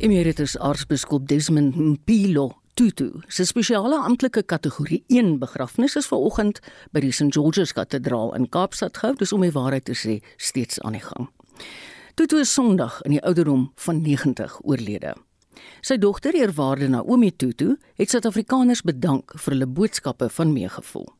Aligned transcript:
Emeritus 0.00 0.58
Aartsbiskop 0.58 1.28
Desmond 1.28 1.76
Mpilo 1.76 2.52
Tutu 2.74 3.20
se 3.28 3.44
spesiale 3.44 3.96
amptelike 3.96 4.42
kategorie 4.42 5.04
1 5.08 5.38
begrafnis 5.38 5.96
is 5.96 6.06
vanoggend 6.08 6.62
by 6.92 7.02
die 7.04 7.10
St 7.12 7.28
George's 7.36 7.74
Kathedraal 7.76 8.32
in 8.38 8.46
Kaapstad 8.48 8.96
gehou, 8.96 9.18
dis 9.20 9.34
om 9.36 9.44
die 9.44 9.52
waarheid 9.52 9.84
te 9.84 9.92
sê 9.92 10.14
steeds 10.40 10.80
aan 10.80 10.96
die 10.96 11.02
gang. 11.04 11.28
Tutu 12.16 12.38
is 12.40 12.52
Sondag 12.52 13.02
in 13.04 13.18
die 13.18 13.20
ouderdom 13.20 13.66
van 13.84 14.00
90 14.00 14.54
oorlede. 14.64 15.12
Sy 15.84 15.98
dogter, 16.00 16.32
eerwaarde 16.32 16.88
Naomi 16.88 17.28
Tutu, 17.36 17.74
het 18.00 18.08
Suid-Afrikaners 18.08 18.80
bedank 18.88 19.36
vir 19.36 19.52
hulle 19.52 19.68
boodskappe 19.68 20.30
van 20.32 20.54
meegevoel. 20.56 21.10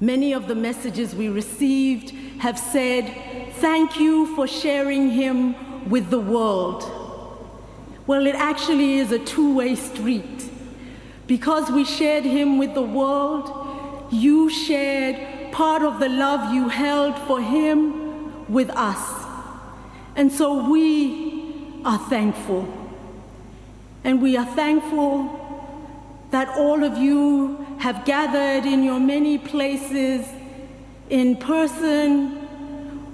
Many 0.00 0.34
of 0.34 0.48
the 0.50 0.58
messages 0.58 1.14
we 1.14 1.30
received 1.30 2.10
have 2.42 2.58
said, 2.58 3.06
Thank 3.60 3.94
you 3.94 4.26
for 4.34 4.48
sharing 4.48 5.12
him 5.14 5.54
with 5.86 6.10
the 6.10 6.18
world. 6.18 7.01
Well, 8.12 8.26
it 8.26 8.34
actually 8.34 8.98
is 8.98 9.10
a 9.10 9.18
two 9.18 9.54
way 9.54 9.74
street. 9.74 10.50
Because 11.26 11.70
we 11.70 11.82
shared 11.82 12.24
him 12.24 12.58
with 12.58 12.74
the 12.74 12.82
world, 12.82 14.10
you 14.12 14.50
shared 14.50 15.50
part 15.50 15.80
of 15.80 15.98
the 15.98 16.10
love 16.10 16.52
you 16.52 16.68
held 16.68 17.18
for 17.20 17.40
him 17.40 18.52
with 18.52 18.68
us. 18.68 19.02
And 20.14 20.30
so 20.30 20.70
we 20.70 21.80
are 21.86 21.96
thankful. 22.10 22.68
And 24.04 24.20
we 24.20 24.36
are 24.36 24.44
thankful 24.44 25.16
that 26.32 26.48
all 26.50 26.84
of 26.84 26.98
you 26.98 27.66
have 27.78 28.04
gathered 28.04 28.66
in 28.70 28.82
your 28.82 29.00
many 29.00 29.38
places 29.38 30.28
in 31.08 31.38
person 31.38 32.46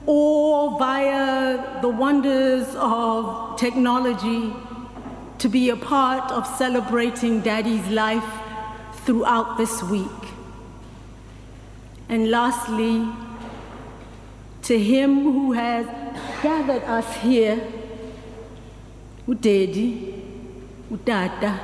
or 0.06 0.76
via 0.76 1.82
the 1.82 1.88
wonders 1.88 2.66
of 2.74 3.56
technology 3.56 4.52
to 5.38 5.48
be 5.48 5.70
a 5.70 5.76
part 5.76 6.30
of 6.32 6.46
celebrating 6.56 7.40
Daddy's 7.40 7.86
life 7.88 8.24
throughout 9.04 9.56
this 9.56 9.82
week. 9.82 10.06
And 12.08 12.30
lastly, 12.30 13.08
to 14.62 14.78
him 14.78 15.22
who 15.22 15.52
has 15.52 15.86
gathered 16.42 16.82
us 16.84 17.16
here, 17.16 17.60
Udedi, 19.26 20.22
Udada, 20.90 21.58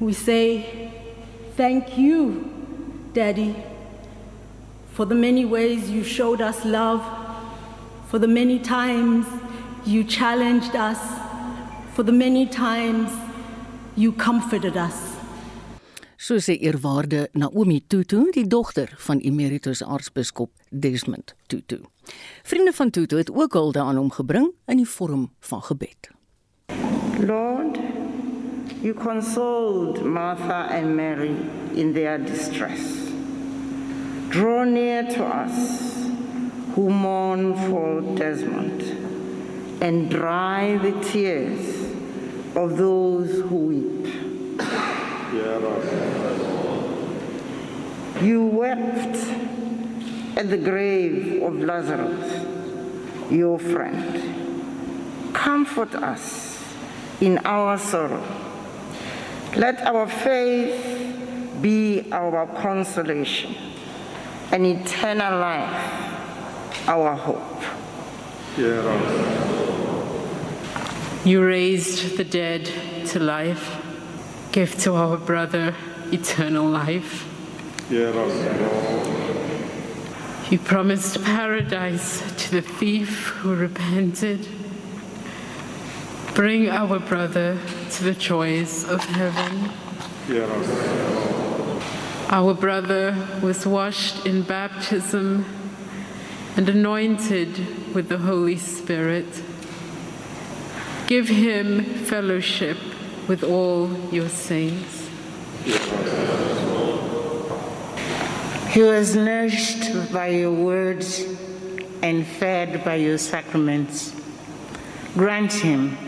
we 0.00 0.12
say, 0.12 0.90
Thank 1.56 1.98
you, 1.98 2.50
Daddy, 3.12 3.54
for 4.92 5.04
the 5.04 5.14
many 5.14 5.44
ways 5.44 5.90
you 5.90 6.02
showed 6.02 6.40
us 6.40 6.64
love, 6.64 7.02
for 8.08 8.18
the 8.18 8.26
many 8.26 8.58
times 8.58 9.26
you 9.84 10.02
challenged 10.02 10.74
us, 10.74 10.98
for 11.94 12.02
the 12.04 12.12
many 12.12 12.46
times 12.46 13.10
you 13.96 14.12
comforted 14.12 14.76
us. 14.76 15.12
So 16.16 16.38
sê 16.38 16.54
eerwaarde 16.60 17.28
Naomi 17.34 17.80
Tutu, 17.86 18.30
die 18.32 18.46
dogter 18.46 18.94
van 18.96 19.18
Emeritus 19.18 19.82
Aartsbiskop 19.82 20.50
Desmond 20.70 21.34
Tutu. 21.46 21.80
Vriende 22.42 22.72
van 22.72 22.90
Tutu 22.90 23.16
het 23.16 23.32
ook 23.32 23.52
hulde 23.52 23.80
aan 23.80 23.96
hom 23.96 24.10
gebring 24.10 24.52
in 24.66 24.76
die 24.76 24.88
vorm 24.88 25.30
van 25.40 25.62
gebed. 25.62 26.10
Lord, 27.18 27.78
you 28.80 28.94
consoled 28.94 30.04
Martha 30.04 30.68
and 30.70 30.96
Mary 30.96 31.34
in 31.74 31.92
their 31.92 32.18
distress. 32.24 33.10
Draw 34.28 34.64
near 34.64 35.04
to 35.04 35.24
us 35.24 35.52
who 36.74 36.88
mourn 36.88 37.56
for 37.56 38.00
Desmond 38.14 38.82
and 39.80 40.08
dry 40.10 40.78
the 40.78 40.94
tears 41.12 41.81
of 42.54 42.76
those 42.76 43.40
who 43.48 43.56
weep. 43.56 44.14
You 48.22 48.46
wept 48.46 49.16
at 50.36 50.48
the 50.50 50.58
grave 50.58 51.42
of 51.42 51.58
Lazarus, 51.58 52.46
your 53.30 53.58
friend. 53.58 55.34
Comfort 55.34 55.94
us 55.94 56.62
in 57.20 57.38
our 57.38 57.78
sorrow. 57.78 58.22
Let 59.56 59.80
our 59.86 60.06
faith 60.08 61.60
be 61.60 62.10
our 62.12 62.46
consolation 62.60 63.54
and 64.50 64.66
eternal 64.66 65.38
life 65.38 66.88
our 66.88 67.14
hope. 67.16 67.62
You 71.24 71.44
raised 71.46 72.16
the 72.16 72.24
dead 72.24 72.66
to 73.06 73.20
life. 73.20 73.80
Give 74.50 74.76
to 74.80 74.94
our 74.96 75.16
brother 75.16 75.72
eternal 76.10 76.66
life. 76.66 77.28
You 80.50 80.58
promised 80.58 81.24
paradise 81.24 82.22
to 82.38 82.50
the 82.50 82.60
thief 82.60 83.28
who 83.38 83.54
repented. 83.54 84.48
Bring 86.34 86.68
our 86.68 86.98
brother 86.98 87.56
to 87.92 88.04
the 88.04 88.14
joys 88.14 88.82
of 88.90 89.04
heaven. 89.04 89.70
Our 92.30 92.52
brother 92.52 93.14
was 93.40 93.64
washed 93.64 94.26
in 94.26 94.42
baptism 94.42 95.44
and 96.56 96.68
anointed 96.68 97.94
with 97.94 98.08
the 98.08 98.18
Holy 98.18 98.56
Spirit. 98.56 99.42
Give 101.12 101.28
him 101.28 101.84
fellowship 102.06 102.78
with 103.28 103.44
all 103.44 103.92
your 104.10 104.30
saints. 104.30 105.10
He 108.70 108.80
was 108.80 109.14
nourished 109.14 110.10
by 110.10 110.28
your 110.28 110.52
words 110.52 111.26
and 112.02 112.26
fed 112.26 112.82
by 112.82 112.94
your 112.94 113.18
sacraments. 113.18 114.14
Grant 115.12 115.52
him 115.52 115.98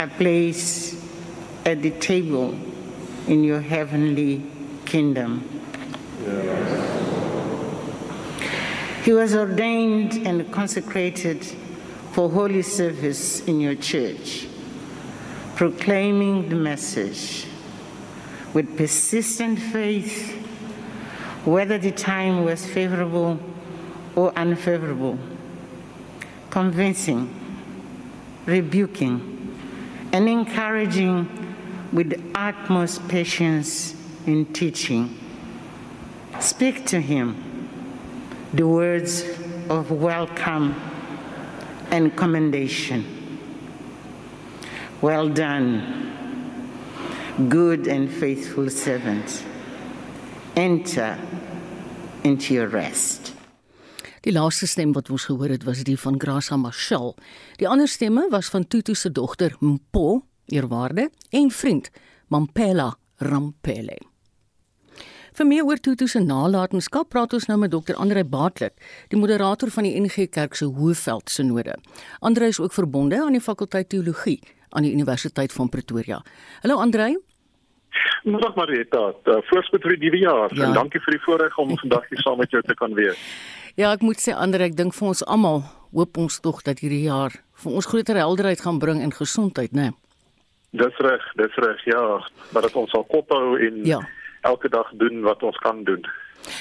a 0.00 0.08
place 0.08 1.00
at 1.64 1.82
the 1.82 1.92
table 1.92 2.58
in 3.28 3.44
your 3.44 3.60
heavenly 3.60 4.42
kingdom. 4.84 5.48
He 9.04 9.12
was 9.12 9.32
ordained 9.36 10.26
and 10.26 10.50
consecrated 10.50 11.46
for 12.18 12.28
holy 12.28 12.62
service 12.62 13.46
in 13.46 13.60
your 13.60 13.76
church, 13.76 14.48
proclaiming 15.54 16.48
the 16.48 16.56
message 16.56 17.46
with 18.52 18.76
persistent 18.76 19.56
faith, 19.56 20.32
whether 21.44 21.78
the 21.78 21.92
time 21.92 22.44
was 22.44 22.66
favorable 22.66 23.38
or 24.16 24.32
unfavorable, 24.36 25.16
convincing, 26.50 27.32
rebuking, 28.46 29.56
and 30.12 30.28
encouraging 30.28 31.28
with 31.92 32.20
utmost 32.34 33.06
patience 33.06 33.94
in 34.26 34.44
teaching. 34.46 35.16
Speak 36.40 36.84
to 36.86 37.00
him 37.00 37.68
the 38.52 38.66
words 38.66 39.22
of 39.68 39.92
welcome 39.92 40.74
and 41.90 42.14
commendation. 42.14 43.04
Well 45.00 45.28
done, 45.28 45.82
good 47.48 47.86
and 47.86 48.10
faithful 48.10 48.70
servant. 48.70 49.44
Enter 50.56 51.16
into 52.24 52.54
your 52.54 52.68
rest. 52.68 53.34
Die 54.20 54.32
laaste 54.32 54.66
stem 54.66 54.92
wat 54.92 55.10
ons 55.14 55.28
gehoor 55.28 55.54
het 55.54 55.64
was 55.64 55.84
die 55.86 55.96
van 55.98 56.18
Grasa 56.20 56.56
Marshall. 56.58 57.14
Die 57.56 57.68
ander 57.68 57.88
stemme 57.88 58.26
was 58.30 58.50
van 58.50 58.66
Tutu 58.66 58.94
se 58.94 59.12
dogter 59.12 59.54
Mpo, 59.60 60.24
eerwaarde, 60.46 61.10
en 61.30 61.50
vriend 61.50 61.90
Mampela 62.28 62.96
Rampele. 63.16 63.98
Vir 65.38 65.46
meer 65.46 65.68
oor 65.68 65.78
Tutu 65.78 66.08
se 66.10 66.18
nalatenskap 66.18 67.12
praat 67.14 67.34
ons 67.36 67.44
nou 67.46 67.54
met 67.62 67.70
Dr. 67.70 67.94
Andre 68.02 68.24
Baartlik, 68.26 68.72
die 69.12 69.18
moderator 69.20 69.70
van 69.70 69.86
die 69.86 69.92
NG 69.94 70.24
Kerk 70.34 70.56
se 70.58 70.66
Hoëveld 70.66 71.30
Sinode. 71.30 71.76
Andre 72.26 72.48
is 72.50 72.58
ook 72.58 72.74
verbonde 72.74 73.20
aan 73.22 73.36
die 73.36 73.44
fakulteit 73.44 73.86
teologie 73.94 74.40
aan 74.74 74.82
die 74.82 74.90
Universiteit 74.90 75.54
van 75.54 75.70
Pretoria. 75.70 76.18
Hallo 76.64 76.80
Andre. 76.82 77.06
Middag 78.26 78.58
Marita, 78.58 79.04
uh, 79.14 79.38
voorspoed 79.52 79.86
vir 79.86 79.94
die 79.94 80.08
nuwe 80.08 80.24
jaar 80.24 80.56
ja. 80.58 80.66
en 80.66 80.74
dankie 80.80 81.04
vir 81.06 81.20
die 81.20 81.22
voorreg 81.28 81.62
om 81.62 81.70
vandag 81.84 82.10
hier 82.10 82.26
saam 82.26 82.42
met 82.42 82.50
jou 82.50 82.64
te 82.66 82.74
kan 82.82 82.98
wees. 82.98 83.22
Ja, 83.78 83.94
ek 83.94 84.02
moet 84.02 84.18
sê 84.18 84.34
Andre, 84.34 84.66
ek 84.66 84.74
dink 84.74 84.98
vir 84.98 85.12
ons 85.12 85.22
almal 85.22 85.62
hoop 85.94 86.18
ons 86.18 86.42
tog 86.42 86.64
dat 86.66 86.82
hierdie 86.82 87.04
jaar 87.06 87.38
vir 87.62 87.78
ons 87.78 87.86
groter 87.86 88.18
helderheid 88.18 88.66
gaan 88.66 88.82
bring 88.82 89.06
en 89.06 89.14
gesondheid, 89.14 89.70
né? 89.70 89.92
Nee? 89.92 89.98
Dis 90.82 90.98
reg, 90.98 91.22
dis 91.38 91.62
reg, 91.62 91.78
ja, 91.86 92.06
maar 92.50 92.66
dat 92.66 92.74
ons 92.74 92.90
sal 92.90 93.06
kop 93.06 93.30
hou 93.30 93.54
en 93.54 93.84
ja 93.86 94.02
elke 94.40 94.68
dag 94.68 94.90
doen 94.92 95.20
wat 95.22 95.42
ons 95.42 95.56
kan 95.56 95.84
doen. 95.84 96.04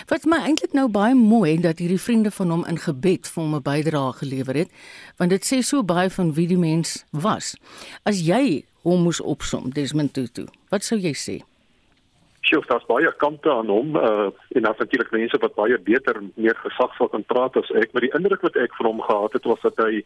Wat 0.08 0.26
my 0.26 0.40
eintlik 0.44 0.74
nou 0.74 0.88
baie 0.92 1.16
mooi 1.16 1.58
dat 1.62 1.80
hierdie 1.80 2.02
vriende 2.02 2.32
van 2.32 2.50
hom 2.50 2.64
in 2.70 2.80
gebed 2.82 3.28
vir 3.28 3.44
hom 3.44 3.56
'n 3.56 3.64
bydrae 3.64 4.14
gelewer 4.22 4.56
het, 4.56 4.72
want 5.18 5.30
dit 5.30 5.44
sê 5.46 5.62
so 5.62 5.84
baie 5.84 6.10
van 6.10 6.34
wie 6.34 6.48
die 6.48 6.58
mens 6.58 7.06
was. 7.12 7.56
As 8.04 8.22
jy 8.28 8.66
hom 8.82 9.04
moes 9.04 9.22
opsom, 9.22 9.70
Desmond 9.70 10.14
Tutu, 10.14 10.48
wat 10.70 10.84
sou 10.84 11.00
jy 11.00 11.14
sê? 11.14 11.44
Sjoe, 12.42 12.64
daar's 12.68 12.86
baie 12.88 13.12
kante 13.18 13.52
aan 13.52 13.68
hom 13.68 13.96
uh, 13.96 14.30
en 14.56 14.62
daar's 14.62 14.78
natuurlik 14.78 15.12
mense 15.12 15.38
wat 15.38 15.56
baie 15.56 15.78
beter 15.78 16.22
meer 16.36 16.56
gesagsvol 16.56 17.08
kan 17.08 17.24
praat 17.24 17.58
as 17.58 17.72
ek, 17.76 17.92
maar 17.94 18.02
die 18.02 18.14
indruk 18.16 18.42
wat 18.42 18.56
ek 18.56 18.76
van 18.80 18.86
hom 18.86 19.02
gehad 19.02 19.34
het 19.34 19.44
was 19.44 19.62
dat 19.62 19.78
hy 19.78 20.04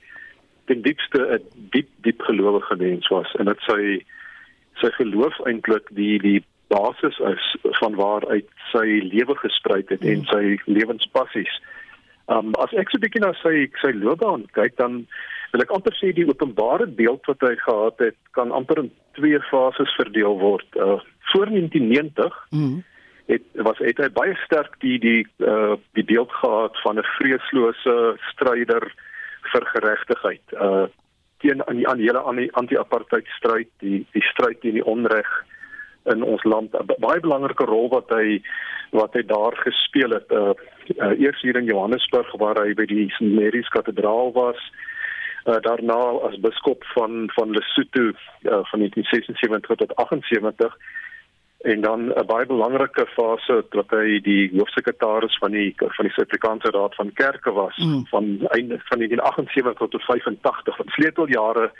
ten 0.66 0.82
diepste 0.82 1.20
'n 1.38 1.44
diep 1.70 1.90
diep 2.02 2.22
gelowige 2.22 2.76
mens 2.76 3.08
was 3.08 3.30
en 3.40 3.46
dat 3.46 3.60
sy 3.68 4.02
sy 4.82 4.90
geloof 4.98 5.38
eintlik 5.46 5.90
die 5.94 6.18
die 6.20 6.42
basis 6.72 7.20
is 7.34 7.46
van 7.80 7.96
waaruit 8.00 8.48
sy 8.72 8.88
lewe 9.12 9.36
gespruit 9.44 9.90
het 9.94 10.06
en 10.08 10.26
sy 10.32 10.58
lewenspassies. 10.66 11.54
Um 12.32 12.56
as 12.64 12.74
ek 12.74 12.90
so 12.90 12.98
'n 12.98 13.04
bietjie 13.06 13.24
na 13.24 13.34
sy 13.44 13.68
sy 13.84 13.92
loopbaan 13.98 14.48
kyk 14.58 14.78
dan 14.80 15.06
wil 15.52 15.64
ek 15.66 15.74
amper 15.76 15.96
sê 16.00 16.14
die 16.16 16.28
openbare 16.28 16.88
beeld 16.88 17.28
wat 17.28 17.44
hy 17.44 17.56
gehad 17.66 18.00
het 18.00 18.18
kan 18.38 18.52
amper 18.56 18.84
in 18.84 18.92
twee 19.20 19.40
fases 19.50 19.96
verdeel 20.00 20.40
word. 20.40 20.68
Uh 20.76 21.00
voor 21.32 21.48
1990 21.48 22.48
mm. 22.52 22.84
het 23.32 23.44
was 23.68 23.78
het 23.80 24.00
hy 24.04 24.10
baie 24.16 24.36
sterk 24.46 24.80
die 24.80 25.00
die 25.00 25.28
uh 25.40 25.76
die 25.98 26.08
beeld 26.08 26.32
gehad 26.32 26.76
van 26.84 27.00
'n 27.00 27.12
vreeslose 27.18 28.18
stryder 28.32 28.88
vir 29.52 29.64
geregtigheid. 29.76 30.46
Uh 30.52 30.88
teen 31.42 31.68
aan 31.68 31.76
die 31.76 31.88
aan 31.88 31.98
die 31.98 32.08
hele 32.08 32.52
anti-apartheid 32.52 33.28
stryd, 33.38 33.70
die 33.80 34.06
die 34.14 34.26
stryd 34.32 34.62
teen 34.62 34.78
die 34.80 34.86
onreg 34.86 35.30
in 36.04 36.24
ons 36.24 36.44
land 36.44 36.74
'n 36.74 36.86
baie 37.00 37.20
belangrike 37.20 37.66
rol 37.66 37.90
wat 37.90 38.10
hy 38.10 38.42
wat 38.92 39.14
hy 39.14 39.24
daar 39.26 39.56
gespeel 39.56 40.10
het. 40.10 40.32
Uh, 40.32 40.54
uh 40.98 41.20
eers 41.20 41.42
hier 41.42 41.56
in 41.56 41.66
Johannesburg 41.66 42.32
waar 42.38 42.60
hy 42.64 42.74
by 42.74 42.86
die 42.86 43.10
St 43.10 43.22
Mary's 43.38 43.70
Kathedraal 43.70 44.32
was. 44.34 44.60
Uh, 45.46 45.60
daarna 45.62 46.00
as 46.28 46.40
biskop 46.40 46.84
van 46.94 47.30
van 47.34 47.52
Lesotho 47.52 48.12
uh, 48.12 48.62
van 48.70 48.80
1976 48.80 49.78
tot 49.78 49.96
78 49.96 50.76
en 51.62 51.82
dan 51.82 52.00
'n 52.14 52.26
baie 52.26 52.46
belangrike 52.46 53.06
fase 53.06 53.66
wat 53.70 53.90
hy 53.90 54.20
die 54.22 54.50
hoofsekretaris 54.58 55.38
van 55.38 55.52
die 55.52 55.74
van 55.78 56.06
die 56.06 56.14
Suid-Afrikaanse 56.14 56.70
Raad 56.72 56.96
van 56.96 57.14
Kerke 57.14 57.52
was 57.52 57.78
mm. 57.78 58.06
van 58.06 58.24
einde 58.48 58.80
van 58.90 58.98
1978 58.98 59.90
tot 59.90 60.04
85 60.04 60.78
wat 60.78 60.88
sleuteljare 60.90 61.72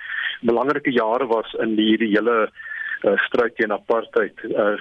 belangrike 0.42 0.92
jare 0.92 1.26
was 1.26 1.54
in 1.54 1.78
hierdie 1.78 2.14
hele 2.18 2.52
uh, 3.04 3.18
stryd 3.18 3.56
teen 3.56 3.72
apartheid. 3.72 4.44
Uh, 4.44 4.78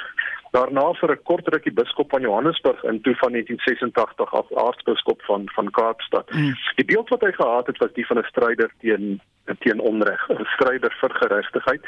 daarna 0.51 0.93
vir 1.01 1.13
'n 1.13 1.23
kort 1.23 1.49
rukkie 1.49 1.73
biskop 1.73 2.11
van 2.11 2.23
Johannesburg 2.23 2.83
in 2.85 3.01
toe 3.01 3.15
van 3.23 3.33
1986 3.33 4.35
af 4.35 4.49
aartsbiskop 4.55 5.23
van 5.23 5.49
van 5.55 5.71
Kaapstad. 5.71 6.31
Mm. 6.31 6.55
Die 6.77 6.85
beeld 6.85 7.09
wat 7.09 7.21
hy 7.21 7.33
gehad 7.33 7.67
het 7.67 7.79
was 7.79 7.93
die 7.93 8.07
van 8.07 8.19
'n 8.19 8.31
stryder 8.33 8.71
teen 8.81 9.21
teen 9.59 9.81
onreg, 9.81 10.29
'n 10.29 10.45
stryder 10.57 10.97
vir 11.01 11.11
geregtigheid. 11.11 11.85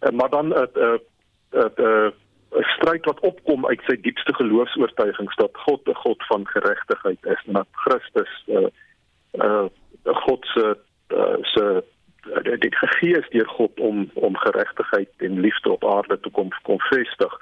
Uh, 0.00 0.10
maar 0.10 0.30
dan 0.30 0.48
'n 0.48 0.68
'n 0.74 1.00
'n 1.52 2.12
'n 2.50 2.66
stryd 2.76 3.04
wat 3.04 3.20
opkom 3.20 3.66
uit 3.66 3.80
sy 3.86 3.96
diepste 4.00 4.34
geloofs-oortuigings 4.34 5.36
dat 5.36 5.50
God 5.52 5.88
'n 5.88 5.94
God 5.94 6.26
van 6.26 6.46
geregtigheid 6.46 7.26
is 7.26 7.42
en 7.46 7.52
dat 7.52 7.68
Christus 7.72 8.32
'n 8.46 8.52
uh, 8.52 8.68
'n 9.32 9.70
uh, 10.06 10.16
God 10.26 10.46
se 10.46 10.76
uh, 11.08 11.36
se 11.42 11.64
uh, 11.64 11.78
dit 12.58 12.74
gegee 12.74 13.18
is 13.18 13.28
deur 13.30 13.48
God 13.48 13.80
om 13.80 14.10
om 14.14 14.36
geregtigheid 14.36 15.10
en 15.18 15.40
liefde 15.40 15.70
op 15.70 15.84
aarde 15.84 16.20
te 16.20 16.30
kom 16.30 16.48
kom 16.62 16.80
vestig. 16.90 17.38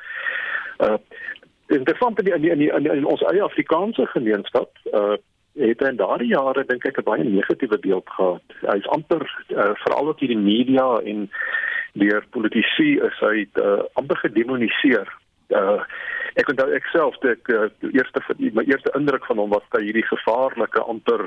Uh 0.79 0.99
interessant 1.69 2.19
in 2.19 2.25
die, 2.25 2.35
in, 2.35 2.59
die, 2.59 2.71
in, 2.73 2.83
die, 2.83 2.93
in 2.93 3.05
ons 3.05 3.23
eie 3.29 3.43
Afrikaanse 3.43 4.07
gemeenskap 4.07 4.71
uh 4.93 5.17
het 5.59 5.81
in 5.83 5.97
daardie 5.97 6.29
jare 6.31 6.65
dink 6.67 6.85
ek 6.87 6.99
'n 6.99 7.05
baie 7.05 7.25
negatiewe 7.25 7.79
beeld 7.79 8.09
gehad. 8.11 8.43
Hy's 8.61 8.87
amper 8.95 9.25
uh, 9.49 9.75
veral 9.83 10.09
ook 10.09 10.21
hierdie 10.21 10.39
media 10.39 11.01
en 11.05 11.31
deur 11.93 12.25
politici 12.31 12.99
is 13.03 13.19
hy 13.21 13.47
uh, 13.55 13.83
amper 13.93 14.17
gedemoniseer. 14.17 15.09
Uh, 15.49 15.83
ek 16.35 16.49
onthou 16.49 16.69
ek 16.77 16.87
self 16.93 17.19
dit 17.25 17.51
uh, 17.51 17.67
eerste 17.91 18.23
my 18.39 18.65
eerste 18.69 18.93
indruk 18.95 19.25
van 19.27 19.39
hom 19.39 19.51
was 19.51 19.65
dat 19.71 19.83
hierdie 19.83 20.07
gevaarlike 20.07 20.81
amper 20.81 21.27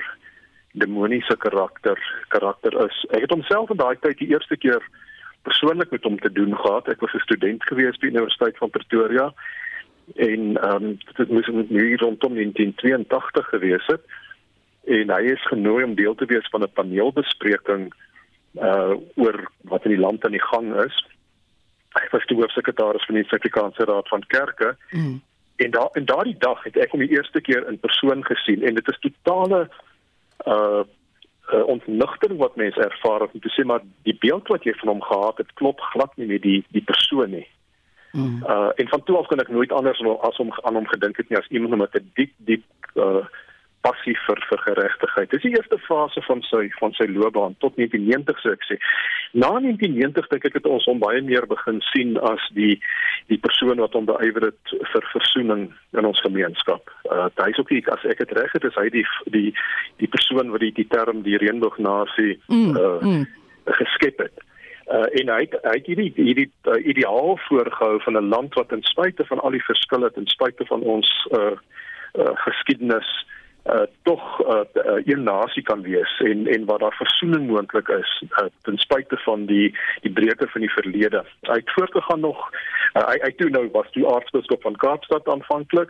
demoniese 0.71 1.35
karakter 1.37 1.99
karakter 2.27 2.85
is. 2.85 3.05
Ek 3.11 3.21
het 3.25 3.33
homself 3.33 3.69
in 3.69 3.77
daai 3.77 3.95
tyd 3.99 4.17
die 4.17 4.31
eerste 4.31 4.57
keer 4.57 4.83
persoonlik 5.43 5.91
met 5.91 6.03
hom 6.03 6.19
te 6.19 6.31
doen 6.31 6.55
gehad. 6.55 6.87
Ek 6.87 7.01
was 7.01 7.13
'n 7.13 7.27
student 7.27 7.63
gewees 7.63 7.97
by 7.97 8.07
die 8.07 8.15
Universiteit 8.15 8.57
van 8.57 8.69
Pretoria 8.69 9.33
en 10.15 10.57
ehm 10.57 10.83
um, 10.83 10.97
dit 11.17 11.29
moes 11.29 11.47
nu 11.47 11.95
rondom 11.95 12.33
1982 12.33 13.47
gewees 13.49 13.85
het 13.87 14.03
en 14.85 15.09
hy 15.09 15.21
is 15.31 15.47
genooi 15.47 15.83
om 15.83 15.95
deel 15.95 16.15
te 16.15 16.25
wees 16.25 16.47
van 16.49 16.63
'n 16.63 16.73
paneelbespreking 16.73 17.93
uh 18.59 18.95
oor 19.15 19.51
wat 19.61 19.85
in 19.85 19.91
die 19.91 19.99
land 19.99 20.25
aan 20.25 20.35
die 20.35 20.47
gang 20.51 20.75
is. 20.83 20.95
Hy 21.91 22.07
was 22.11 22.25
die 22.25 22.37
hoofsekretaris 22.37 23.05
van 23.05 23.15
die 23.15 23.23
Suid-Afrikaanse 23.23 23.83
Raad 23.83 24.07
van 24.07 24.23
Kerke. 24.27 24.75
Mm. 24.91 25.21
En 25.55 25.71
daar 25.71 25.89
en 25.93 26.05
daardie 26.05 26.37
dag 26.37 26.63
het 26.63 26.77
ek 26.77 26.91
hom 26.91 26.99
die 26.99 27.15
eerste 27.15 27.41
keer 27.41 27.67
in 27.67 27.79
persoon 27.79 28.25
gesien 28.25 28.63
en 28.63 28.75
dit 28.75 28.87
is 28.87 28.99
totale 28.99 29.69
uh 30.45 30.83
uh 31.53 31.67
ontnigtering 31.67 32.39
wat 32.39 32.55
mense 32.55 32.79
ervaar 32.79 33.21
om 33.21 33.39
te 33.39 33.49
sê 33.49 33.65
maar 33.65 33.81
die 34.07 34.17
beeld 34.19 34.47
wat 34.47 34.63
jy 34.63 34.73
van 34.79 34.93
hom 34.93 35.01
gehad 35.01 35.37
het 35.37 35.53
klop 35.53 35.79
glad 35.93 36.15
nie 36.15 36.27
met 36.27 36.41
die 36.41 36.63
die 36.69 36.83
persoon 36.83 37.29
nie. 37.29 37.47
Mm. 38.11 38.43
Uh 38.47 38.69
en 38.75 38.87
van 38.87 39.03
toe 39.03 39.17
af 39.17 39.27
kon 39.27 39.39
ek 39.39 39.49
nooit 39.49 39.71
anders 39.71 40.01
as 40.21 40.37
om 40.37 40.51
aan 40.63 40.75
hom 40.75 40.87
gedink 40.87 41.17
het 41.17 41.29
nie 41.29 41.39
as 41.39 41.47
iemand 41.49 41.77
met 41.77 41.95
'n 41.95 42.11
diep 42.15 42.33
diep 42.37 42.63
uh 42.95 43.25
passie 43.85 44.15
vir 44.25 44.41
vir 44.49 44.61
geregtigheid. 44.65 45.31
Dis 45.31 45.43
die 45.45 45.53
eerste 45.55 45.77
fase 45.87 46.21
van 46.27 46.41
sy 46.47 46.67
van 46.79 46.93
sy 46.97 47.07
loopbaan 47.09 47.55
tot 47.63 47.77
1990 47.79 48.41
sou 48.43 48.53
ek 48.53 48.67
sê. 48.67 48.77
Na 49.33 49.51
1990 49.57 50.29
dink 50.33 50.45
ek 50.49 50.59
het 50.59 50.69
ons 50.69 50.85
hom 50.89 51.01
baie 51.01 51.21
meer 51.25 51.47
begin 51.49 51.81
sien 51.91 52.13
as 52.31 52.43
die 52.57 52.75
die 53.31 53.39
persoon 53.41 53.81
wat 53.83 53.95
hom 53.97 54.09
beywer 54.09 54.49
het 54.49 54.75
vir 54.93 55.09
versoening 55.13 55.67
in 55.97 56.09
ons 56.09 56.21
gemeenskap. 56.25 56.93
Uh 57.09 57.29
hy's 57.41 57.59
ook 57.61 57.73
nie 57.73 57.81
as 57.93 58.05
ek 58.13 58.23
dit 58.23 58.37
reg 58.37 58.53
het, 58.57 58.69
is 58.69 58.77
hy 58.77 58.87
die 58.93 59.05
die 59.33 59.49
die 60.03 60.11
persoon 60.11 60.53
wat 60.53 60.65
die 60.65 60.73
die 60.77 60.87
term 60.93 61.25
die 61.25 61.39
reënboognasie 61.41 62.37
mm, 62.47 62.77
uh 62.77 62.95
mm. 63.01 63.27
geskep 63.81 64.25
het. 64.27 64.47
Uh, 64.91 65.05
en 65.21 65.29
hy 65.31 65.43
het, 65.45 65.53
hy 65.63 65.75
het 65.77 65.85
hierdie 65.87 66.09
hierdie 66.17 66.49
uh, 66.67 66.75
ideaal 66.83 67.37
voorgehou 67.47 68.01
van 68.03 68.17
'n 68.19 68.31
land 68.33 68.55
wat 68.59 68.69
ten 68.69 68.81
spyte 68.83 69.23
van 69.29 69.39
al 69.39 69.55
die 69.55 69.63
verskille 69.63 70.09
ten 70.11 70.27
spyte 70.27 70.65
van 70.67 70.81
ons 70.81 71.07
uh, 71.31 71.55
uh 72.19 72.33
geskiedenis 72.43 73.07
uh 73.07 73.31
tog 74.03 74.39
'n 74.39 74.51
uh, 74.51 74.85
uh, 74.85 75.01
een 75.05 75.23
nasie 75.23 75.63
kan 75.63 75.81
wees 75.81 76.19
en 76.19 76.47
en 76.47 76.65
waar 76.65 76.79
daar 76.79 76.95
versoening 76.95 77.47
moontlik 77.47 77.87
is 77.87 78.23
uh, 78.29 78.45
ten 78.61 78.77
spyte 78.77 79.17
van 79.17 79.45
die 79.45 79.77
die 80.01 80.11
breuke 80.11 80.47
van 80.47 80.61
die 80.61 80.71
verlede. 80.71 81.25
Hy 81.41 81.53
het 81.53 81.71
voortgegaan 81.71 82.19
nog 82.19 82.49
uh, 82.93 83.07
hy 83.07 83.17
hy 83.21 83.31
toe 83.31 83.49
nou 83.49 83.69
was 83.71 83.91
die 83.91 84.07
aartsbiskop 84.07 84.61
van 84.61 84.75
Kaapstad 84.75 85.27
aanvanklik. 85.27 85.89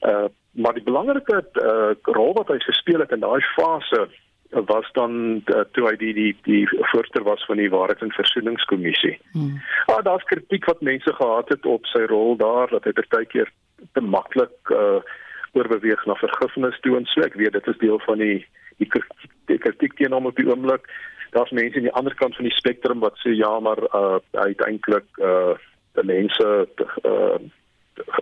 Uh 0.00 0.26
maar 0.54 0.74
die 0.74 0.82
belangrike 0.82 1.44
uh 1.54 1.90
rol 2.02 2.32
wat 2.32 2.48
hy 2.48 2.58
gespeel 2.58 3.00
het 3.00 3.12
in 3.12 3.20
daai 3.20 3.40
fase 3.56 4.08
was 4.50 4.92
dan 4.92 5.42
uh, 5.44 5.60
toe 5.72 5.88
hy 5.88 5.96
die 5.96 6.14
die 6.14 6.36
die 6.42 6.68
voorsteur 6.92 7.22
was 7.22 7.44
van 7.44 7.56
die 7.56 7.70
waarheids- 7.70 8.02
en 8.02 8.12
versoeningskommissie. 8.12 9.18
Hmm. 9.32 9.60
Ah 9.86 10.02
daar's 10.04 10.24
kritiek 10.24 10.64
wat 10.64 10.80
mense 10.80 11.14
gehad 11.14 11.48
het 11.48 11.66
op 11.66 11.86
sy 11.86 12.06
rol 12.06 12.36
daar 12.36 12.70
dat 12.70 12.84
hy 12.84 12.92
partykeer 12.92 13.50
te 13.92 14.00
maklik 14.00 14.70
uh 14.70 15.02
oorbeweeg 15.54 16.04
na 16.06 16.14
vergifnis 16.20 16.78
toe 16.80 16.96
en 16.98 17.06
so 17.10 17.24
ek 17.26 17.38
weet 17.40 17.56
dit 17.56 17.66
is 17.72 17.80
deel 17.82 17.98
van 18.06 18.18
die 18.22 18.46
die 18.82 19.58
kritiek 19.58 19.94
teen 19.94 20.12
hom 20.12 20.26
op 20.26 20.36
die 20.36 20.48
oomblik. 20.50 20.88
Daar's 21.30 21.52
mense 21.54 21.78
aan 21.78 21.86
die 21.86 21.98
ander 21.98 22.14
kant 22.18 22.34
van 22.34 22.48
die 22.48 22.56
spektrum 22.56 23.02
wat 23.04 23.18
sê 23.22 23.34
ja 23.34 23.52
maar 23.60 23.82
uh, 23.90 24.18
uiteindelik 24.32 25.06
uh 25.22 25.54
die 25.94 26.06
mense 26.10 26.68
uh 27.06 27.38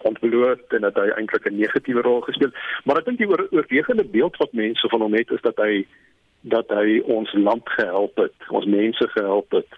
ontbloot 0.05 0.75
en 0.77 0.85
dat 0.85 0.99
hy 1.01 1.09
eintlik 1.17 1.47
'n 1.49 1.57
negatiewe 1.57 2.03
rol 2.05 2.21
gespeel 2.21 2.53
maar 2.85 2.99
ek 2.99 3.05
dink 3.05 3.19
die 3.19 3.29
oorwegende 3.29 4.05
beeld 4.05 4.37
wat 4.37 4.53
mense 4.53 4.89
van 4.89 5.01
hom 5.01 5.15
het 5.15 5.31
is 5.31 5.41
dat 5.41 5.57
hy 5.57 5.87
dat 6.41 6.69
hy 6.69 7.01
ons 7.01 7.33
land 7.33 7.69
gehelp 7.79 8.17
het 8.17 8.37
ons 8.49 8.67
mense 8.67 9.09
gehelp 9.17 9.51
het 9.57 9.73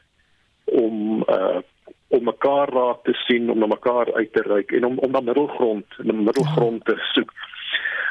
om 0.64 1.22
uh 1.28 1.62
om 2.16 2.24
mekaar 2.24 2.70
raak 2.72 3.02
te 3.04 3.12
sien, 3.26 3.50
om 3.50 3.58
na 3.58 3.66
mekaar 3.66 4.12
uit 4.14 4.32
te 4.32 4.42
reik 4.46 4.72
en 4.72 4.84
om 4.84 4.98
om 4.98 5.10
na 5.10 5.20
middelgrond, 5.20 5.86
'n 5.98 6.24
middelgrond 6.24 6.84
te 6.84 6.96
soek. 7.12 7.32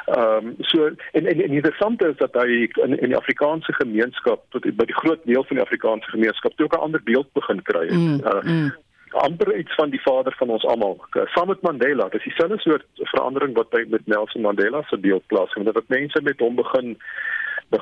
Ehm 0.05 0.47
um, 0.47 0.55
so 0.59 0.85
en 0.85 0.95
en, 1.11 1.25
en 1.25 1.37
die 1.37 1.61
interessante 1.61 2.07
is 2.07 2.17
dat 2.17 2.33
hy 2.33 2.69
in 2.85 2.99
in 2.99 3.13
die 3.13 3.17
Afrikaanse 3.17 3.73
gemeenskap 3.73 4.41
tot 4.49 4.65
by 4.75 4.85
die 4.85 5.01
groot 5.01 5.21
deel 5.23 5.43
van 5.43 5.55
die 5.55 5.65
Afrikaanse 5.65 6.09
gemeenskap 6.09 6.61
ook 6.61 6.75
'n 6.75 6.85
ander 6.87 7.03
beeld 7.03 7.29
begin 7.33 7.61
kry 7.61 7.85
het. 7.85 7.93
Mm, 7.93 8.19
uh, 8.25 8.41
mm. 8.41 8.73
amper 9.13 9.55
iets 9.57 9.75
van 9.75 9.89
die 9.89 10.01
vader 10.01 10.33
van 10.37 10.49
ons 10.49 10.65
almal. 10.65 11.05
Saam 11.09 11.47
met 11.47 11.61
Mandela, 11.61 12.09
dis 12.09 12.23
dieselfde 12.23 12.59
soort 12.59 12.85
verandering 12.95 13.55
wat 13.55 13.69
by 13.69 13.85
met 13.87 14.07
Nelson 14.07 14.41
Mandela 14.41 14.81
se 14.81 14.97
beeld 14.97 15.23
plaasvind. 15.27 15.73
Dat 15.73 15.87
mense 15.87 16.21
met 16.21 16.39
hom 16.39 16.55
begin 16.55 16.97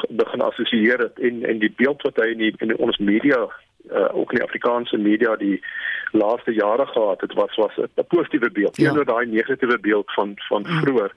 begin 0.09 0.41
assosieer 0.41 0.99
het 0.99 1.19
en 1.19 1.45
en 1.45 1.59
die 1.59 1.73
beeld 1.75 2.01
wat 2.01 2.15
hy 2.15 2.27
in 2.31 2.37
die, 2.37 2.53
in 2.57 2.77
ons 2.77 2.97
media 2.97 3.49
uh, 3.89 4.15
ook 4.15 4.31
in 4.31 4.37
die 4.37 4.47
Afrikaanse 4.47 4.97
media 4.97 5.35
die 5.35 5.63
laaste 6.11 6.53
jare 6.53 6.85
gehad 6.85 7.21
het 7.21 7.33
was 7.33 7.55
was 7.55 7.77
'n 7.77 8.05
positiewe 8.07 8.51
beeld 8.51 8.77
ja. 8.77 8.83
teenoor 8.83 9.05
daai 9.05 9.25
negatiewe 9.25 9.79
beeld 9.79 10.11
van 10.13 10.33
van 10.35 10.65
mm. 10.67 10.81
vroeër. 10.81 11.11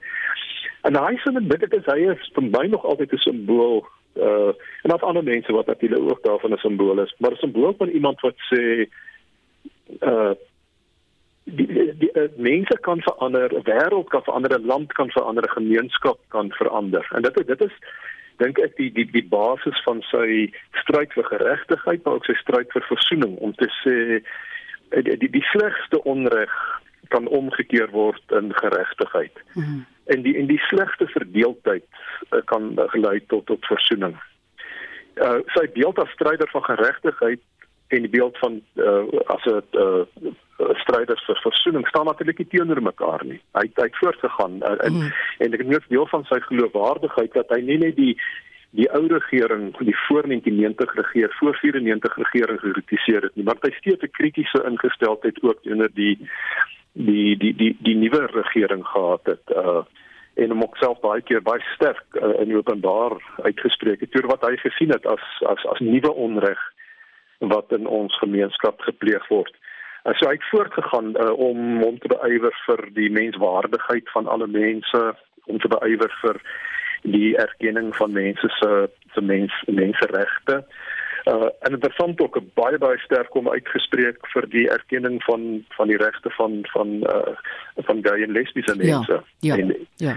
En 0.81 0.95
hy 0.95 1.15
sê 1.17 1.31
dit 1.33 1.59
dit 1.59 1.73
is 1.73 1.85
hy 1.85 1.99
is 2.11 2.31
vir 2.33 2.43
my 2.43 2.65
nog 2.67 2.85
altyd 2.85 3.11
'n 3.11 3.17
simbool 3.17 3.87
uh 4.15 4.51
en 4.81 4.89
daar's 4.89 5.01
ander 5.01 5.23
mense 5.23 5.51
wat 5.51 5.65
natuurlik 5.65 6.09
ook 6.09 6.23
daarvan 6.23 6.51
'n 6.51 6.57
simbool 6.57 6.99
is, 6.99 7.15
maar 7.17 7.31
'n 7.31 7.43
simbool 7.43 7.73
van 7.77 7.89
iemand 7.89 8.19
wat 8.19 8.35
sê 8.53 8.87
uh 10.01 10.33
die, 11.43 11.67
die, 11.67 11.97
die 11.97 12.09
uh, 12.13 12.29
mense 12.35 12.77
kan 12.81 13.01
verander, 13.01 13.53
'n 13.53 13.63
wêreld 13.63 14.07
kan 14.07 14.23
verander, 14.23 14.59
'n 14.59 14.65
land 14.65 14.93
kan 14.93 15.09
verander, 15.09 15.43
'n 15.43 15.57
gemeenskap 15.59 16.19
kan 16.27 16.51
verander. 16.51 17.07
En 17.11 17.21
dit 17.21 17.47
dit 17.47 17.61
is 17.61 17.75
dink 18.41 18.59
ek 18.59 18.75
die 18.79 18.91
die 18.93 19.07
die 19.11 19.25
basis 19.29 19.77
van 19.87 20.01
sy 20.11 20.51
stryd 20.81 21.13
vir 21.17 21.27
geregtigheid, 21.31 22.03
maar 22.03 22.19
ook 22.19 22.29
sy 22.29 22.37
stryd 22.41 22.71
vir 22.75 22.85
versoening 22.89 23.37
om 23.37 23.53
te 23.59 23.69
sê 23.81 23.97
uh, 24.19 25.03
die 25.03 25.17
die, 25.21 25.31
die 25.37 25.45
slegste 25.51 26.01
onreg 26.03 26.53
kan 27.13 27.27
omgekeer 27.27 27.91
word 27.93 28.37
in 28.37 28.53
geregtigheid. 28.57 29.35
Mm 29.53 29.63
-hmm. 29.63 29.85
En 30.13 30.21
die 30.21 30.37
en 30.37 30.47
die 30.47 30.61
slegste 30.69 31.07
verdeeldheid 31.07 31.85
uh, 32.31 32.41
kan 32.45 32.73
gelei 32.75 33.19
tot 33.27 33.45
tot 33.45 33.65
versoening. 33.65 34.15
Uh 35.15 35.39
sy 35.55 35.67
beeld 35.73 35.99
as 35.99 36.11
stryder 36.11 36.49
van 36.51 36.63
geregtigheid 36.63 37.41
en 37.95 38.05
die 38.05 38.13
beeld 38.13 38.37
van 38.43 38.61
uh, 38.75 39.03
as 39.33 39.45
'n 39.45 39.61
uh, 39.71 40.33
stryders 40.83 41.25
vir 41.27 41.39
versoening 41.43 41.87
staan 41.87 42.05
natuurlik 42.05 42.37
nie 42.37 42.47
teenoor 42.47 42.81
mekaar 42.81 43.25
nie. 43.25 43.39
Hy 43.59 43.65
hy 43.75 43.87
het 43.89 44.01
voortgegaan 44.01 44.59
uh, 44.63 44.75
en 44.87 44.93
mm. 44.93 45.11
en 45.37 45.53
ek 45.53 45.65
het 45.67 45.89
deel 45.89 46.07
van 46.07 46.23
sy 46.31 46.39
geloofwaardigheid 46.47 47.33
dat 47.33 47.49
hy 47.49 47.61
nie 47.61 47.77
net 47.77 47.95
die 47.95 48.15
die 48.75 48.89
ou 48.91 49.05
regering, 49.07 49.69
die 49.77 49.95
voor 50.07 50.27
1990 50.27 50.95
regeer, 50.95 51.35
voor 51.39 51.55
94 51.55 52.17
regering 52.17 52.59
gekritiseer 52.59 53.21
het 53.21 53.35
nie, 53.35 53.45
maar 53.47 53.59
hy 53.61 53.71
steeds 53.79 54.03
'n 54.03 54.11
kritiese 54.11 54.63
ingesteldheid 54.67 55.43
ook 55.43 55.61
teenoor 55.63 55.91
die 55.93 56.17
die 56.93 57.37
die 57.37 57.55
die 57.55 57.75
die 57.79 57.95
nuwe 57.95 58.25
regering 58.25 58.85
gehad 58.87 59.23
het. 59.23 59.45
Uh 59.55 59.83
en 60.35 60.51
hom 60.51 60.63
ook 60.63 60.77
self 60.77 60.99
baie 60.99 61.21
keer 61.21 61.41
baie 61.41 61.61
sterk 61.75 62.03
uh, 62.19 62.33
in 62.43 62.55
openbaar 62.55 63.15
uitgespreek 63.47 64.01
het 64.03 64.15
oor 64.15 64.27
wat 64.33 64.43
hy 64.43 64.57
gesien 64.59 64.91
het 64.91 65.05
as 65.07 65.23
as 65.47 65.63
as 65.71 65.79
nuwe 65.79 66.11
onreg 66.11 66.59
wat 67.39 67.71
in 67.71 67.87
ons 67.87 68.17
gemeenskap 68.17 68.81
gepleeg 68.81 69.27
word. 69.27 69.53
Uh, 70.05 70.13
so 70.13 70.27
hy 70.29 70.37
het 70.37 70.49
voortgegaan 70.51 71.15
uh, 71.17 71.31
om 71.33 71.81
hom 71.83 71.99
te 71.99 72.11
beywer 72.11 72.55
vir 72.65 72.87
die 72.97 73.09
menswaardigheid 73.11 74.09
van 74.13 74.27
alle 74.27 74.47
mense, 74.47 75.03
om 75.45 75.59
te 75.59 75.71
beywer 75.71 76.13
vir 76.21 76.41
die 77.05 77.35
erkenning 77.37 77.95
van 77.95 78.11
mense 78.11 78.49
se 78.59 78.89
se 79.13 79.21
mens 79.21 79.53
menseregte. 79.67 80.63
Uh 81.25 81.49
en 81.65 81.73
interessant 81.73 82.21
ook 82.21 82.37
baie 82.53 82.77
baie 82.77 82.97
sterk 82.97 83.35
om 83.35 83.49
uitgespreek 83.49 84.27
vir 84.33 84.47
die 84.49 84.67
erkenning 84.69 85.23
van 85.23 85.65
van 85.77 85.87
die 85.87 85.97
regte 85.97 86.29
van 86.37 86.59
van 86.73 86.95
uh 87.15 87.35
van 87.89 88.01
gay 88.05 88.21
en 88.21 88.31
lesbiese 88.31 88.75
ja, 88.77 88.81
mense. 88.83 89.21
Ja. 89.39 89.55
Ja. 89.55 89.61
En, 89.61 89.87
ja. 89.95 90.15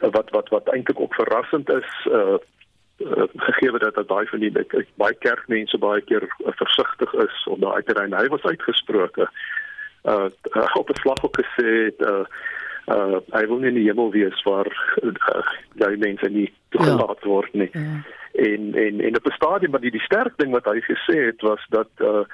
wat 0.00 0.30
wat 0.30 0.48
wat 0.48 0.68
eintlik 0.68 1.00
ook 1.00 1.14
verrassend 1.14 1.70
is 1.70 2.06
uh 2.10 2.38
uh, 2.98 3.26
gegee 3.34 3.78
dat 3.78 3.94
dat 3.94 4.08
daai 4.08 4.26
van 4.26 4.40
die 4.40 4.52
ek, 4.58 4.74
baie 5.00 5.14
kerkmense 5.18 5.78
baie 5.78 6.00
keer 6.00 6.22
uh, 6.22 6.52
versigtig 6.60 7.12
is 7.26 7.44
om 7.50 7.60
daai 7.60 7.82
te 7.82 7.96
ry. 7.98 8.08
Hy 8.10 8.28
was 8.28 8.44
uitgesproke. 8.44 9.28
Uh, 10.04 10.28
uh 10.54 10.74
op 10.74 10.90
'n 10.90 11.00
slag 11.00 11.24
ook 11.24 11.40
gesê 11.40 11.90
uh 11.98 12.24
uh 12.86 13.18
hy 13.32 13.46
wil 13.46 13.58
nie 13.58 13.72
in 13.72 13.80
die 13.80 13.88
hemel 13.88 14.10
wees 14.10 14.42
waar 14.42 14.68
uh, 15.02 15.12
daai 15.74 15.96
mense 15.96 16.28
nie 16.28 16.52
toegelaat 16.68 17.22
ja. 17.22 17.28
word 17.28 17.52
nie. 17.52 17.70
Ja. 17.72 18.02
En 18.32 18.74
en 18.74 19.00
en 19.00 19.16
op 19.16 19.26
'n 19.26 19.38
stadium 19.40 19.72
wat 19.72 19.80
die, 19.80 19.90
die 19.90 20.08
sterk 20.08 20.36
ding 20.36 20.52
wat 20.52 20.64
hy 20.64 20.80
gesê 20.80 21.24
het 21.32 21.40
was 21.40 21.66
dat 21.68 21.90
uh 21.98 22.24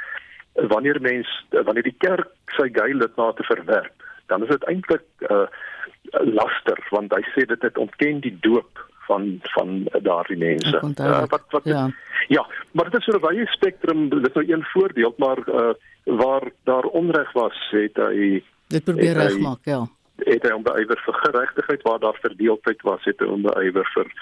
wanneer 0.55 1.01
mens 1.01 1.47
wanneer 1.51 1.83
die 1.83 1.99
kerk 1.99 2.29
sy 2.47 2.69
gay 2.73 2.93
lidmate 2.93 3.43
verwerp, 3.43 3.95
dan 4.27 4.43
is 4.43 4.49
dit 4.49 4.65
eintlik 4.65 5.07
uh 5.31 5.47
laster 6.11 6.79
want 6.91 7.15
hy 7.15 7.23
sê 7.35 7.47
dit 7.47 7.63
het 7.63 7.79
ontken 7.79 8.21
die 8.21 8.37
doop 8.41 8.90
van 9.11 9.27
van 9.55 9.77
daardie 10.07 10.39
mense. 10.39 10.81
Uh, 11.01 11.23
wat 11.35 11.45
wat 11.55 11.65
ja. 11.69 11.85
ja, 12.29 12.47
maar 12.71 12.91
dit 12.91 13.01
is 13.01 13.07
so 13.09 13.19
'n 13.19 13.25
wye 13.27 13.47
spektrum, 13.57 14.09
dit 14.09 14.27
is 14.29 14.35
nou 14.35 14.47
een 14.53 14.65
voorbeeld, 14.73 15.19
maar 15.19 15.39
uh, 15.49 15.73
waar 16.05 16.51
daar 16.65 16.87
onreg 17.03 17.33
was, 17.33 17.59
het 17.71 17.97
hy 17.97 18.43
dit 18.69 18.85
probeer 18.85 19.17
regmaak, 19.19 19.65
ja. 19.65 19.87
Het 20.21 20.43
hy 20.43 20.53
om 20.53 20.63
beywer 20.63 21.01
vir 21.07 21.15
geregtigheid 21.25 21.83
waar 21.83 21.99
daar 21.99 22.19
verdeeldheid 22.21 22.83
was, 22.83 23.05
het 23.05 23.21
hy 23.21 23.27
om 23.27 23.43
beywer 23.43 23.89
vir 23.95 24.13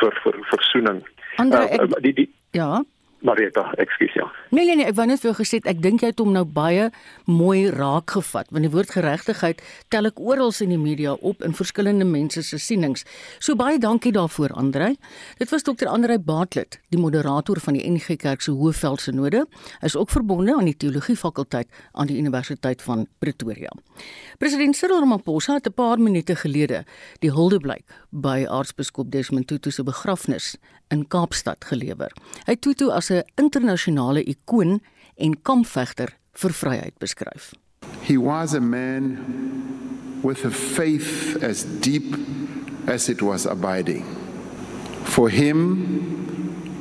vir 0.00 0.20
vir 0.24 0.36
versoening. 0.52 1.02
Andre, 1.36 1.64
uh, 1.64 1.74
ek, 1.74 2.02
die, 2.02 2.12
die, 2.12 2.28
ja. 2.56 2.82
Marita, 3.20 3.66
ekskuus 3.76 4.14
ja. 4.16 4.24
Nee 4.48 4.64
nee 4.64 4.78
nee, 4.80 4.86
ek 4.88 4.96
wou 4.96 5.04
net 5.04 5.20
vir 5.20 5.28
jou 5.30 5.36
gesê 5.42 5.58
ek 5.68 5.82
dink 5.84 6.00
jy 6.00 6.08
het 6.08 6.20
hom 6.22 6.30
nou 6.32 6.46
baie 6.48 6.86
mooi 7.28 7.68
raak 7.74 8.14
gevat 8.16 8.48
want 8.48 8.64
die 8.64 8.70
woord 8.72 8.94
geregtigheid 8.94 9.60
tel 9.92 10.08
ek 10.08 10.20
oral 10.24 10.54
in 10.64 10.72
die 10.72 10.80
media 10.80 11.12
op 11.12 11.44
in 11.44 11.52
verskillende 11.56 12.06
mense 12.08 12.42
se 12.42 12.58
sienings. 12.58 13.04
So 13.38 13.58
baie 13.60 13.78
dankie 13.78 14.12
daarvoor 14.16 14.54
Andrei. 14.56 14.94
Dit 15.38 15.52
was 15.52 15.66
dokter 15.68 15.90
Andrei 15.92 16.16
Bartlett, 16.18 16.80
die 16.88 17.00
moderator 17.00 17.60
van 17.60 17.76
die 17.76 17.84
NG 17.84 18.16
Kerk 18.16 18.40
se 18.40 18.54
Hoëveld 18.56 19.04
Synode. 19.04 19.44
Hy 19.82 19.92
is 19.92 19.98
ook 20.00 20.10
verbonde 20.10 20.56
aan 20.56 20.70
die 20.70 20.76
teologie 20.76 21.16
fakulteit 21.16 21.68
aan 21.92 22.08
die 22.08 22.16
Universiteit 22.18 22.80
van 22.82 23.06
Pretoria. 23.20 23.70
President 24.40 24.76
Cyril 24.76 25.04
Ramaphosa 25.04 25.60
het 25.60 25.68
'n 25.68 25.76
paar 25.76 26.00
minute 26.00 26.36
gelede 26.36 26.84
die 27.20 27.30
huldeblyk 27.30 27.84
by 28.10 28.46
aartsbiskop 28.48 29.10
Desmond 29.10 29.46
Tutu 29.46 29.70
se 29.70 29.82
begrafnis 29.82 30.56
in 30.90 31.06
Kaapstad 31.08 31.64
gelewer. 31.64 32.12
Hy 32.46 32.52
het 32.52 32.60
Tutu 32.60 32.90
as 32.90 33.10
'n 33.10 33.22
internasionale 33.34 34.22
ikoon 34.22 34.80
en 35.16 35.42
kampvegter 35.42 36.16
vir 36.32 36.52
vryheid 36.52 36.98
beskryf. 36.98 37.52
He 38.02 38.16
was 38.18 38.54
a 38.54 38.60
man 38.60 39.18
with 40.22 40.44
a 40.44 40.50
faith 40.50 41.36
as 41.42 41.64
deep 41.80 42.16
as 42.86 43.08
it 43.08 43.22
was 43.22 43.46
abiding. 43.46 44.04
For 45.04 45.30
him, 45.30 45.86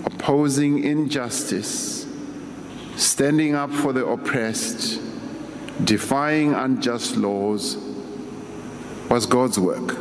opposing 0.06 0.84
injustice, 0.84 2.06
standing 2.96 3.56
up 3.56 3.72
for 3.72 3.94
the 3.94 4.06
oppressed, 4.06 5.00
defying 5.84 6.54
unjust 6.54 7.16
laws 7.16 7.78
was 9.10 9.26
God's 9.26 9.58
work. 9.58 9.96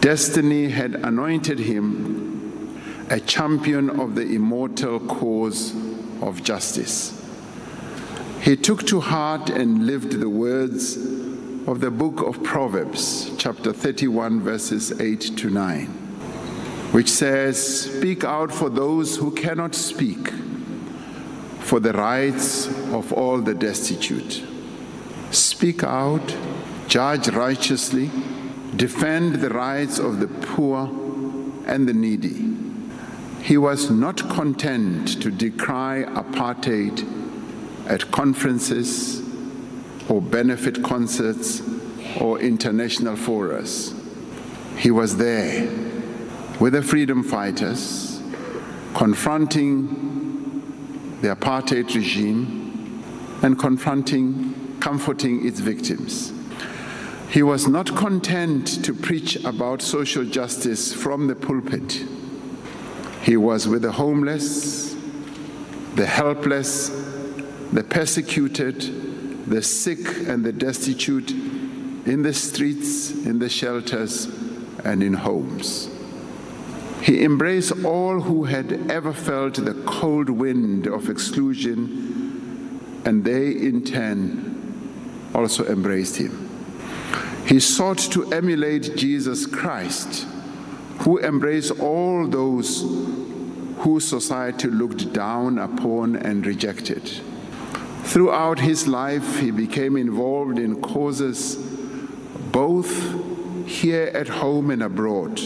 Destiny 0.00 0.68
had 0.68 0.94
anointed 0.94 1.58
him 1.58 2.27
a 3.10 3.18
champion 3.18 3.88
of 3.98 4.14
the 4.14 4.34
immortal 4.34 5.00
cause 5.00 5.74
of 6.20 6.44
justice. 6.44 7.14
He 8.42 8.54
took 8.54 8.86
to 8.88 9.00
heart 9.00 9.48
and 9.48 9.86
lived 9.86 10.12
the 10.12 10.28
words 10.28 10.96
of 11.66 11.80
the 11.80 11.90
book 11.90 12.20
of 12.20 12.42
Proverbs, 12.42 13.30
chapter 13.38 13.72
31, 13.72 14.42
verses 14.42 15.00
8 15.00 15.20
to 15.38 15.48
9, 15.48 15.86
which 16.92 17.08
says, 17.08 17.86
Speak 17.86 18.24
out 18.24 18.52
for 18.52 18.68
those 18.68 19.16
who 19.16 19.30
cannot 19.30 19.74
speak, 19.74 20.28
for 21.60 21.80
the 21.80 21.94
rights 21.94 22.66
of 22.92 23.12
all 23.14 23.38
the 23.38 23.54
destitute. 23.54 24.44
Speak 25.30 25.82
out, 25.82 26.36
judge 26.88 27.28
righteously, 27.28 28.10
defend 28.76 29.36
the 29.36 29.50
rights 29.50 29.98
of 29.98 30.20
the 30.20 30.28
poor 30.28 30.88
and 31.66 31.88
the 31.88 31.94
needy 31.94 32.67
he 33.40 33.56
was 33.56 33.90
not 33.90 34.18
content 34.28 35.22
to 35.22 35.30
decry 35.30 36.04
apartheid 36.08 37.06
at 37.88 38.10
conferences 38.10 39.22
or 40.08 40.20
benefit 40.20 40.82
concerts 40.82 41.62
or 42.20 42.40
international 42.40 43.16
forums. 43.16 43.94
He 44.76 44.90
was 44.90 45.16
there 45.16 45.66
with 46.60 46.72
the 46.72 46.82
freedom 46.82 47.22
fighters 47.22 48.20
confronting 48.94 50.08
the 51.22 51.28
apartheid 51.34 51.94
regime 51.94 53.02
and 53.42 53.58
confronting, 53.58 54.76
comforting 54.80 55.46
its 55.46 55.60
victims. 55.60 56.32
He 57.30 57.42
was 57.42 57.68
not 57.68 57.94
content 57.94 58.84
to 58.84 58.94
preach 58.94 59.36
about 59.44 59.82
social 59.82 60.24
justice 60.24 60.92
from 60.92 61.26
the 61.28 61.34
pulpit 61.34 62.04
he 63.28 63.36
was 63.36 63.68
with 63.68 63.82
the 63.82 63.92
homeless, 63.92 64.96
the 65.96 66.06
helpless, 66.06 66.88
the 67.74 67.84
persecuted, 67.84 68.80
the 69.46 69.60
sick, 69.60 69.98
and 70.26 70.42
the 70.42 70.50
destitute 70.50 71.30
in 71.30 72.22
the 72.22 72.32
streets, 72.32 73.10
in 73.26 73.38
the 73.38 73.50
shelters, 73.50 74.24
and 74.82 75.02
in 75.02 75.12
homes. 75.12 75.90
He 77.02 77.22
embraced 77.22 77.84
all 77.84 78.18
who 78.22 78.44
had 78.44 78.90
ever 78.90 79.12
felt 79.12 79.56
the 79.56 79.74
cold 79.84 80.30
wind 80.30 80.86
of 80.86 81.10
exclusion, 81.10 82.80
and 83.04 83.22
they 83.26 83.50
in 83.50 83.84
turn 83.84 85.30
also 85.34 85.66
embraced 85.66 86.16
him. 86.16 86.48
He 87.46 87.60
sought 87.60 87.98
to 87.98 88.32
emulate 88.32 88.96
Jesus 88.96 89.44
Christ 89.44 90.26
who 90.98 91.18
embraced 91.20 91.78
all 91.80 92.26
those 92.26 92.82
whose 93.78 94.06
society 94.06 94.68
looked 94.68 95.12
down 95.12 95.58
upon 95.58 96.16
and 96.16 96.46
rejected. 96.46 97.20
Throughout 98.04 98.58
his 98.58 98.88
life, 98.88 99.38
he 99.38 99.50
became 99.50 99.96
involved 99.96 100.58
in 100.58 100.80
causes 100.80 101.56
both 102.50 102.90
here 103.66 104.10
at 104.14 104.28
home 104.28 104.70
and 104.70 104.82
abroad 104.82 105.40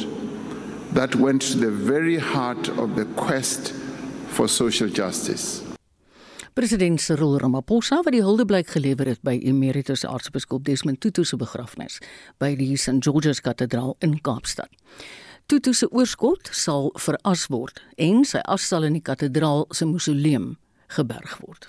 that 0.92 1.16
went 1.16 1.42
to 1.42 1.58
the 1.58 1.70
very 1.70 2.18
heart 2.18 2.68
of 2.78 2.94
the 2.96 3.04
quest 3.16 3.72
for 4.28 4.48
social 4.48 4.88
justice. 4.88 5.62
President 6.54 7.00
Cyril 7.00 7.38
Ramaphosa 7.40 8.02
wat 8.04 8.12
die 8.12 8.20
huldeblyk 8.20 8.68
gelewer 8.68 9.08
het 9.08 9.22
by 9.24 9.38
Emeritus 9.40 10.04
Aartsbiskop 10.04 10.66
Desmond 10.68 11.00
Tutu 11.00 11.24
se 11.24 11.36
begrafnis 11.40 11.96
by 12.38 12.52
die 12.54 12.76
St 12.76 13.00
George's 13.00 13.40
Kathedraal 13.40 13.96
in 14.04 14.18
Kaapstad. 14.20 14.68
Tutu 15.52 15.74
se 15.76 15.84
oorskot 15.92 16.48
sal 16.56 16.86
veras 16.96 17.42
word 17.52 17.82
en 18.00 18.22
sy 18.24 18.40
as 18.48 18.64
sal 18.64 18.86
in 18.86 18.94
die 18.96 19.02
kathedraal 19.04 19.66
se 19.76 19.84
mausoleum 19.84 20.54
geberg 20.96 21.34
word. 21.42 21.66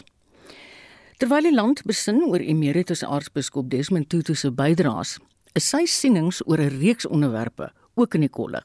Terwyl 1.20 1.50
die 1.50 1.52
land 1.52 1.82
besin 1.84 2.22
oor 2.30 2.40
Emeritus 2.40 3.04
Aartsbiskop 3.04 3.68
Desmond 3.74 4.08
Tutu 4.08 4.38
se 4.40 4.54
bydraes, 4.56 5.18
is 5.52 5.68
sy 5.68 5.84
sienings 5.84 6.40
oor 6.48 6.64
'n 6.64 6.80
reeks 6.80 7.06
onderwerpe 7.12 7.74
ook 8.00 8.16
in 8.16 8.24
die 8.24 8.32
kollig. 8.32 8.64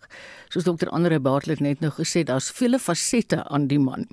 Soos 0.54 0.64
dokter 0.64 0.88
Andre 0.88 1.18
Bartlett 1.18 1.60
net 1.60 1.80
nou 1.80 1.90
gesê, 1.90 2.22
daar's 2.22 2.50
vele 2.50 2.78
fasette 2.78 3.42
aan 3.50 3.66
die 3.66 3.80
man. 3.80 4.06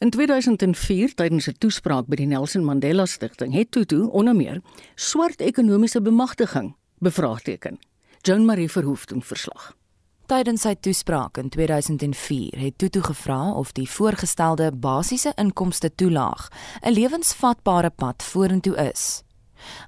In 0.00 0.10
2004 0.10 1.14
tydens 1.14 1.48
'n 1.48 1.56
toespraak 1.58 2.06
by 2.08 2.16
die 2.16 2.26
Nelson 2.26 2.64
Mandela 2.64 3.06
Stichting 3.06 3.54
het 3.54 3.70
Tutu 3.70 4.04
onder 4.12 4.36
meer 4.36 4.60
swart 4.96 5.40
ekonomiese 5.40 6.02
bemagtiging 6.02 6.74
bevraagteken. 7.00 7.78
Joan 8.22 8.44
Marie 8.44 8.70
Verhoef 8.70 9.06
doen 9.06 9.22
verslag. 9.22 9.81
Tydens 10.30 10.62
sy 10.62 10.76
toespraak 10.78 11.38
in 11.40 11.48
2004 11.50 12.60
het 12.62 12.76
Tutu 12.78 13.00
gevra 13.02 13.52
of 13.58 13.72
die 13.74 13.88
voorgestelde 13.90 14.68
basiese 14.70 15.32
inkomste 15.36 15.90
toelaag 15.90 16.48
'n 16.80 16.92
lewensvatbare 16.92 17.90
pad 17.90 18.22
vorentoe 18.22 18.76
is. 18.92 19.22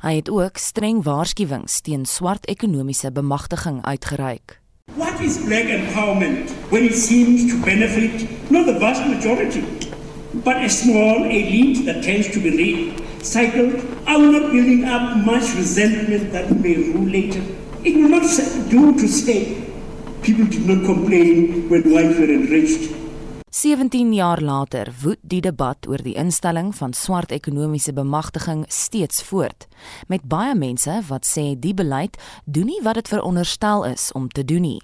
Hy 0.02 0.14
het 0.14 0.30
ook 0.30 0.56
streng 0.56 1.02
waarskuwings 1.02 1.80
teen 1.80 2.04
swart 2.04 2.46
ekonomiese 2.46 3.12
bemagtiging 3.12 3.84
uitgereik. 3.84 4.60
What 4.96 5.20
is 5.20 5.38
black 5.38 5.68
empowerment 5.68 6.50
when 6.70 6.84
it 6.84 6.96
seems 6.96 7.50
to 7.50 7.56
benefit 7.64 8.26
not 8.50 8.66
the 8.66 8.78
vast 8.78 9.06
majority, 9.06 9.62
but 10.32 10.56
a 10.56 10.68
small 10.68 11.24
elite 11.24 11.84
that 11.84 12.02
tends 12.02 12.30
to 12.30 12.40
be 12.40 12.50
recycled, 12.50 13.82
only 14.06 14.40
building 14.40 14.84
up 14.84 15.24
much 15.24 15.54
resentment 15.54 16.32
that 16.32 16.50
may 16.60 16.74
rule 16.74 17.10
later? 17.10 17.42
It 17.82 17.94
will 17.94 18.08
not 18.08 18.26
do 18.68 18.92
to 18.94 19.08
say 19.08 19.64
people 20.24 20.46
did 20.46 20.66
not 20.66 20.84
complain 20.84 21.68
when 21.68 21.82
white 21.92 22.18
were 22.18 22.32
enriched. 22.32 22.90
17 23.50 24.12
jaar 24.12 24.40
later 24.40 24.92
woed 25.02 25.20
die 25.22 25.40
debat 25.40 25.86
oor 25.86 26.02
die 26.02 26.16
instelling 26.18 26.72
van 26.74 26.92
swart 26.92 27.30
ekonomiese 27.32 27.92
bemagtiging 27.94 28.64
steeds 28.68 29.22
voort, 29.22 29.68
met 30.08 30.24
baie 30.26 30.56
mense 30.58 30.96
wat 31.08 31.28
sê 31.28 31.44
die 31.54 31.74
beleid 31.76 32.18
doen 32.44 32.66
nie 32.72 32.80
wat 32.82 32.98
dit 32.98 33.12
veronderstel 33.12 33.86
is 33.92 34.10
om 34.12 34.26
te 34.28 34.44
doen 34.44 34.66
nie. 34.66 34.80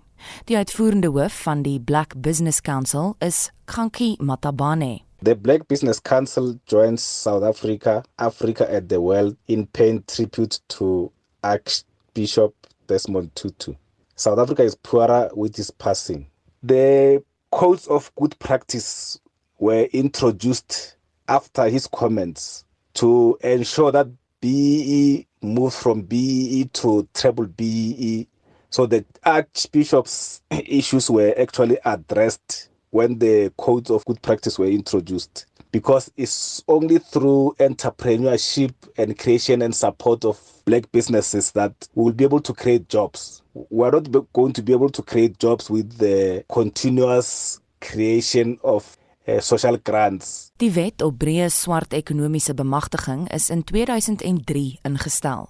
Die 0.47 0.57
uitvoerende 0.61 1.09
hoof 1.09 1.43
van 1.49 1.65
die 1.65 1.81
Black 1.81 2.15
Business 2.21 2.61
Council 2.61 3.17
is 3.19 3.49
Kanki 3.65 4.15
Matabane. 4.21 5.01
The 5.25 5.35
Black 5.35 5.67
Business 5.69 6.01
Council 6.01 6.55
joins 6.69 7.03
South 7.03 7.43
Africa, 7.43 8.03
Africa 8.17 8.69
at 8.69 8.89
the 8.89 9.01
Well 9.01 9.35
in 9.47 9.67
paying 9.67 10.05
tribute 10.07 10.61
to 10.77 11.11
Archbishop 11.43 12.55
Desmond 12.87 13.35
Tutu. 13.35 13.80
South 14.21 14.39
Africa 14.39 14.63
is 14.63 14.75
poorer 14.75 15.31
with 15.33 15.57
his 15.57 15.71
passing. 15.71 16.27
The 16.63 17.25
codes 17.53 17.87
of 17.87 18.15
good 18.17 18.39
practice 18.39 19.19
were 19.59 19.85
introduced 19.95 20.97
after 21.27 21.71
his 21.71 21.87
comments 21.87 22.67
to 22.97 23.39
ensure 23.43 23.91
that 23.93 24.09
BEE 24.43 25.27
moves 25.41 25.75
from 25.77 26.03
BEE 26.03 26.67
to 26.67 27.09
treble 27.15 27.47
BEE. 27.47 28.29
So 28.69 28.85
the 28.85 29.07
Archbishop's 29.25 30.43
issues 30.51 31.09
were 31.09 31.33
actually 31.39 31.79
addressed 31.87 32.69
when 32.91 33.19
the 33.21 33.51
codes 33.57 33.91
of 33.91 34.05
good 34.05 34.21
practice 34.21 34.59
were 34.59 34.67
introduced. 34.67 35.47
Because 35.73 36.11
it's 36.17 36.63
only 36.67 36.99
through 36.99 37.55
entrepreneurship 37.59 38.73
and 38.97 39.17
creation 39.17 39.63
and 39.63 39.75
support 39.75 40.25
of 40.25 40.39
black 40.65 40.91
businesses 40.91 41.53
that 41.53 41.89
we 41.95 42.05
will 42.05 42.13
be 42.13 42.25
able 42.25 42.41
to 42.41 42.53
create 42.53 42.89
jobs. 42.89 43.43
We're 43.55 43.91
not 43.91 44.33
going 44.33 44.53
to 44.55 44.63
be 44.63 44.73
able 44.73 44.91
to 44.91 45.03
create 45.03 45.39
jobs 45.39 45.71
with 45.71 45.99
the 45.99 46.45
continuous 46.49 47.61
creation 47.81 48.59
of 48.63 48.97
uh, 49.27 49.41
social 49.41 49.79
grants. 49.83 50.51
Die 50.57 50.73
wet 50.73 51.03
op 51.03 51.17
breë 51.19 51.49
swart 51.51 51.93
ekonomiese 51.93 52.55
bemagtiging 52.55 53.29
is 53.33 53.51
in 53.51 53.65
2003 53.65 54.79
ingestel. 54.83 55.49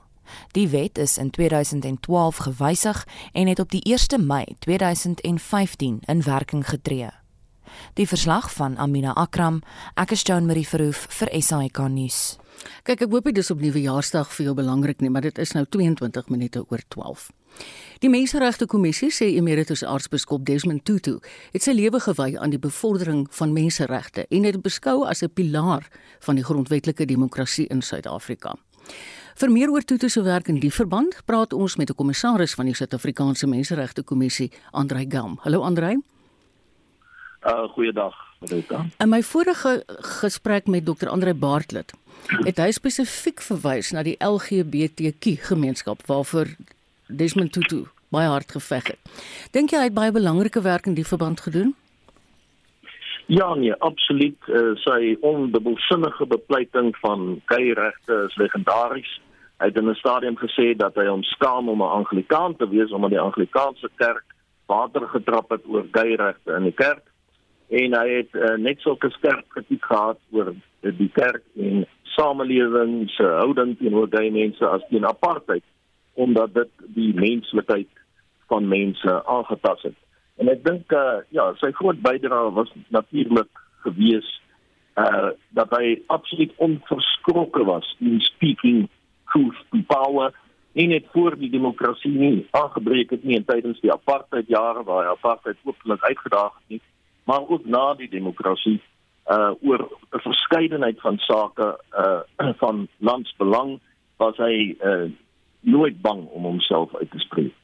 Die 0.54 0.68
wet 0.68 0.98
is 0.98 1.18
in 1.18 1.30
2012 1.30 2.36
gewysig 2.36 3.06
en 3.32 3.46
het 3.46 3.58
op 3.58 3.70
die 3.70 3.82
1 3.82 4.26
Mei 4.26 4.44
2015 4.58 5.98
in 6.06 6.22
werking 6.22 6.68
getree. 6.68 7.10
Die 7.94 8.06
verslag 8.06 8.52
van 8.52 8.76
Amina 8.76 9.12
Akram, 9.12 9.62
ek 9.94 10.12
is 10.12 10.22
Joan 10.22 10.46
Marie 10.46 10.66
Verhoef 10.66 11.06
vir 11.18 11.28
SAK 11.40 11.78
nuus. 11.88 12.38
Kyk, 12.84 13.02
ek 13.06 13.10
hoop 13.10 13.24
dit 13.24 13.38
is 13.38 13.50
op 13.50 13.60
nuwejaarsdag 13.60 14.30
vir 14.36 14.46
jou 14.46 14.54
belangrik 14.54 15.00
nie, 15.00 15.10
maar 15.10 15.24
dit 15.24 15.38
is 15.38 15.52
nou 15.56 15.64
22 15.64 16.28
minute 16.28 16.64
oor 16.68 16.82
12. 16.88 17.30
Die 18.00 18.08
Menseregte 18.08 18.66
Kommissie 18.70 19.10
sê 19.12 19.28
Emeritus 19.36 19.82
Aartsbiskop 19.84 20.44
Desmond 20.46 20.84
Tutu 20.84 21.18
het 21.52 21.64
sy 21.64 21.74
lewe 21.76 22.00
gewy 22.00 22.34
aan 22.38 22.54
die 22.54 22.60
bevordering 22.62 23.26
van 23.36 23.52
menseregte 23.52 24.26
en 24.30 24.46
het 24.48 24.62
beskou 24.62 25.04
as 25.08 25.22
'n 25.22 25.32
pilaar 25.34 25.88
van 26.20 26.36
die 26.36 26.44
grondwetlike 26.44 27.06
demokrasie 27.06 27.66
in 27.66 27.82
Suid-Afrika. 27.82 28.56
Vir 29.34 29.50
meer 29.50 29.70
oor 29.70 29.82
Tutu 29.82 30.08
se 30.08 30.22
werk 30.22 30.48
in 30.48 30.60
die 30.60 30.72
verband, 30.72 31.22
praat 31.24 31.52
ons 31.52 31.76
met 31.76 31.90
'n 31.90 31.94
kommissaris 31.94 32.54
van 32.54 32.66
die 32.66 32.74
Suid-Afrikaanse 32.74 33.46
Menseregte 33.46 34.02
Kommissie, 34.02 34.50
Andrei 34.70 35.06
Gam. 35.08 35.38
Hallo 35.40 35.62
Andrei. 35.62 35.96
Uh 37.40 37.68
goeiedag, 37.72 38.14
Rita. 38.40 38.84
In 38.98 39.08
my 39.08 39.22
vorige 39.22 39.82
gesprek 39.86 40.66
met 40.66 40.84
Dr. 40.84 41.08
Andre 41.08 41.34
Bartlett 41.34 41.92
het 42.44 42.58
hy 42.60 42.68
spesifiek 42.76 43.40
verwys 43.40 43.94
na 43.96 44.02
die 44.04 44.18
LGBTQ 44.20 45.40
gemeenskap 45.48 46.04
waarvoor 46.06 46.52
Desmond 47.08 47.52
Tutu 47.56 47.86
baie 48.12 48.28
hard 48.28 48.52
geveg 48.52 48.92
het. 48.92 49.00
Dink 49.56 49.72
jy 49.72 49.80
hy 49.80 49.88
het 49.88 49.96
baie 49.96 50.12
belangrike 50.12 50.60
werk 50.60 50.84
in 50.90 50.98
die 50.98 51.06
verband 51.06 51.40
gedoen? 51.40 51.72
Ja 53.32 53.54
nee, 53.54 53.72
absoluut. 53.80 54.36
Uh, 54.44 54.76
sy 54.84 55.16
ondubbelsinnige 55.24 56.26
bepleiting 56.28 56.92
van 57.00 57.40
gay-regte 57.48 58.24
is 58.28 58.36
legendaries. 58.36 59.20
Hy 59.64 59.72
het 59.72 59.80
in 59.80 59.88
'n 59.88 59.96
stadium 59.96 60.36
gesê 60.36 60.76
dat 60.76 60.94
hy 60.94 61.06
hom 61.08 61.22
skaam 61.22 61.68
om 61.68 61.80
'n 61.80 61.94
Anglikaan 62.04 62.56
te 62.56 62.68
wees 62.68 62.92
omdat 62.92 63.10
die 63.10 63.20
Anglikaanse 63.20 63.88
kerk 63.96 64.24
water 64.66 65.08
getrap 65.08 65.50
het 65.50 65.64
oor 65.66 65.86
gay-regte 65.92 66.52
in 66.52 66.68
die 66.68 66.76
kerk 66.76 67.09
en 67.70 67.94
hy 67.94 68.06
het 68.16 68.34
uh, 68.34 68.56
net 68.58 68.82
sulke 68.82 69.10
skerp 69.14 69.46
kritiek 69.54 69.84
gehad 69.86 70.18
oor 70.34 70.52
die 70.82 71.10
kerk 71.14 71.44
en 71.56 71.84
samelewing 72.16 73.04
se 73.14 73.26
houding 73.38 73.76
teenoor 73.78 74.10
gay 74.10 74.30
mense 74.34 74.66
as 74.66 74.84
teen 74.90 75.06
apartheid 75.06 75.64
omdat 76.18 76.54
dit 76.54 76.70
die 76.96 77.12
menslikheid 77.14 77.88
van 78.50 78.66
mense 78.68 79.12
aangetast 79.30 79.86
het. 79.86 79.98
En 80.42 80.50
ek 80.50 80.64
dink 80.66 80.92
uh, 80.96 81.20
ja, 81.30 81.46
sy 81.62 81.70
groot 81.78 82.00
bydrae 82.02 82.50
was 82.56 82.72
natuurlik 82.90 83.64
gewees 83.86 84.28
uh 84.98 85.30
dat 85.54 85.70
hy 85.78 86.00
absoluut 86.10 86.52
onverskrokke 86.66 87.62
was 87.64 87.86
in 88.00 88.18
speaking 88.26 88.88
truth 89.32 89.58
to 89.70 89.78
power 89.86 90.34
en 90.72 90.90
het 90.90 91.06
voor 91.12 91.36
die 91.38 91.50
demokrasie 91.50 92.10
nie 92.10 92.46
aangebreek 92.50 93.10
het 93.14 93.24
nie 93.24 93.38
in 93.38 93.46
tydens 93.46 93.80
die 93.80 93.92
apartheid 93.92 94.50
jare 94.50 94.82
waar 94.84 95.04
hy 95.04 95.12
apartheid 95.14 95.62
openlik 95.64 96.02
uitgedaag 96.02 96.52
het 96.58 96.74
nie, 96.74 96.82
maar 97.30 97.48
ook 97.48 97.64
na 97.64 97.94
die 97.94 98.10
demokrasie 98.10 98.80
uh 99.30 99.52
oor 99.62 99.80
'n 100.10 100.22
verskeidenheid 100.26 101.00
van 101.00 101.18
sake 101.18 101.66
uh 102.02 102.20
van 102.62 102.88
landsbelang 102.98 103.78
was 104.16 104.36
hy 104.36 104.76
uh 104.90 105.06
nooit 105.60 106.00
bang 106.00 106.26
om 106.26 106.42
homself 106.42 106.94
uit 106.96 107.10
te 107.10 107.18
spreek. 107.18 107.54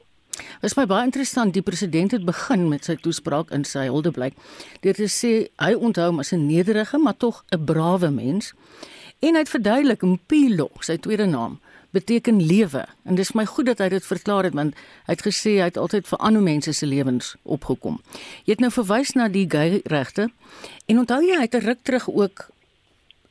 Dit 0.61 0.69
is 0.69 0.75
my 0.77 0.85
baie 0.85 1.03
interessant 1.03 1.53
die 1.53 1.61
president 1.61 2.11
het 2.11 2.25
begin 2.25 2.67
met 2.69 2.85
sy 2.85 2.95
toespraak 2.95 3.51
in 3.51 3.63
sy 3.65 3.87
huldeblyk 3.89 4.33
deur 4.81 4.93
te 4.93 5.09
sê 5.09 5.31
hy 5.65 5.73
onthou 5.73 6.07
hom 6.11 6.19
as 6.19 6.33
'n 6.33 6.45
nederige 6.47 6.97
maar 6.97 7.17
tog 7.17 7.43
'n 7.51 7.65
brawe 7.65 8.09
mens 8.11 8.53
en 9.19 9.33
hy 9.33 9.39
het 9.39 9.55
verduidelik 9.57 10.01
Mpilo 10.01 10.69
sy 10.79 10.97
tweede 10.97 11.25
naam 11.25 11.59
beteken 11.95 12.41
lewe 12.41 12.85
en 13.03 13.15
dis 13.15 13.33
my 13.33 13.45
goed 13.45 13.65
dat 13.65 13.79
hy 13.79 13.89
dit 13.89 14.05
verklaar 14.05 14.43
het 14.43 14.53
want 14.57 14.75
hy 15.07 15.15
het 15.15 15.23
gesê 15.25 15.57
hy 15.61 15.69
het 15.69 15.77
altyd 15.77 16.07
vir 16.07 16.19
ander 16.19 16.41
mense 16.41 16.73
se 16.73 16.85
lewens 16.85 17.35
opgekom. 17.43 18.01
Jy 18.45 18.57
het 18.57 18.63
nou 18.63 18.71
verwys 18.71 19.15
na 19.15 19.27
die 19.27 19.47
gay 19.49 19.81
regte 19.85 20.29
en 20.87 20.99
onthou 20.99 21.21
jy 21.23 21.39
hy 21.39 21.47
het 21.47 21.59
ruk 21.63 21.83
terug 21.83 22.09
ook 22.09 22.49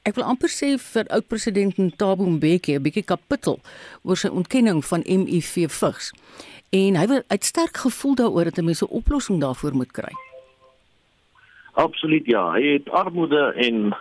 ek 0.07 0.15
wil 0.15 0.29
amper 0.31 0.51
sê 0.53 0.77
vir 0.79 1.09
oud 1.11 1.27
president 1.29 1.79
Thabo 1.99 2.25
Mbeki 2.25 2.77
'n 2.77 2.83
bietjie 2.83 3.03
kapittel 3.03 3.59
oor 4.05 4.17
sy 4.17 4.29
ontkenning 4.29 4.85
van 4.85 5.03
HIV 5.07 5.67
vigs. 5.71 6.13
En 6.71 6.97
hy 6.97 7.07
het 7.07 7.25
uit 7.29 7.45
sterk 7.45 7.77
gevoel 7.77 8.15
daaroor 8.15 8.45
dat 8.45 8.59
'n 8.59 8.65
mens 8.65 8.83
'n 8.83 8.95
oplossing 9.01 9.41
daarvoor 9.41 9.75
moet 9.75 9.93
kry. 9.93 10.15
Absoluut 11.75 12.27
ja, 12.27 12.53
hy 12.53 12.63
het 12.73 12.89
armoede 12.89 13.53
en 13.57 13.97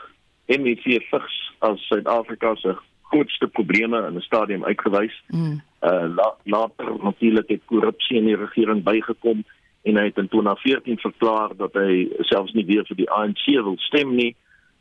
HIV 0.46 1.02
vigs 1.10 1.52
as 1.60 1.88
Suid-Afrika 1.88 2.56
se 2.56 2.78
grootste 3.10 3.48
probleme 3.48 4.08
in 4.08 4.15
'n 4.15 4.22
stadium 4.22 4.63
uitgewys. 4.63 5.24
Mm. 5.28 5.62
Uh 5.82 6.15
la, 6.15 6.36
later 6.44 7.04
natuurlik 7.04 7.48
het 7.48 7.62
korrupsie 7.65 8.18
in 8.18 8.26
die 8.26 8.36
regering 8.36 8.84
bygekom 8.84 9.44
en 9.84 9.96
hy 9.96 10.04
het 10.04 10.18
in 10.18 10.28
2014 10.28 10.98
verklaar 10.98 11.56
dat 11.58 11.74
hy 11.74 12.08
selfs 12.20 12.54
nie 12.54 12.65
weer 12.65 12.86
vir 12.86 12.96
die 12.96 13.10
ANC 13.10 13.46
wil 13.46 13.78
stem 13.78 14.15
nie. 14.15 14.36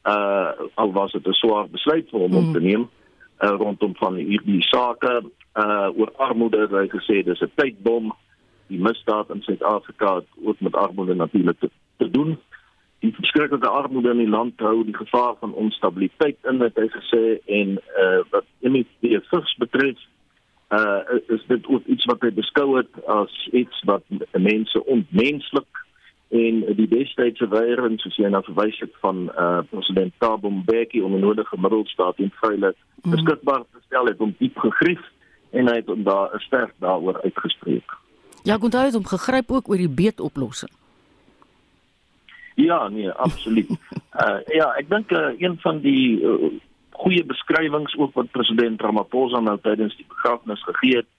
Uh 0.04 0.50
al 0.74 0.92
was 0.92 1.12
dit 1.12 1.26
'n 1.26 1.32
swaar 1.32 1.68
besluit 1.68 2.10
vir 2.10 2.20
hom 2.20 2.30
mm. 2.30 2.36
om 2.36 2.52
te 2.52 2.60
neem 2.60 2.88
uh, 3.42 3.56
rondom 3.58 3.96
van 3.96 4.14
hierdie 4.14 4.62
sake 4.62 5.22
uh 5.54 5.88
oor 5.98 6.12
armoede, 6.16 6.66
hy 6.70 6.88
gesê 6.88 7.22
dis 7.24 7.40
'n 7.40 7.52
tydbom. 7.54 8.12
Die 8.66 8.80
misdaad 8.80 9.30
in 9.30 9.42
Suid-Afrika 9.42 10.14
het 10.14 10.28
ook 10.44 10.60
met 10.60 10.74
armoede 10.74 11.14
natuurlik 11.14 11.58
te, 11.58 11.70
te 11.96 12.10
doen. 12.10 12.38
Die 12.98 13.12
verskriklike 13.12 13.68
armoede 13.68 14.10
in 14.10 14.22
die 14.22 14.28
land 14.28 14.60
hou 14.60 14.84
die 14.84 14.96
gevaar 14.96 15.34
van 15.40 15.52
onstabiliteit 15.52 16.38
in, 16.48 16.60
het 16.60 16.76
hy 16.76 16.88
gesê 16.88 17.22
en 17.46 17.78
uh 18.00 18.20
wat 18.30 18.44
die 18.64 18.86
vigs 19.30 19.56
betref 19.58 19.98
uh 20.72 21.18
is 21.28 21.44
dit 21.46 21.66
ook 21.66 21.86
iets 21.86 22.04
wat 22.04 22.22
hy 22.24 22.30
beskou 22.30 22.76
het 22.76 23.04
as 23.06 23.48
iets 23.52 23.82
wat 23.84 24.04
mense 24.32 24.84
ontmenslik 24.84 25.82
en 26.34 26.62
die 26.78 26.88
destydse 26.88 27.48
weiering 27.48 27.98
soos 28.00 28.16
jy 28.18 28.30
nou 28.32 28.42
verwys 28.46 28.78
het 28.82 28.94
van 29.02 29.28
uh 29.34 29.60
president 29.70 30.14
Thabo 30.18 30.50
Mbeki 30.50 31.02
om 31.02 31.14
'n 31.14 31.26
nodige 31.26 31.60
middelstaat 31.60 32.18
en 32.18 32.32
vryheid 32.40 32.76
mm. 33.02 33.10
beskikbaar 33.10 33.62
te 33.72 33.82
stel 33.86 34.06
het 34.06 34.20
om 34.20 34.34
diep 34.38 34.58
gegrief 34.58 35.04
en 35.50 35.68
hy 35.68 35.76
het 35.82 36.04
daar 36.04 36.34
'n 36.34 36.40
sterk 36.48 36.72
daaroor 36.78 37.22
uitgespreek. 37.22 37.90
Ja, 38.42 38.58
hy 38.60 38.84
het 38.84 38.94
hom 38.94 39.06
gegryp 39.06 39.50
ook 39.50 39.68
oor 39.68 39.76
die 39.76 39.88
beetoplossing. 39.88 40.72
Ja, 42.54 42.88
nee, 42.88 43.10
absoluut. 43.10 43.70
uh 43.70 44.38
ja, 44.58 44.70
ek 44.78 44.88
dink 44.88 45.10
uh, 45.10 45.32
een 45.38 45.58
van 45.62 45.80
die 45.80 46.20
uh, 46.22 46.52
goeie 46.94 47.24
beskrywings 47.26 47.96
ook 47.98 48.14
wat 48.14 48.30
president 48.30 48.80
Ramaphosa 48.80 49.40
nou 49.40 49.58
tydens 49.62 49.96
die 49.96 50.06
begrafnis 50.08 50.62
gegee 50.62 51.02
het 51.02 51.10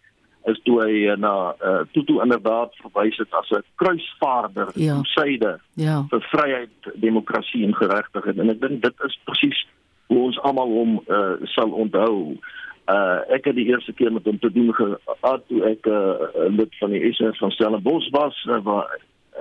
is 0.45 0.59
toe 0.63 0.77
hy 0.83 1.05
eh, 1.09 1.15
na 1.17 1.55
uh, 1.57 1.79
Tutu 1.93 2.19
inderdaad 2.21 2.75
verwys 2.83 3.17
het 3.17 3.33
as 3.33 3.49
'n 3.51 3.63
kruisvaarder 3.81 4.69
ja. 4.75 4.99
syde 5.03 5.59
ja. 5.73 6.05
vir 6.09 6.21
vryheid, 6.31 6.91
demokrasie 6.93 7.63
en 7.65 7.75
geregtigheid 7.75 8.37
en 8.37 8.53
ek 8.53 8.61
dink 8.61 8.83
dit 8.83 9.05
is 9.07 9.17
presies 9.25 9.65
hoe 10.07 10.19
ons 10.27 10.37
almal 10.45 10.69
hom 10.69 10.91
uh, 11.09 11.33
sal 11.49 11.71
onthou. 11.73 12.37
Uh, 12.85 13.19
ek 13.33 13.49
het 13.49 13.55
die 13.57 13.65
eerste 13.65 13.93
keer 13.97 14.13
met 14.13 14.25
hom 14.29 14.37
te 14.39 14.51
doen 14.53 14.69
gehad 14.73 15.41
toe 15.49 15.63
ek 15.65 15.87
'n 15.89 15.89
uh, 15.89 16.49
lid 16.53 16.75
van 16.79 16.93
die 16.93 17.13
SS 17.13 17.41
van 17.41 17.51
Stellenbosch 17.51 18.09
was 18.13 18.37
uh, 18.45 18.61
waar 18.61 18.85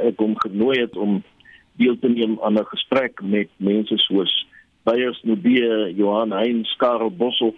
ek 0.00 0.16
hom 0.16 0.32
genooi 0.40 0.80
het 0.80 0.96
om 0.96 1.22
deel 1.76 1.98
te 1.98 2.08
neem 2.08 2.38
aan 2.42 2.58
'n 2.58 2.66
gesprek 2.66 3.22
met 3.22 3.48
mense 3.56 3.98
soos 3.98 4.46
Beyers 4.82 5.22
Nobie, 5.22 5.94
Johan 5.94 6.32
Heinz, 6.32 6.76
Karel 6.76 7.10
Boshoff 7.10 7.56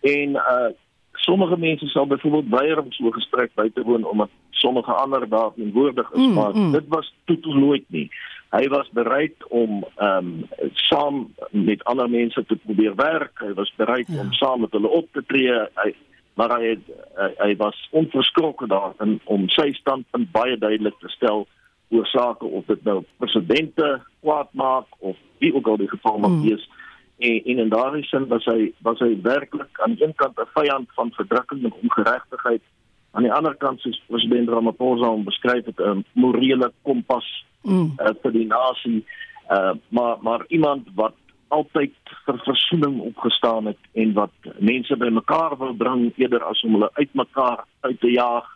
en 0.00 0.30
uh 0.30 0.70
sommige 1.12 1.56
mense 1.58 1.86
sal 1.86 2.06
byvoorbeeld 2.06 2.48
weier 2.48 2.78
om 2.78 2.92
so 2.92 3.06
'n 3.06 3.12
gesprek 3.12 3.50
by 3.54 3.70
te 3.74 3.82
woon 3.82 4.04
omdat 4.04 4.30
sommige 4.50 4.92
ander 4.92 5.28
daar 5.28 5.54
teenwoordig 5.54 6.12
is, 6.12 6.26
mm, 6.26 6.32
maar 6.32 6.56
mm. 6.56 6.72
dit 6.72 6.88
was 6.88 7.14
totaal 7.24 7.54
nooit 7.54 7.84
nie. 7.86 8.10
Hy 8.50 8.68
was 8.68 8.88
bereid 8.92 9.48
om 9.48 9.84
ehm 9.96 10.16
um, 10.16 10.46
saam 10.72 11.34
met 11.50 11.84
ander 11.84 12.10
mense 12.10 12.44
te 12.44 12.56
probeer 12.56 12.94
werk. 12.94 13.38
Hy 13.38 13.52
was 13.54 13.72
bereid 13.76 14.08
ja. 14.08 14.20
om 14.20 14.32
saam 14.32 14.60
met 14.60 14.72
hulle 14.72 14.88
op 14.88 15.08
te 15.12 15.22
tree. 15.26 15.52
Hy 15.74 15.94
maar 16.34 16.54
hy 16.56 16.66
het, 16.66 16.84
hy, 17.16 17.30
hy 17.38 17.56
was 17.56 17.88
onverskrokke 17.90 18.66
daarin 18.66 19.18
om 19.24 19.48
sy 19.52 19.72
standpunt 19.76 20.30
baie 20.32 20.56
duidelik 20.56 20.96
te 21.00 21.08
stel 21.08 21.46
oor 21.92 22.06
sake 22.06 22.44
of 22.44 22.66
dit 22.66 22.84
nou 22.84 23.02
presidente 23.16 24.00
kwaad 24.20 24.48
maak 24.52 24.86
of 24.98 25.16
wie 25.38 25.54
ook 25.54 25.66
al 25.66 25.76
die 25.76 25.88
geval 25.88 26.18
mag 26.18 26.30
mm. 26.30 26.42
wees. 26.42 26.68
Mm 26.68 26.80
en 27.22 27.40
en 27.44 27.58
in 27.58 27.68
daardie 27.68 28.04
sin 28.04 28.26
was 28.26 28.44
hy 28.44 28.72
was 28.86 28.98
hy 28.98 29.12
werklik 29.22 29.80
aan 29.84 29.94
die 29.94 30.04
een 30.04 30.14
kant 30.14 30.38
'n 30.38 30.52
vyand 30.54 30.88
van 30.98 31.10
verdrukking 31.18 31.64
en 31.64 31.74
ongeregtigheid 31.82 32.62
aan 33.10 33.22
die 33.22 33.32
ander 33.32 33.54
kant 33.54 33.80
soos 33.80 34.02
president 34.06 34.48
Ramaphosa 34.48 35.06
hom 35.06 35.24
beskryf 35.24 35.64
het 35.64 35.80
'n 35.80 36.04
morele 36.12 36.72
kompas 36.82 37.28
mm. 37.62 37.92
uh, 37.98 38.14
vir 38.22 38.32
die 38.32 38.46
nasie 38.46 39.04
uh, 39.50 39.74
maar 39.88 40.16
maar 40.20 40.44
iemand 40.48 40.88
wat 40.94 41.14
altyd 41.48 41.94
vir 42.24 42.38
versoening 42.44 43.00
opgestaan 43.00 43.66
het 43.66 43.82
en 43.92 44.12
wat 44.12 44.34
mense 44.58 44.96
bymekaar 44.96 45.58
wil 45.58 45.74
bring 45.74 46.12
eerder 46.16 46.42
as 46.44 46.62
om 46.62 46.72
hulle 46.72 46.90
uitmekaar 46.92 47.64
uit 47.80 48.00
te 48.00 48.10
jaag 48.10 48.51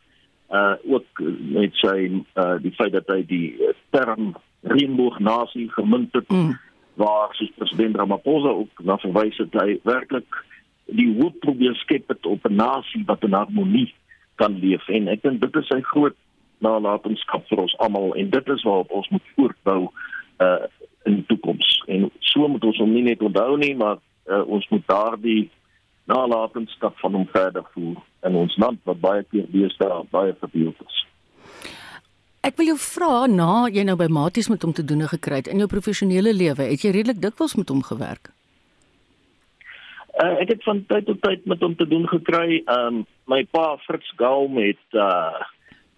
uh 0.50 0.74
ook 0.85 1.22
met 1.50 1.74
sy 1.82 2.11
uh 2.35 2.56
die 2.62 2.74
feit 2.78 2.92
dat 2.92 3.09
hy 3.11 3.22
die 3.26 3.56
term 3.90 4.35
reënboognasie 4.62 5.70
gemunt 5.74 6.12
het 6.12 6.28
mm. 6.30 6.52
waar 6.94 7.35
soos 7.35 7.52
president 7.59 7.96
Ramaphosa 7.96 8.48
ook 8.48 8.82
na 8.82 8.98
verwys 9.02 9.38
het 9.42 9.54
hy 9.59 9.78
werklik 9.82 10.44
die 10.87 11.09
hoop 11.18 11.40
probeer 11.42 11.74
skep 11.74 12.09
het 12.09 12.26
op 12.26 12.46
'n 12.46 12.54
nasie 12.54 13.02
wat 13.06 13.24
in 13.24 13.32
harmonie 13.32 13.94
kan 14.35 14.59
leef. 14.59 14.88
En 14.88 15.09
ek 15.09 15.22
dink 15.22 15.40
dit 15.40 15.56
is 15.56 15.66
sy 15.66 15.80
groot 15.80 16.16
nalatenskap 16.59 17.46
vir 17.48 17.59
ons 17.59 17.76
almal 17.78 18.14
en 18.14 18.30
dit 18.30 18.48
is 18.48 18.62
waarop 18.62 18.90
ons 18.90 19.09
moet 19.09 19.32
voortbou 19.37 19.90
uh 20.38 20.66
in 21.06 21.14
die 21.14 21.26
toekoms. 21.26 21.82
En 21.87 22.11
so 22.18 22.48
moet 22.48 22.64
ons 22.64 22.78
hom 22.78 22.92
nie 22.92 23.02
net 23.02 23.22
onthou 23.22 23.56
nie 23.56 23.74
maar 23.76 23.98
uh, 24.26 24.42
ons 24.48 24.68
moet 24.68 24.82
daardie 24.87 25.50
nalatenskap 26.06 26.98
van 27.02 27.18
hom 27.18 27.26
verder 27.32 27.64
voer 27.74 27.98
in 28.26 28.38
ons 28.38 28.56
land 28.62 28.78
wat 28.84 29.00
baie 29.00 29.24
keer 29.30 29.46
deesdae 29.52 30.04
baie 30.10 30.34
verbeeld 30.40 30.78
is. 30.86 31.02
Ek 32.46 32.54
wil 32.60 32.68
jou 32.70 32.78
vra 32.78 33.26
na 33.26 33.66
jy 33.74 33.82
nou 33.86 33.96
by 33.98 34.06
Maties 34.12 34.48
met 34.52 34.62
hom 34.62 34.72
te 34.76 34.84
doen 34.86 35.02
gekry 35.10 35.42
het 35.42 35.48
in 35.50 35.58
jou 35.62 35.66
professionele 35.70 36.34
lewe, 36.34 36.68
het 36.70 36.84
jy 36.84 36.92
redelik 36.94 37.18
dikwels 37.22 37.56
met 37.58 37.72
hom 37.72 37.82
gewerk? 37.82 38.30
Uh, 40.16 40.38
ek 40.40 40.54
het 40.54 40.62
van 40.64 40.84
tyd 40.88 41.08
tot 41.10 41.18
tyd 41.20 41.42
met 41.44 41.60
hom 41.60 41.74
te 41.76 41.88
doen 41.90 42.06
gekry. 42.08 42.62
Ehm 42.62 43.02
um, 43.02 43.04
my 43.26 43.42
pa 43.50 43.74
Fritz 43.82 44.12
Gaul 44.16 44.46
met 44.48 44.78
uh, 44.94 45.42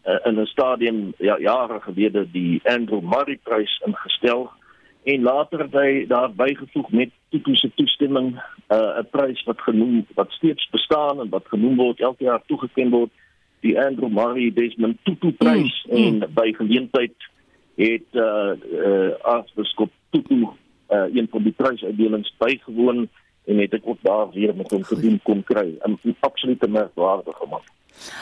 uh 0.09 0.19
in 0.27 0.41
'n 0.41 0.47
stadium 0.47 1.13
ja, 1.19 1.37
jare 1.39 1.81
gelede 1.81 2.25
die 2.33 2.61
Andrew 2.65 3.03
Murray 3.05 3.37
Prys 3.37 3.83
ingestel 3.87 4.49
en 5.05 5.23
later 5.23 5.59
het 5.59 5.73
hy 5.73 6.07
daar 6.09 6.33
bygevoeg 6.33 6.91
met 6.91 7.13
tipiese 7.31 7.71
toestemming 7.75 8.35
'n 8.35 8.75
uh, 8.75 8.99
'n 8.99 9.09
prys 9.11 9.43
wat 9.45 9.61
genoem 9.61 10.07
wat 10.15 10.31
steeds 10.31 10.69
bestaan 10.71 11.21
en 11.21 11.29
wat 11.29 11.47
genoem 11.47 11.77
word 11.77 12.01
elke 12.01 12.25
jaar 12.25 12.43
toegekend 12.47 12.91
word 12.91 13.11
die 13.61 13.81
Andrew 13.81 14.09
Murray 14.09 14.53
Desmond 14.53 14.99
Tutu 15.03 15.33
prys 15.33 15.87
mm, 15.87 15.97
mm. 15.97 16.05
en 16.05 16.33
by 16.35 16.53
geleentheid 16.53 17.17
het 17.75 18.09
uh 18.13 18.53
uh 18.73 19.11
Aartsbiskop 19.23 19.91
Tutu 20.11 20.47
uh 20.91 21.07
een 21.15 21.29
van 21.31 21.43
die 21.43 21.53
prysuitdelings 21.53 22.35
bygewoon 22.39 23.09
en 23.49 23.59
het 23.59 23.73
ek 23.79 23.87
ook 23.89 23.99
daar 24.03 24.31
weer 24.37 24.55
met 24.57 24.71
hom 24.71 24.85
gedoen 24.85 25.21
kon 25.23 25.43
kry. 25.45 25.79
'n 25.81 26.17
Absolute 26.21 26.69
merkwaardige 26.69 27.47
man. 27.47 27.65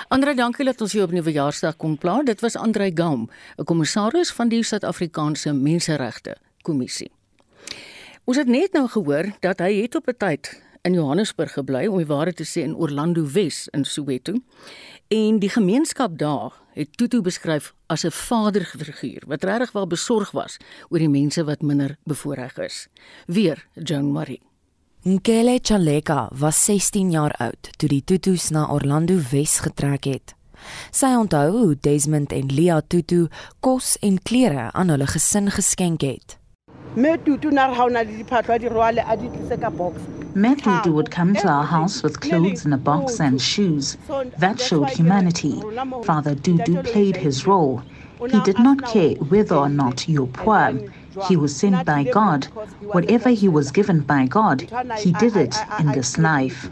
Andre, 0.09 0.35
dankie 0.35 0.65
dat 0.65 0.81
ons 0.81 0.93
hier 0.93 1.03
op 1.03 1.11
nuwe 1.11 1.33
jaarsdag 1.33 1.77
kon 1.77 1.99
pla. 1.99 2.23
Dit 2.23 2.41
was 2.41 2.57
Andre 2.57 2.91
Gam, 2.95 3.29
'n 3.57 3.65
kommissaris 3.65 4.33
van 4.33 4.49
die 4.49 4.63
Suid-Afrikaanse 4.63 5.53
Menseregte 5.53 6.37
Kommissie. 6.63 7.16
Ons 8.27 8.41
het 8.41 8.49
net 8.51 8.73
nou 8.75 8.89
gehoor 8.91 9.29
dat 9.39 9.61
hy 9.63 9.69
het 9.85 9.95
op 9.95 10.09
'n 10.11 10.17
tyd 10.19 10.49
in 10.83 10.95
Johannesburg 10.99 11.53
gebly 11.53 11.87
om 11.87 11.97
die 11.97 12.07
waarheid 12.07 12.37
te 12.37 12.45
sê 12.45 12.63
in 12.63 12.75
Orlando 12.75 13.23
Wes 13.23 13.69
in 13.71 13.85
Soweto. 13.85 14.35
En 15.09 15.39
die 15.39 15.49
gemeenskap 15.49 16.19
daar 16.19 16.53
het 16.75 16.97
Tutu 16.97 17.21
beskryf 17.21 17.73
as 17.87 18.05
'n 18.05 18.11
vaderfiguur 18.11 19.23
wat 19.27 19.45
regtig 19.45 19.73
wel 19.73 19.87
besorg 19.87 20.31
was 20.31 20.57
oor 20.89 20.99
die 20.99 21.09
mense 21.09 21.45
wat 21.45 21.63
minder 21.63 21.97
bevoordeel 22.05 22.65
is. 22.65 22.89
Weer 23.27 23.67
Joan 23.73 24.13
Marie. 24.13 24.43
Nkele 25.03 25.59
Chaleka 25.63 26.31
was 26.35 26.65
16 26.65 27.11
jaar 27.11 27.35
oud 27.39 27.79
toe 27.79 27.89
die 27.89 28.05
Tutus 28.05 28.51
na 28.51 28.71
Orlando 28.71 29.21
Wes 29.31 29.59
getrek 29.59 30.05
het. 30.05 30.35
Sy 30.91 31.15
onthou 31.15 31.51
hoe 31.51 31.77
Desmond 31.81 32.33
en 32.33 32.47
Leah 32.55 32.83
Tutu 32.87 33.29
kos 33.61 33.97
en 33.99 34.23
klere 34.23 34.73
aan 34.73 34.89
hulle 34.89 35.07
gesin 35.07 35.51
geskenk 35.51 36.01
het. 36.01 36.39
Me 36.97 37.17
Tutu 37.19 37.51
na 37.51 37.75
ha 37.75 37.85
ona 37.85 38.03
le 38.03 38.13
diphatlwa 38.13 38.59
di 38.59 38.69
rwale 38.69 39.05
a 39.07 39.17
di 39.17 39.29
tlise 39.29 39.61
ka 39.61 39.71
box. 39.71 40.01
Mehdi 40.35 40.93
would 40.93 41.11
come 41.11 41.35
to 41.35 41.49
our 41.49 41.65
house 41.65 42.03
with 42.03 42.21
clothes 42.21 42.65
in 42.67 42.73
a 42.73 42.79
box 42.79 43.21
and 43.21 43.41
shoes. 43.41 43.97
That 44.39 44.61
showed 44.61 44.91
humanity. 44.91 45.61
Father 46.05 46.35
Dudu 46.35 46.83
played 46.83 47.17
his 47.17 47.47
role. 47.47 47.83
He 48.31 48.41
did 48.41 48.59
not 48.59 48.85
care 48.85 49.15
whether 49.31 49.57
or 49.57 49.69
not 49.69 50.09
you're 50.09 50.27
poor. 50.27 50.73
He 51.29 51.37
was 51.37 51.57
sent 51.57 51.85
by 51.87 52.05
God. 52.05 52.49
Whatever 52.81 53.31
he 53.31 53.49
was 53.49 53.71
given 53.71 54.01
by 54.01 54.27
God, 54.27 54.61
he 54.99 55.13
did 55.13 55.37
it 55.37 55.57
in 55.79 55.93
this 55.93 56.17
life. 56.19 56.69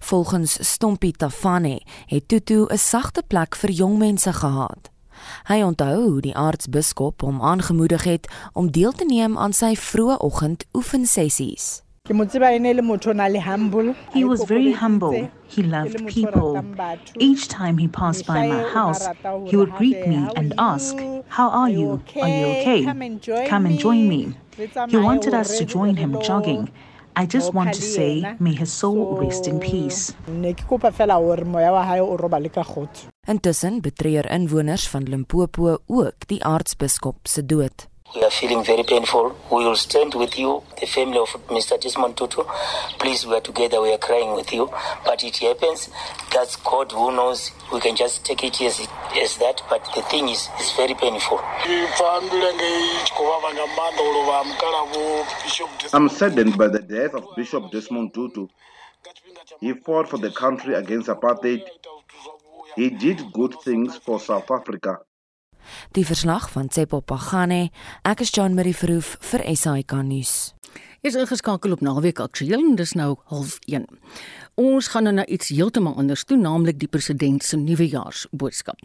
Volgens 0.00 0.58
Stompie 0.60 1.12
Tafane 1.12 1.80
het 2.06 2.28
Tutu 2.28 2.66
'n 2.70 2.78
sagte 2.78 3.22
plek 3.22 3.54
vir 3.56 3.70
jong 3.70 3.98
mense 3.98 4.32
gehad. 4.32 4.93
Hy 5.48 5.62
onthou 5.62 6.10
hoe 6.10 6.20
die 6.20 6.36
aartsbiskop 6.36 7.20
hom 7.22 7.42
aangemoedig 7.42 8.04
het 8.04 8.28
om 8.52 8.70
deel 8.70 8.92
te 8.92 9.04
neem 9.04 9.38
aan 9.38 9.52
sy 9.52 9.74
vroeë 9.76 10.18
oggend 10.18 10.64
oefensessies. 10.72 11.84
He 12.06 12.12
was 12.12 12.34
very 14.44 14.72
humble. 14.72 15.30
He 15.48 15.62
loved 15.62 16.06
people. 16.06 16.62
Each 17.18 17.48
time 17.48 17.78
he 17.78 17.88
passed 17.88 18.26
by 18.26 18.46
my 18.46 18.62
house, 18.74 19.08
he 19.46 19.56
would 19.56 19.72
greet 19.72 20.06
me 20.06 20.28
and 20.36 20.52
ask, 20.58 20.94
How 21.28 21.48
are 21.48 21.70
you? 21.70 22.02
Are 22.20 22.28
you 22.28 22.46
okay? 22.46 22.84
Come 23.48 23.64
and 23.64 23.78
join 23.78 24.06
me. 24.06 24.34
He 24.88 24.98
wanted 24.98 25.32
us 25.32 25.56
to 25.56 25.64
join 25.64 25.96
him 25.96 26.20
jogging. 26.20 26.68
I 27.16 27.26
just 27.26 27.54
want 27.54 27.72
to 27.74 27.80
say, 27.80 28.36
may 28.38 28.52
his 28.52 28.72
soul 28.72 29.16
rest 29.16 29.46
in 29.46 29.60
peace. 29.60 30.12
Intussen 33.26 33.80
betreur 33.80 34.30
inwoners 34.30 34.88
van 34.88 35.02
Limpopo 35.02 35.78
ook 35.86 36.26
die 36.26 36.44
aartsbiskop 36.44 37.16
se 37.22 37.46
dood. 37.46 37.86
We 38.14 38.20
are 38.20 38.30
feeling 38.30 38.64
very 38.64 38.84
painful. 38.84 39.34
We 39.50 39.64
will 39.64 39.76
stand 39.76 40.14
with 40.14 40.36
you, 40.38 40.62
the 40.78 40.86
family 40.86 41.18
of 41.18 41.34
Mr. 41.48 41.80
Desmond 41.80 42.16
Tutu. 42.16 42.44
Please, 42.98 43.26
we 43.26 43.34
are 43.34 43.40
together. 43.40 43.80
We 43.80 43.92
are 43.92 43.98
crying 43.98 44.34
with 44.36 44.52
you. 44.52 44.68
But 45.04 45.24
it 45.24 45.38
happens. 45.38 45.88
That's 46.32 46.56
God 46.56 46.92
who 46.92 47.10
knows. 47.10 47.50
We 47.72 47.80
can 47.80 47.96
just 47.96 48.24
take 48.24 48.44
it 48.44 48.60
as, 48.60 48.86
as 49.16 49.36
that. 49.38 49.62
But 49.70 49.88
the 49.94 50.02
thing 50.02 50.28
is, 50.28 50.48
it's 50.58 50.76
very 50.76 50.94
painful. 50.94 51.40
I'm 55.92 56.08
saddened 56.08 56.58
by 56.58 56.68
the 56.68 56.84
death 56.86 57.14
of 57.14 57.34
Bishop 57.34 57.72
Desmond 57.72 58.12
Tutu. 58.14 58.48
He 59.60 59.72
fought 59.72 60.08
for 60.08 60.18
the 60.18 60.30
country 60.30 60.74
against 60.74 61.08
apartheid. 61.08 61.64
He 62.76 62.90
did 62.90 63.32
good 63.32 63.54
things 63.62 63.96
for 63.96 64.20
South 64.20 64.50
Africa. 64.50 64.98
Die 65.90 66.06
verslag 66.06 66.50
van 66.50 66.68
Tsepo 66.68 67.00
Pagane, 67.00 67.70
ek 68.02 68.24
is 68.24 68.32
Jean 68.34 68.54
Marie 68.54 68.74
Verhoef 68.74 69.14
vir 69.30 69.44
SAK 69.54 69.94
nuus. 70.02 70.54
Is 71.06 71.14
ingeskakel 71.14 71.76
op 71.76 71.84
naweek 71.86 72.18
aktueel 72.18 72.64
en 72.64 72.74
dis 72.74 72.96
nou 72.98 73.12
0.1. 73.30 73.84
Ons 74.58 74.88
gaan 74.90 75.06
nou 75.06 75.12
na 75.14 75.26
iets 75.30 75.52
heeltemal 75.54 75.94
anders 76.02 76.24
toe, 76.26 76.38
naamlik 76.40 76.80
die 76.80 76.90
president 76.90 77.46
se 77.46 77.58
nuwejaarsboodskap. 77.62 78.82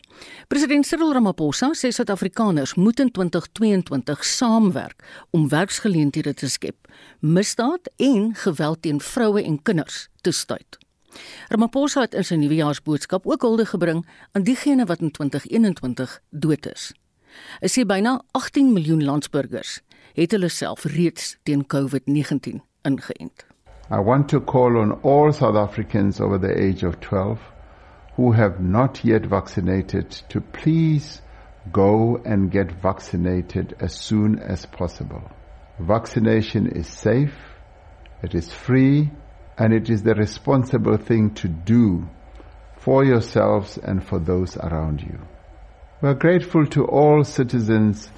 President 0.54 0.86
Cyril 0.86 1.16
Ramaphosa 1.18 1.72
sê 1.74 1.90
Suid-Afrikaners 1.90 2.76
moet 2.78 3.02
in 3.02 3.10
2022 3.16 4.26
saamwerk 4.26 5.02
om 5.34 5.48
werksgeleenthede 5.50 6.36
te 6.38 6.50
skep, 6.50 6.92
misdaad 7.26 7.90
en 7.98 8.36
geweld 8.46 8.84
teen 8.86 9.02
vroue 9.02 9.42
en 9.42 9.58
kinders 9.64 10.08
te 10.22 10.36
stuit. 10.36 10.79
Ramaphosa 11.50 12.06
het 12.06 12.14
in 12.14 12.26
sy 12.26 12.38
nuwejaarsboodskap 12.40 13.28
ook 13.28 13.42
hulde 13.42 13.66
gebring 13.66 14.06
aan 14.32 14.48
diegene 14.48 14.86
wat 14.86 15.02
in 15.02 15.12
2021 15.12 16.20
dood 16.30 16.66
is. 16.70 16.92
Hy 17.62 17.70
sê 17.70 17.86
byna 17.86 18.20
18 18.38 18.74
miljoen 18.74 19.04
landsburgers 19.06 19.80
het 20.18 20.34
hulle 20.36 20.50
self 20.50 20.86
reeds 20.86 21.38
teen 21.44 21.66
COVID-19 21.66 22.60
ingeënt. 22.88 23.46
I 23.92 24.00
want 24.06 24.30
to 24.30 24.40
call 24.40 24.78
on 24.78 25.00
all 25.02 25.32
South 25.34 25.56
Africans 25.56 26.20
over 26.22 26.38
the 26.38 26.54
age 26.54 26.84
of 26.84 27.00
12 27.00 27.40
who 28.16 28.32
have 28.34 28.60
not 28.60 29.04
yet 29.04 29.26
vaccinated 29.26 30.12
to 30.30 30.42
please 30.42 31.22
go 31.72 32.22
and 32.26 32.52
get 32.52 32.72
vaccinated 32.72 33.74
as 33.80 33.94
soon 33.94 34.40
as 34.40 34.66
possible. 34.66 35.24
Vaccination 35.80 36.68
is 36.68 36.88
safe, 36.88 37.38
it 38.22 38.36
is 38.36 38.52
free, 38.52 39.10
and 39.60 39.74
it 39.74 39.90
is 39.90 40.04
the 40.04 40.16
responsible 40.16 40.96
thing 40.96 41.34
to 41.36 41.50
do 41.50 42.08
for 42.78 43.04
yourselves 43.04 43.78
and 43.78 44.02
for 44.02 44.18
those 44.18 44.56
around 44.58 45.02
you. 45.02 45.20
We 46.02 46.08
are 46.08 46.14
grateful 46.14 46.66
to 46.68 46.86
all 46.86 47.26
citizens 47.26 48.10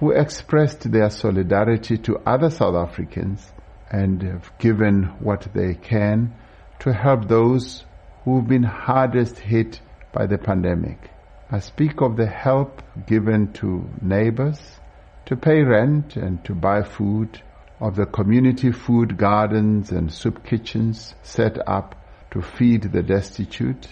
who 0.00 0.10
expressed 0.10 0.90
their 0.90 1.08
solidarity 1.08 1.96
to 1.98 2.18
other 2.26 2.50
South 2.50 2.74
Africans 2.74 3.52
and 3.92 4.20
have 4.22 4.50
given 4.58 5.04
what 5.20 5.46
they 5.54 5.74
can 5.74 6.34
to 6.80 6.92
help 6.92 7.28
those 7.28 7.84
who've 8.24 8.46
been 8.46 8.64
hardest 8.64 9.38
hit 9.38 9.80
by 10.12 10.26
the 10.26 10.38
pandemic. 10.38 11.10
I 11.48 11.60
speak 11.60 12.00
of 12.00 12.16
the 12.16 12.26
help 12.26 12.82
given 13.06 13.52
to 13.54 13.88
neighbors 14.00 14.80
to 15.26 15.36
pay 15.36 15.62
rent 15.62 16.16
and 16.16 16.44
to 16.44 16.54
buy 16.54 16.82
food 16.82 17.40
of 17.82 17.96
the 17.96 18.06
community 18.06 18.70
food 18.70 19.18
gardens 19.18 19.90
and 19.90 20.12
soup 20.12 20.44
kitchens 20.44 21.16
set 21.22 21.58
up 21.68 21.96
to 22.30 22.40
feed 22.40 22.80
the 22.92 23.02
destitute, 23.02 23.88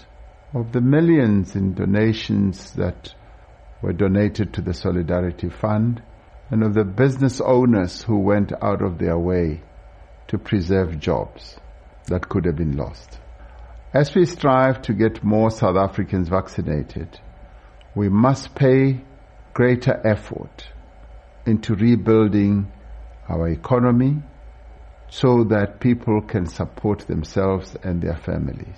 of 0.54 0.70
the 0.70 0.80
millions 0.80 1.56
in 1.56 1.74
donations 1.74 2.72
that 2.74 3.12
were 3.82 3.92
donated 3.92 4.54
to 4.54 4.62
the 4.62 4.72
Solidarity 4.72 5.48
Fund, 5.48 6.00
and 6.50 6.62
of 6.62 6.72
the 6.74 6.84
business 6.84 7.40
owners 7.40 8.02
who 8.02 8.16
went 8.16 8.52
out 8.62 8.80
of 8.80 8.98
their 8.98 9.18
way 9.18 9.60
to 10.28 10.38
preserve 10.38 11.00
jobs 11.00 11.58
that 12.06 12.28
could 12.28 12.44
have 12.44 12.56
been 12.56 12.76
lost. 12.76 13.18
As 13.92 14.14
we 14.14 14.24
strive 14.24 14.82
to 14.82 14.92
get 14.92 15.24
more 15.24 15.50
South 15.50 15.76
Africans 15.76 16.28
vaccinated, 16.28 17.18
we 17.96 18.08
must 18.08 18.54
pay 18.54 19.00
greater 19.52 20.00
effort 20.06 20.68
into 21.44 21.74
rebuilding 21.74 22.70
our 23.30 23.48
economy 23.48 24.16
so 25.08 25.44
that 25.44 25.80
people 25.80 26.20
can 26.22 26.46
support 26.46 27.00
themselves 27.06 27.76
and 27.82 28.02
their 28.02 28.16
families. 28.16 28.76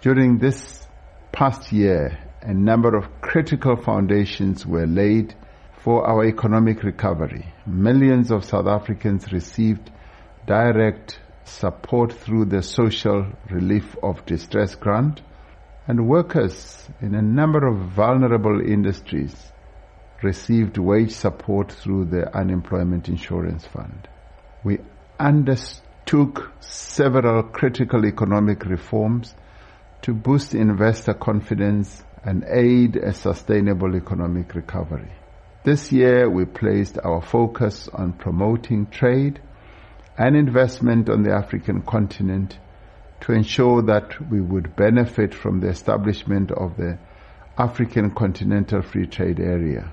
During 0.00 0.38
this 0.38 0.86
past 1.32 1.72
year, 1.72 2.18
a 2.42 2.54
number 2.54 2.96
of 2.96 3.20
critical 3.20 3.76
foundations 3.76 4.64
were 4.64 4.86
laid 4.86 5.34
for 5.82 6.06
our 6.06 6.24
economic 6.24 6.82
recovery. 6.82 7.52
Millions 7.66 8.30
of 8.30 8.44
South 8.44 8.66
Africans 8.66 9.32
received 9.32 9.90
direct 10.46 11.20
support 11.44 12.12
through 12.12 12.46
the 12.46 12.62
Social 12.62 13.26
Relief 13.50 13.96
of 14.02 14.24
Distress 14.26 14.74
Grant, 14.74 15.22
and 15.86 16.06
workers 16.06 16.88
in 17.00 17.14
a 17.14 17.22
number 17.22 17.66
of 17.66 17.92
vulnerable 17.92 18.60
industries 18.60 19.52
received 20.22 20.78
wage 20.78 21.12
support 21.12 21.70
through 21.70 22.06
the 22.06 22.36
Unemployment 22.36 23.08
Insurance 23.08 23.66
Fund. 23.66 24.08
We 24.64 24.78
undertook 25.18 26.52
several 26.60 27.42
critical 27.44 28.04
economic 28.04 28.64
reforms 28.64 29.34
to 30.02 30.14
boost 30.14 30.54
investor 30.54 31.14
confidence 31.14 32.02
and 32.24 32.44
aid 32.48 32.96
a 32.96 33.12
sustainable 33.12 33.94
economic 33.96 34.54
recovery. 34.54 35.12
This 35.64 35.92
year 35.92 36.28
we 36.28 36.44
placed 36.44 36.98
our 37.04 37.22
focus 37.22 37.88
on 37.92 38.14
promoting 38.14 38.86
trade 38.86 39.40
and 40.16 40.36
investment 40.36 41.08
on 41.08 41.22
the 41.22 41.32
African 41.32 41.82
continent 41.82 42.58
to 43.20 43.32
ensure 43.32 43.82
that 43.82 44.30
we 44.30 44.40
would 44.40 44.76
benefit 44.76 45.34
from 45.34 45.60
the 45.60 45.68
establishment 45.68 46.50
of 46.52 46.76
the 46.76 46.98
African 47.56 48.10
Continental 48.12 48.82
Free 48.82 49.06
Trade 49.06 49.40
Area. 49.40 49.92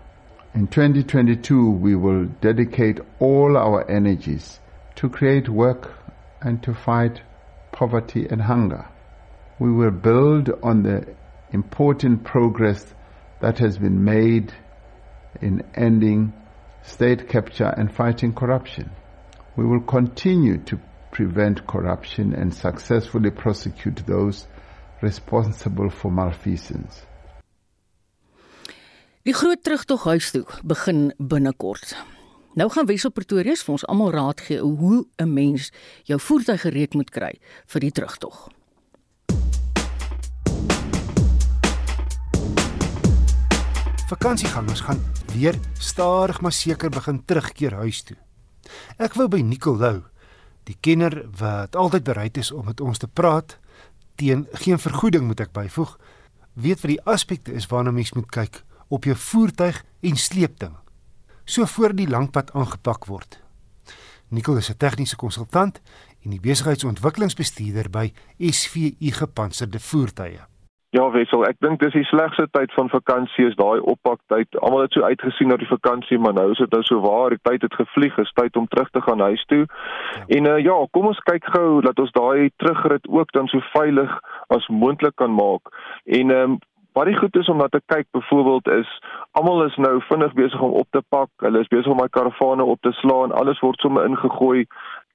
In 0.55 0.67
2022, 0.67 1.69
we 1.69 1.95
will 1.95 2.27
dedicate 2.39 3.01
all 3.19 3.57
our 3.57 3.85
energies 3.91 4.61
to 4.95 5.09
create 5.09 5.49
work 5.49 5.91
and 6.39 6.63
to 6.63 6.73
fight 6.73 7.21
poverty 7.73 8.25
and 8.29 8.41
hunger. 8.41 8.87
We 9.59 9.73
will 9.73 9.91
build 9.91 10.49
on 10.63 10.83
the 10.83 11.13
important 11.51 12.23
progress 12.23 12.85
that 13.41 13.57
has 13.57 13.77
been 13.77 14.05
made 14.05 14.53
in 15.41 15.61
ending 15.75 16.31
state 16.83 17.27
capture 17.27 17.73
and 17.77 17.93
fighting 17.93 18.33
corruption. 18.33 18.91
We 19.57 19.65
will 19.65 19.81
continue 19.81 20.59
to 20.59 20.79
prevent 21.11 21.67
corruption 21.67 22.33
and 22.33 22.53
successfully 22.53 23.31
prosecute 23.31 24.05
those 24.07 24.47
responsible 25.01 25.89
for 25.89 26.09
malfeasance. 26.09 27.05
Die 29.25 29.33
groot 29.33 29.63
terugtog 29.63 30.03
huis 30.03 30.27
toe 30.31 30.43
begin 30.61 31.07
binnekort. 31.17 31.95
Nou 32.53 32.67
gaan 32.69 32.85
Wesop 32.85 33.15
Pretoria 33.17 33.55
vir 33.57 33.71
ons 33.73 33.85
almal 33.89 34.11
raad 34.13 34.41
gee 34.45 34.59
hoe 34.61 35.07
'n 35.17 35.33
mens 35.33 35.71
jou 36.05 36.19
voertuig 36.19 36.61
gereed 36.61 36.93
moet 36.93 37.09
kry 37.09 37.39
vir 37.65 37.81
die 37.81 37.91
terugtog. 37.91 38.49
Vakansiegangers 44.07 44.81
gaan 44.81 45.01
weer 45.33 45.55
stadig 45.79 46.41
maar 46.41 46.51
seker 46.51 46.89
begin 46.89 47.25
terugkeer 47.25 47.73
huis 47.73 48.03
toe. 48.03 48.17
Ek 48.97 49.13
wou 49.13 49.27
by 49.27 49.41
Nicolou, 49.41 50.03
die 50.63 50.77
kenner 50.79 51.25
wat 51.37 51.75
altyd 51.75 52.03
bereid 52.03 52.37
is 52.37 52.51
om 52.51 52.65
met 52.65 52.81
ons 52.81 52.97
te 52.97 53.07
praat 53.07 53.57
teen 54.15 54.47
geen 54.51 54.79
vergoeding 54.79 55.25
moet 55.25 55.39
ek 55.39 55.51
byvoeg, 55.51 55.97
weet 56.53 56.81
wat 56.81 56.89
die 56.89 57.05
aspekte 57.05 57.53
is 57.53 57.65
waarna 57.67 57.91
mens 57.91 58.13
moet 58.13 58.29
kyk 58.31 58.63
op 58.95 59.03
jou 59.03 59.17
voertuig 59.27 59.83
en 60.01 60.15
sleepding 60.15 60.75
so 61.45 61.65
voor 61.65 61.93
die 61.93 62.09
langpad 62.09 62.53
aangepak 62.53 63.05
word. 63.05 63.37
Nicole 64.29 64.57
is 64.57 64.69
'n 64.69 64.77
tegniese 64.77 65.15
konsultant 65.15 65.81
en 66.23 66.29
die 66.29 66.39
besigheidsontwikkelingsbestuurder 66.39 67.89
by 67.89 68.11
SVU 68.39 69.11
Gepantserde 69.21 69.79
Voertuie. 69.79 70.41
Ja, 70.89 71.09
wissel, 71.11 71.43
ek 71.43 71.57
dink 71.59 71.79
dis 71.79 71.93
die 71.93 72.05
slegste 72.07 72.47
tyd 72.51 72.71
van 72.73 72.89
vakansie 72.89 73.45
is 73.45 73.55
daai 73.55 73.79
oppaktyd. 73.79 74.47
Almal 74.63 74.85
het 74.85 74.93
so 74.95 75.01
uitgesien 75.01 75.47
na 75.47 75.57
die 75.57 75.67
vakansie, 75.67 76.17
maar 76.17 76.33
nou 76.33 76.51
is 76.51 76.57
dit 76.57 76.71
nou 76.71 76.83
so 76.83 77.01
waar, 77.03 77.29
die 77.29 77.39
tyd 77.41 77.61
het 77.61 77.73
gevlieg, 77.73 78.17
is 78.17 78.31
tyd 78.39 78.55
om 78.55 78.67
terug 78.67 78.89
te 78.89 79.01
gaan 79.01 79.19
huis 79.19 79.43
toe. 79.45 79.65
Ja. 79.67 80.23
En 80.37 80.45
uh, 80.45 80.59
ja, 80.63 80.77
kom 80.91 81.05
ons 81.05 81.19
kyk 81.19 81.43
gou 81.55 81.81
dat 81.81 81.99
ons 81.99 82.11
daai 82.11 82.49
terugrit 82.55 83.07
ook 83.07 83.31
dan 83.31 83.47
so 83.47 83.59
veilig 83.73 84.19
as 84.47 84.67
moontlik 84.67 85.15
kan 85.15 85.35
maak. 85.35 85.67
En 86.05 86.31
ehm 86.31 86.51
um, 86.51 86.59
Wat 86.95 87.05
die 87.05 87.17
goed 87.17 87.35
is 87.35 87.49
om 87.51 87.57
na 87.59 87.67
te 87.67 87.81
kyk 87.91 88.07
byvoorbeeld 88.15 88.67
is 88.67 88.91
almal 89.35 89.65
is 89.65 89.75
nou 89.75 89.97
vinnig 90.07 90.33
besig 90.33 90.61
om 90.61 90.71
op 90.79 90.87
te 90.95 91.01
pak. 91.09 91.29
Hulle 91.43 91.59
is 91.59 91.67
besig 91.67 91.91
om 91.91 91.99
my 91.99 92.07
karavane 92.07 92.63
op 92.63 92.81
te 92.81 92.91
slaan. 92.91 93.35
Alles 93.35 93.59
word 93.59 93.83
sommer 93.83 94.05
ingegooi 94.07 94.63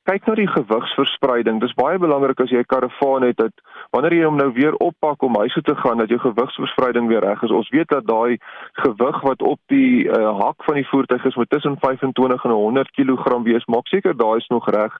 kyk 0.08 0.26
na 0.26 0.34
die 0.34 0.48
gewigsverspreiding. 0.48 1.60
Dis 1.62 1.72
baie 1.78 1.98
belangrik 2.02 2.40
as 2.40 2.50
jy 2.52 2.60
'n 2.60 2.72
karavaan 2.72 3.22
het 3.22 3.36
dat 3.36 3.52
wanneer 3.92 4.14
jy 4.14 4.24
hom 4.24 4.36
nou 4.36 4.52
weer 4.52 4.74
oppak 4.76 5.22
om 5.22 5.36
huis 5.40 5.52
toe 5.52 5.62
te 5.62 5.76
gaan, 5.76 5.98
dat 5.98 6.08
jou 6.08 6.18
gewigsverspreiding 6.18 7.08
weer 7.08 7.20
reg 7.20 7.42
is. 7.42 7.50
Ons 7.50 7.68
weet 7.70 7.88
dat 7.88 8.06
daai 8.06 8.38
gewig 8.72 9.20
wat 9.20 9.42
op 9.42 9.60
die 9.66 10.04
uh, 10.04 10.38
hak 10.40 10.64
van 10.64 10.74
die 10.74 10.88
voertuig 10.88 11.24
is, 11.24 11.34
moet 11.34 11.50
tussen 11.50 11.76
25 11.80 12.44
en 12.44 12.50
100 12.50 12.90
kg 12.90 13.42
wees. 13.42 13.64
Maak 13.64 13.86
seker 13.86 14.16
daai 14.16 14.36
is 14.36 14.48
nog 14.48 14.68
reg. 14.70 14.98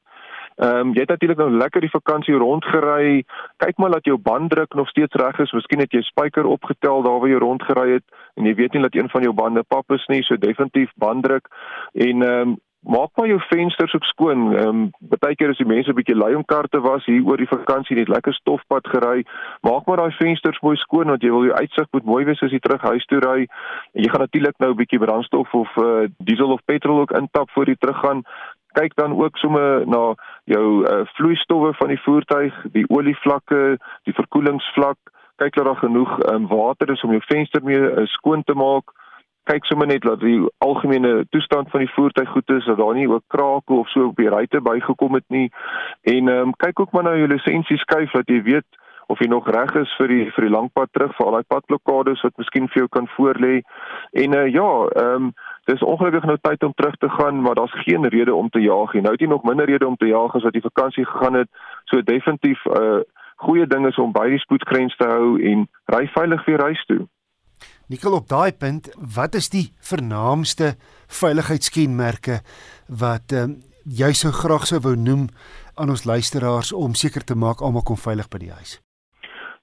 Ehm 0.57 0.77
um, 0.77 0.95
jy 0.95 1.01
het 1.01 1.09
natuurlik 1.09 1.39
nou 1.39 1.51
lekker 1.51 1.81
die 1.81 1.91
vakansie 1.91 2.35
rondgery. 2.35 3.25
Kyk 3.57 3.77
maar 3.79 3.91
dat 3.91 4.05
jou 4.05 4.19
banddruk 4.19 4.75
nog 4.75 4.89
steeds 4.89 5.15
reg 5.15 5.39
is. 5.39 5.53
Miskien 5.53 5.81
het 5.81 5.93
jy 5.93 6.03
spyker 6.03 6.45
opgetel 6.45 7.03
daar 7.03 7.21
waar 7.21 7.29
jy 7.29 7.39
rondgery 7.39 7.91
het 7.93 8.05
en 8.35 8.45
jy 8.45 8.55
weet 8.55 8.73
nie 8.73 8.83
dat 8.83 8.95
een 8.95 9.09
van 9.09 9.23
jou 9.23 9.33
bande 9.33 9.63
pap 9.63 9.93
is 9.93 10.07
nie, 10.07 10.23
so 10.23 10.37
definitief 10.37 10.91
banddruk 10.97 11.49
en 11.95 12.23
ehm 12.23 12.49
um, 12.49 12.59
maak 12.81 13.11
maar 13.15 13.27
jou 13.27 13.41
vensters 13.41 13.95
ook 13.95 14.05
skoon. 14.05 14.57
Ehm 14.57 14.69
um, 14.69 14.91
baie 15.19 15.35
keer 15.37 15.51
as 15.51 15.61
die 15.61 15.67
mense 15.67 15.91
'n 15.91 15.95
bietjie 15.95 16.17
lui 16.17 16.35
om 16.35 16.45
kar 16.45 16.69
te 16.69 16.81
was 16.81 17.05
hier 17.05 17.25
oor 17.25 17.37
die 17.37 17.49
vakansie 17.49 17.97
net 17.97 18.09
lekker 18.09 18.33
stofpad 18.35 18.89
gery, 18.89 19.25
maak 19.61 19.87
maar 19.87 19.97
daai 19.97 20.17
vensters 20.17 20.61
mooi 20.61 20.77
skoon 20.77 21.07
want 21.07 21.23
jy 21.23 21.31
wil 21.31 21.45
jou 21.45 21.57
uitsig 21.57 21.87
moet 21.91 22.05
mooi 22.05 22.25
wees 22.25 22.43
as 22.43 22.51
jy 22.51 22.59
terug 22.59 22.83
huis 22.83 23.05
toe 23.05 23.19
ry. 23.19 23.47
En 23.93 24.03
jy 24.03 24.09
gaan 24.11 24.21
natuurlik 24.21 24.59
nou 24.59 24.71
'n 24.71 24.77
bietjie 24.77 24.99
brandstof 24.99 25.55
of 25.55 25.77
uh, 25.77 26.09
diesel 26.19 26.53
of 26.53 26.65
petrol 26.65 27.01
ook 27.01 27.11
intap 27.13 27.51
voor 27.51 27.67
jy 27.67 27.77
teruggaan. 27.79 28.23
Kyk 28.79 28.95
dan 28.95 29.17
ook 29.23 29.37
sommer 29.37 29.87
na 29.87 30.15
jou 30.45 30.67
uh, 30.85 31.01
vloeistowwe 31.17 31.75
van 31.75 31.89
die 31.89 32.03
voertuig, 32.03 32.55
die 32.73 32.87
olievlakke, 32.89 33.79
die 34.09 34.15
verkoelingsvlak. 34.15 34.99
Kyk 35.37 35.55
dat 35.55 35.65
daar 35.65 35.83
genoeg 35.83 36.19
um, 36.33 36.47
water 36.47 36.91
is 36.91 37.03
om 37.03 37.11
jou 37.11 37.23
venster 37.27 37.65
mee 37.65 37.81
uh, 37.81 38.07
skoon 38.07 38.43
te 38.45 38.55
maak 38.55 38.95
kyk 39.51 39.67
sommer 39.67 39.89
net 39.89 40.05
dat 40.07 40.21
die 40.23 40.39
algemene 40.63 41.25
toestand 41.35 41.71
van 41.73 41.83
die 41.85 41.93
voertuig 41.95 42.29
goed 42.31 42.51
is, 42.55 42.67
dat 42.69 42.79
daar 42.79 42.95
nie 42.95 43.09
ook 43.09 43.25
krake 43.27 43.73
of 43.73 43.89
so 43.91 44.11
op 44.11 44.21
die 44.21 44.29
ruitte 44.29 44.61
bygekom 44.61 45.17
het 45.19 45.27
nie. 45.29 45.49
En 46.03 46.29
ehm 46.29 46.51
um, 46.51 46.55
kyk 46.57 46.81
ook 46.81 46.93
maar 46.93 47.09
na 47.09 47.17
jou 47.17 47.29
lisensie 47.29 47.79
skuif 47.79 48.13
dat 48.15 48.29
jy 48.29 48.43
weet 48.43 48.69
of 49.11 49.19
jy 49.19 49.29
nog 49.31 49.49
reg 49.51 49.75
is 49.81 49.93
vir 49.99 50.13
die 50.13 50.25
vir 50.35 50.47
die 50.47 50.55
langpad 50.55 50.93
terug 50.95 51.15
vir 51.17 51.27
al 51.27 51.37
daai 51.39 51.51
padblokkades 51.53 52.23
wat 52.27 52.37
miskien 52.39 52.69
vir 52.71 52.85
jou 52.85 52.89
kan 52.97 53.09
voorlê. 53.17 53.61
En 54.25 54.37
uh, 54.39 54.47
ja, 54.49 54.71
ehm 55.03 55.31
um, 55.31 55.33
dis 55.71 55.83
ongelukkig 55.87 56.25
nou 56.27 56.37
tyd 56.43 56.65
om 56.67 56.73
terug 56.75 56.97
te 56.99 57.09
gaan, 57.09 57.43
maar 57.43 57.55
daar's 57.55 57.75
geen 57.85 58.07
rede 58.15 58.35
om 58.35 58.49
te 58.51 58.63
jaag 58.63 58.93
nie. 58.95 59.03
Nou 59.03 59.13
het 59.15 59.23
jy 59.23 59.29
nog 59.31 59.47
minder 59.47 59.69
rede 59.71 59.87
om 59.87 59.97
te 59.97 60.09
jaag 60.11 60.35
as 60.35 60.47
wat 60.47 60.55
jy 60.55 60.63
vakansie 60.65 61.05
gegaan 61.07 61.39
het. 61.43 61.51
So 61.91 62.03
definitief 62.03 62.65
'n 62.67 62.83
uh, 62.83 63.01
goeie 63.37 63.67
ding 63.67 63.87
is 63.87 63.99
om 63.99 64.13
by 64.13 64.29
die 64.29 64.43
spoedgrens 64.43 64.97
te 64.97 65.07
hou 65.09 65.41
en 65.53 65.69
ry 65.95 66.07
veilig 66.17 66.45
weer 66.47 66.63
huis 66.69 66.85
toe. 66.87 67.07
Nikkel 67.91 68.13
op 68.13 68.29
daai 68.29 68.53
punt, 68.53 68.91
wat 69.17 69.35
is 69.35 69.49
die 69.51 69.73
vernaamste 69.81 70.75
veiligheidskenmerke 71.07 72.41
wat 72.89 73.33
ehm 73.33 73.51
um, 73.51 73.59
jy 73.85 74.13
sou 74.13 74.31
graag 74.33 74.67
sou 74.69 74.79
wou 74.85 74.97
noem 74.97 75.29
aan 75.75 75.91
ons 75.91 76.05
luisteraars 76.05 76.73
om 76.73 76.95
seker 76.95 77.25
te 77.25 77.35
maak 77.35 77.65
almal 77.65 77.83
kom 77.83 77.97
veilig 77.97 78.29
by 78.29 78.39
die 78.39 78.53
huis? 78.53 78.79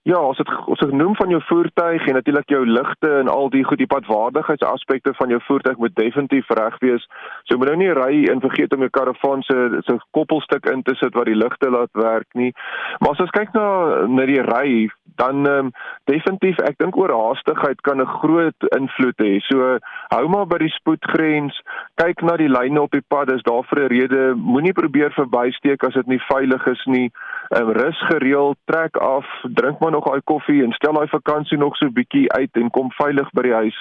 Ja, 0.07 0.21
as 0.23 0.37
dit 0.39 0.47
as 0.71 0.81
ek 0.85 0.93
noem 0.95 1.17
van 1.19 1.33
jou 1.33 1.39
voertuig 1.49 2.05
en 2.07 2.15
natuurlik 2.15 2.47
jou 2.53 2.61
ligte 2.63 3.09
en 3.19 3.27
al 3.27 3.49
die 3.51 3.63
goed 3.67 3.81
die 3.81 3.89
padwaardigheidsaspekte 3.91 5.11
van 5.17 5.33
jou 5.33 5.39
voertuig 5.43 5.81
moet 5.83 5.95
definitief 5.99 6.47
reg 6.55 6.77
wees. 6.79 7.03
So 7.43 7.59
moet 7.59 7.73
nou 7.73 7.79
nie 7.81 7.89
ry 7.91 8.21
en 8.31 8.39
vergeet 8.39 8.71
om 8.71 8.85
jou 8.85 8.89
karavaan 8.95 9.43
se 9.43 9.81
se 9.83 9.97
koppelstuk 10.15 10.69
in 10.71 10.85
te 10.87 10.95
sit 10.95 11.11
wat 11.19 11.27
die 11.27 11.35
ligte 11.35 11.67
laat 11.75 11.91
werk 11.91 12.39
nie. 12.39 12.53
Maar 13.01 13.17
as 13.17 13.25
ons 13.25 13.35
kyk 13.35 13.51
na 13.57 13.67
na 14.07 14.29
die 14.31 14.39
ry, 14.47 14.87
dan 15.17 15.45
um, 15.49 15.71
definitief 16.09 16.59
ek 16.67 16.77
dink 16.81 16.97
oorhaastigheid 16.97 17.81
kan 17.81 18.01
'n 18.01 18.13
groot 18.21 18.67
invloed 18.77 19.19
hê. 19.23 19.39
So 19.49 19.77
hou 20.13 20.25
maar 20.27 20.47
by 20.47 20.57
die 20.57 20.73
spoedgrens, 20.79 21.61
kyk 22.01 22.21
na 22.21 22.37
die 22.37 22.49
lyne 22.49 22.81
op 22.81 22.91
die 22.91 23.05
pad, 23.07 23.27
dis 23.27 23.43
daar 23.43 23.65
vir 23.69 23.83
'n 23.83 23.91
rede. 23.95 24.35
Moenie 24.35 24.73
probeer 24.73 25.11
verbysteek 25.11 25.83
as 25.83 25.93
dit 25.93 26.07
nie 26.07 26.21
veilig 26.29 26.67
is 26.67 26.85
nie. 26.85 27.11
Um, 27.57 27.71
rus 27.71 27.99
gereeld, 28.11 28.57
trek 28.65 28.97
af, 28.97 29.25
drink 29.43 29.79
maar 29.79 29.91
nog 29.91 30.05
daai 30.05 30.21
koffie 30.23 30.63
en 30.63 30.71
stel 30.71 30.93
daai 30.93 31.07
vakansie 31.07 31.57
nog 31.57 31.75
so 31.75 31.89
bietjie 31.89 32.31
uit 32.31 32.51
en 32.53 32.69
kom 32.69 32.91
veilig 32.91 33.29
by 33.31 33.41
die 33.41 33.53
huis. 33.53 33.77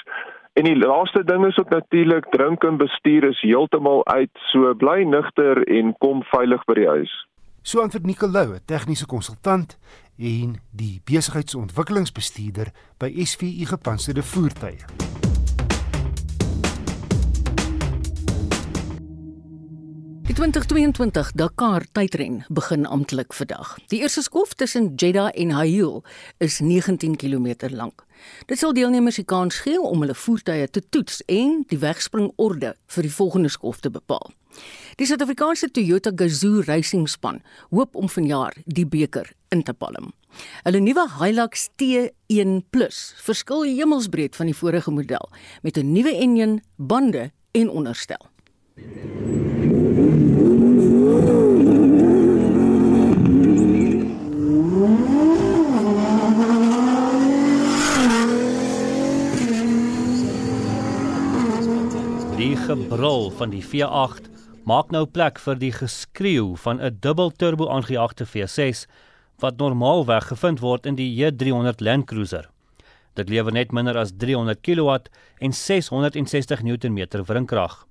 En 0.57 0.65
die 0.65 0.77
laaste 0.77 1.25
ding 1.25 1.47
is 1.47 1.59
ook 1.59 1.69
natuurlik 1.69 2.27
drink 2.31 2.65
en 2.65 2.77
bestuur 2.77 3.25
is 3.29 3.41
heeltemal 3.41 4.07
uit. 4.07 4.31
So 4.53 4.75
bly 4.75 5.03
nugter 5.03 5.63
en 5.67 5.95
kom 5.99 6.23
veilig 6.23 6.65
by 6.65 6.75
die 6.75 6.89
huis. 6.89 7.13
So 7.63 7.83
antwoord 7.83 8.07
Nicolou, 8.07 8.55
'n 8.55 8.65
tegniese 8.65 9.07
konsultant 9.07 9.79
en 10.17 10.57
die 10.71 11.01
besigheidsontwikkelingsbestuurder 11.05 12.73
by 12.99 13.13
SVU 13.25 13.67
Gepantserde 13.67 14.23
Voertuie. 14.23 15.26
Die 20.27 20.35
2022 20.35 21.29
Dakar 21.39 21.85
tydren 21.95 22.41
begin 22.51 22.87
amptelik 22.87 23.31
vandag. 23.31 23.77
Die 23.93 24.01
eerste 24.03 24.25
skof 24.27 24.57
tussen 24.59 24.97
Jeddah 24.99 25.31
en 25.31 25.53
Haiel 25.55 26.03
is 26.43 26.59
19 26.59 27.15
km 27.17 27.71
lank. 27.71 28.03
Dit 28.51 28.59
sal 28.59 28.75
deelnemers 28.75 29.21
die 29.21 29.25
kans 29.25 29.61
gee 29.63 29.79
om 29.79 30.03
hulle 30.03 30.19
voertuie 30.19 30.67
te 30.67 30.83
toets 30.83 31.23
en 31.31 31.63
die 31.71 31.79
wegspringorde 31.79 32.75
vir 32.75 33.07
die 33.07 33.15
volgende 33.15 33.55
skof 33.55 33.79
te 33.87 33.95
bepaal. 33.95 34.35
Die 34.99 35.07
Suid-Afrikaanse 35.07 35.71
Toyota 35.71 36.11
Gazoo 36.11 36.67
Racing 36.67 37.07
span 37.07 37.39
hoop 37.71 37.95
om 37.95 38.11
vanjaar 38.11 38.59
die 38.67 38.87
beker 38.87 39.31
in 39.55 39.63
te 39.63 39.79
palm. 39.79 40.11
Hulle 40.67 40.83
nuwe 40.83 41.07
Hilux 41.21 41.69
T1+ 41.79 43.03
verskil 43.31 43.69
hemelsbreed 43.71 44.35
van 44.35 44.51
die 44.51 44.59
vorige 44.59 44.91
model 44.91 45.31
met 45.63 45.79
'n 45.79 45.93
nuwe 45.93 46.19
enjin, 46.19 46.65
bande 46.75 47.31
en 47.53 47.71
onderstel. 47.71 48.35
Die 62.37 62.56
gebrul 62.67 63.29
van 63.31 63.53
die 63.53 63.63
V8 63.63 64.25
maak 64.67 64.89
nou 64.91 65.05
plek 65.07 65.37
vir 65.39 65.59
die 65.61 65.71
geskreeu 65.71 66.57
van 66.59 66.81
'n 66.83 66.99
dubbel 67.01 67.31
turbo 67.31 67.69
aangejaagde 67.71 68.27
V6 68.27 68.87
wat 69.39 69.59
normaalweg 69.59 70.27
gevind 70.27 70.59
word 70.61 70.87
in 70.87 70.97
die 70.97 71.07
J300 71.15 71.81
Land 71.81 72.07
Cruiser. 72.07 72.51
Dit 73.15 73.29
lewer 73.29 73.53
net 73.53 73.73
minder 73.73 73.97
as 73.97 74.13
300 74.19 74.61
kW 74.63 74.99
en 75.39 75.53
660 75.53 76.63
Nm 76.63 77.07
wrinkrag. 77.27 77.87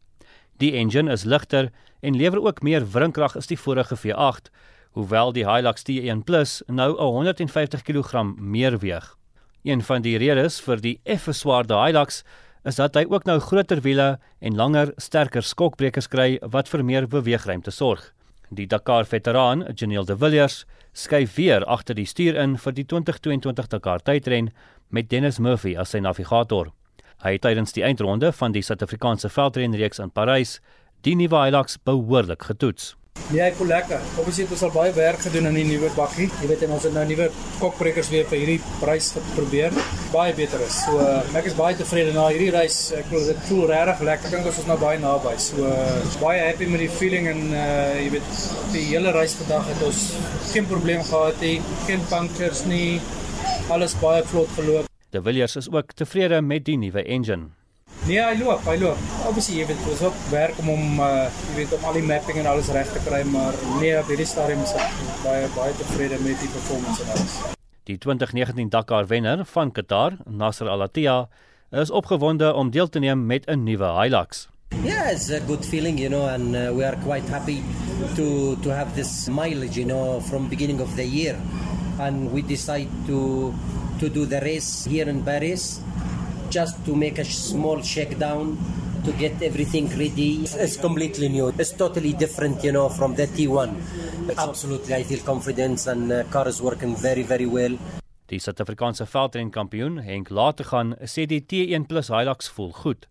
Die 0.58 0.74
engine 0.74 1.12
is 1.12 1.24
ligter 1.24 1.72
en 2.02 2.16
lewer 2.16 2.42
ook 2.42 2.62
meer 2.62 2.92
wrinkrag 2.92 3.38
as 3.38 3.48
die 3.48 3.60
vorige 3.60 3.96
V8, 3.96 4.52
hoewel 4.92 5.32
die 5.32 5.48
Hilux 5.48 5.84
T1 5.84 6.24
Plus 6.26 6.64
nou 6.68 6.98
150 6.98 7.82
kg 7.82 8.24
meer 8.38 8.78
weeg. 8.80 9.18
Een 9.64 9.82
van 9.82 10.02
die 10.02 10.18
redes 10.18 10.60
vir 10.60 10.82
die 10.82 11.00
effe 11.04 11.34
swaarder 11.34 11.86
Hilux 11.86 12.24
is 12.66 12.80
dat 12.82 12.98
hy 12.98 13.06
ook 13.06 13.28
nou 13.30 13.38
groter 13.40 13.82
wiele 13.86 14.16
en 14.42 14.58
langer, 14.58 14.92
sterker 14.98 15.46
skokbrekers 15.46 16.10
kry 16.10 16.40
wat 16.42 16.70
vir 16.72 16.84
meer 16.84 17.08
beweegruimte 17.08 17.72
sorg. 17.72 18.12
Die 18.50 18.66
Dakar 18.70 19.06
veteraan, 19.06 19.64
Janiel 19.76 20.06
De 20.06 20.18
Villiers, 20.18 20.66
skuif 20.94 21.36
weer 21.38 21.66
agter 21.66 21.96
die 21.96 22.08
stuur 22.10 22.38
in 22.42 22.58
vir 22.58 22.74
die 22.74 22.86
2022 22.86 23.70
Dakar 23.70 24.02
tydren 24.02 24.50
met 24.90 25.10
Dennis 25.10 25.40
Murphy 25.40 25.76
as 25.78 25.94
sy 25.94 26.02
navigator. 26.02 26.72
Hy 27.24 27.38
het 27.38 27.46
tydens 27.46 27.74
die 27.74 27.86
eindronde 27.86 28.32
van 28.34 28.54
die 28.54 28.64
Suid-Afrikaanse 28.66 29.30
veldrenreeks 29.30 30.02
in 30.02 30.12
Parys 30.12 30.60
die 31.06 31.16
nuwe 31.16 31.46
Hilux 31.46 31.78
behoorlik 31.86 32.50
getoets. 32.50 32.96
Nee, 33.34 33.42
ek 33.42 33.56
voel 33.58 33.72
lekker. 33.72 34.02
Obviously 34.22 34.44
het 34.46 34.52
ons 34.54 34.64
al 34.68 34.72
baie 34.74 34.92
werk 34.94 35.24
gedoen 35.26 35.48
aan 35.50 35.56
die 35.58 35.66
nuwe 35.66 35.90
bakkie. 35.96 36.28
Jy 36.44 36.50
weet 36.52 36.66
en 36.68 36.76
ons 36.76 36.84
het 36.86 36.94
nou 36.94 37.06
nuwe 37.10 37.26
kokbrekers 37.58 38.12
weer 38.14 38.28
vir 38.30 38.42
hierdie 38.44 38.58
prys 38.78 39.08
probeer. 39.34 39.74
Baie 40.14 40.36
beter 40.38 40.62
is. 40.62 40.78
So 40.84 41.00
uh, 41.02 41.24
ek 41.40 41.50
is 41.50 41.58
baie 41.58 41.74
tevrede 41.80 42.14
na 42.14 42.28
hierdie 42.30 42.52
reis. 42.54 42.78
Ek 42.94 43.10
voel 43.10 43.26
dit 43.32 43.42
voel 43.50 43.66
regtig 43.72 44.06
lekker. 44.12 44.30
Ek 44.30 44.38
dink 44.38 44.52
ons 44.52 44.62
is 44.62 44.70
nou 44.70 44.78
baie 44.84 45.02
naby. 45.02 45.34
So 45.42 45.66
uh, 45.66 45.98
baie 46.22 46.46
happy 46.46 46.70
met 46.70 46.86
die 46.86 46.92
feeling 47.00 47.32
en 47.34 47.44
uh, 47.50 47.66
jy 47.98 48.14
weet 48.20 48.40
die 48.76 48.86
hele 48.92 49.16
reis 49.18 49.34
vandag 49.42 49.74
het 49.74 49.84
ons 49.90 50.06
geen 50.54 50.70
probleem 50.70 51.02
gehad 51.10 51.42
nie. 51.42 51.58
Geen 51.90 52.06
punctures 52.14 52.62
nie. 52.70 53.00
Alles 53.74 53.98
baie 54.06 54.22
vlot 54.30 54.54
geloop. 54.60 54.92
De 55.10 55.26
Villiers 55.26 55.58
is 55.58 55.72
ook 55.74 55.98
tevrede 55.98 56.44
met 56.46 56.70
die 56.70 56.78
nuwe 56.78 57.02
engine. 57.10 57.50
Nee, 58.06 58.20
hy 58.22 58.36
loop, 58.38 58.62
hy 58.70 58.76
loop. 58.78 59.00
Obviously, 59.26 59.56
jy 59.58 59.64
weet, 59.66 59.80
ons 59.90 60.02
op 60.06 60.18
werk 60.30 60.60
om 60.62 60.68
hom 60.70 61.00
uh 61.02 61.24
jy 61.50 61.56
weet 61.56 61.72
om 61.74 61.86
al 61.90 61.96
die 61.98 62.04
mapping 62.06 62.38
en 62.38 62.50
alles 62.52 62.68
reg 62.76 62.92
te 62.94 63.00
kry, 63.02 63.24
maar 63.34 63.56
nee, 63.80 63.96
op 63.98 64.12
hierdie 64.14 64.28
stadium 64.30 64.62
is 64.62 64.76
ek 64.78 65.00
baie 65.24 65.48
baie 65.56 65.74
tevrede 65.80 66.20
met 66.22 66.38
die 66.38 66.50
performance 66.54 67.02
en 67.02 67.16
alles. 67.16 67.34
Die 67.90 67.98
2019 67.98 68.70
Dakar 68.70 69.10
wenner 69.10 69.42
van 69.50 69.74
Qatar, 69.74 70.20
Nasser 70.30 70.70
Al-Attiyah, 70.70 71.26
is 71.74 71.90
opgewonde 71.90 72.52
om 72.54 72.70
deel 72.70 72.94
te 72.94 73.02
neem 73.02 73.26
met 73.26 73.50
'n 73.50 73.66
nuwe 73.66 73.90
Hilux. 73.98 74.46
Yeah, 74.84 75.10
it's 75.10 75.32
a 75.34 75.42
good 75.48 75.66
feeling, 75.66 75.98
you 75.98 76.10
know, 76.10 76.30
and 76.30 76.54
uh, 76.54 76.70
we 76.78 76.86
are 76.86 76.98
quite 77.02 77.26
happy 77.26 77.64
to 78.16 78.54
to 78.62 78.70
have 78.70 78.94
this 78.94 79.28
mileage, 79.34 79.82
you 79.82 79.88
know, 79.90 80.22
from 80.30 80.46
beginning 80.48 80.78
of 80.80 80.94
the 80.96 81.08
year, 81.10 81.36
and 81.98 82.30
we 82.30 82.46
decide 82.46 82.90
to 83.10 83.50
to 83.98 84.10
do 84.10 84.30
the 84.30 84.42
race 84.46 84.86
here 84.86 85.10
in 85.10 85.24
Paris, 85.24 85.82
just 86.56 86.86
to 86.86 86.96
make 86.96 87.20
a 87.20 87.26
small 87.26 87.82
shakedown 87.82 88.56
to 89.04 89.12
get 89.20 89.42
everything 89.42 89.90
ready. 90.00 90.48
It's 90.66 90.78
completely 90.78 91.28
new. 91.28 91.52
It's 91.60 91.74
totally 91.76 92.14
different, 92.14 92.64
you 92.64 92.72
know, 92.72 92.88
from 92.88 93.16
the 93.16 93.28
T1. 93.28 93.70
Absolutely, 94.38 94.96
I 94.96 95.04
feel 95.04 95.20
confidence 95.20 95.88
and 95.88 96.12
uh, 96.12 96.24
car 96.32 96.48
is 96.48 96.62
working 96.62 96.96
very, 96.96 97.24
very 97.24 97.46
well. 97.46 97.76
Die 98.32 98.40
Suid-Afrikaanse 98.40 99.06
veldrenkampioen 99.06 100.00
Henk 100.02 100.32
Lategan 100.34 100.96
sê 101.06 101.28
die 101.30 101.44
T1+ 101.44 101.92
Hilux 102.10 102.50
voel 102.56 102.72
goed. 102.74 103.06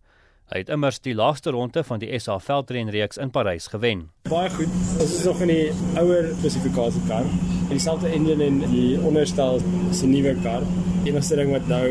Hy 0.53 0.59
het 0.61 0.67
immers 0.69 0.99
die 1.01 1.15
laaste 1.17 1.49
ronde 1.55 1.81
van 1.81 1.97
die 1.97 2.11
SA 2.21 2.35
veldrenreeks 2.37 3.17
in 3.17 3.31
Parys 3.33 3.65
gewen. 3.73 4.03
Baie 4.29 4.49
goed. 4.53 4.73
Ons 5.01 5.13
is 5.17 5.23
nog 5.25 5.39
in 5.41 5.49
die 5.49 5.71
ouer 5.97 6.27
spesifikasie 6.35 7.01
kar. 7.07 7.25
Dieselfde 7.71 8.11
engine 8.13 8.45
en 8.45 8.59
die 8.69 8.99
onderstel 9.01 9.57
is 9.89 10.03
'n 10.03 10.11
nuwe 10.13 10.35
kar. 10.43 10.61
Die 11.03 11.11
enigste 11.11 11.35
ding 11.35 11.49
wat 11.51 11.65
nou 11.67 11.87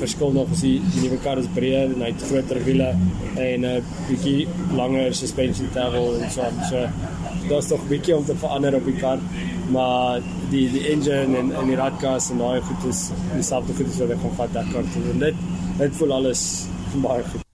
verskil 0.00 0.32
nog 0.32 0.50
is 0.50 0.60
die, 0.60 0.80
die 0.94 1.02
nuwe 1.04 1.18
kar 1.22 1.38
is 1.38 1.46
breër 1.54 1.94
en 1.94 2.02
hy 2.02 2.08
het 2.10 2.24
groter 2.26 2.64
wiele 2.64 2.88
en 3.36 3.66
'n 3.66 3.84
bietjie 4.08 4.48
langer 4.74 5.14
suspension 5.14 5.70
travel 5.70 6.20
en 6.20 6.30
so 6.30 6.40
aan. 6.40 6.58
So 6.70 6.88
daar's 7.48 7.70
nog 7.70 7.84
'n 7.84 7.88
bietjie 7.88 8.16
om 8.16 8.24
te 8.24 8.34
verander 8.34 8.74
op 8.74 8.84
die 8.84 8.96
kar, 8.98 9.18
maar 9.70 10.20
die 10.50 10.70
die 10.72 10.90
engine 10.90 11.38
en 11.38 11.54
en 11.54 11.66
die 11.66 11.76
radkas 11.76 12.30
en 12.30 12.38
daai 12.38 12.60
goed 12.60 12.90
is 12.90 13.10
dieselfde 13.34 13.72
goed 13.74 13.86
as 13.86 13.98
wat 13.98 14.10
ek 14.10 14.20
van 14.20 14.34
vat 14.34 14.52
Dakar 14.52 14.84
toe. 14.92 15.02
En 15.12 15.18
dit 15.18 15.34
dit 15.78 15.96
voel 15.96 16.12
alles 16.12 16.66
baie 16.94 17.22
goed. 17.22 17.51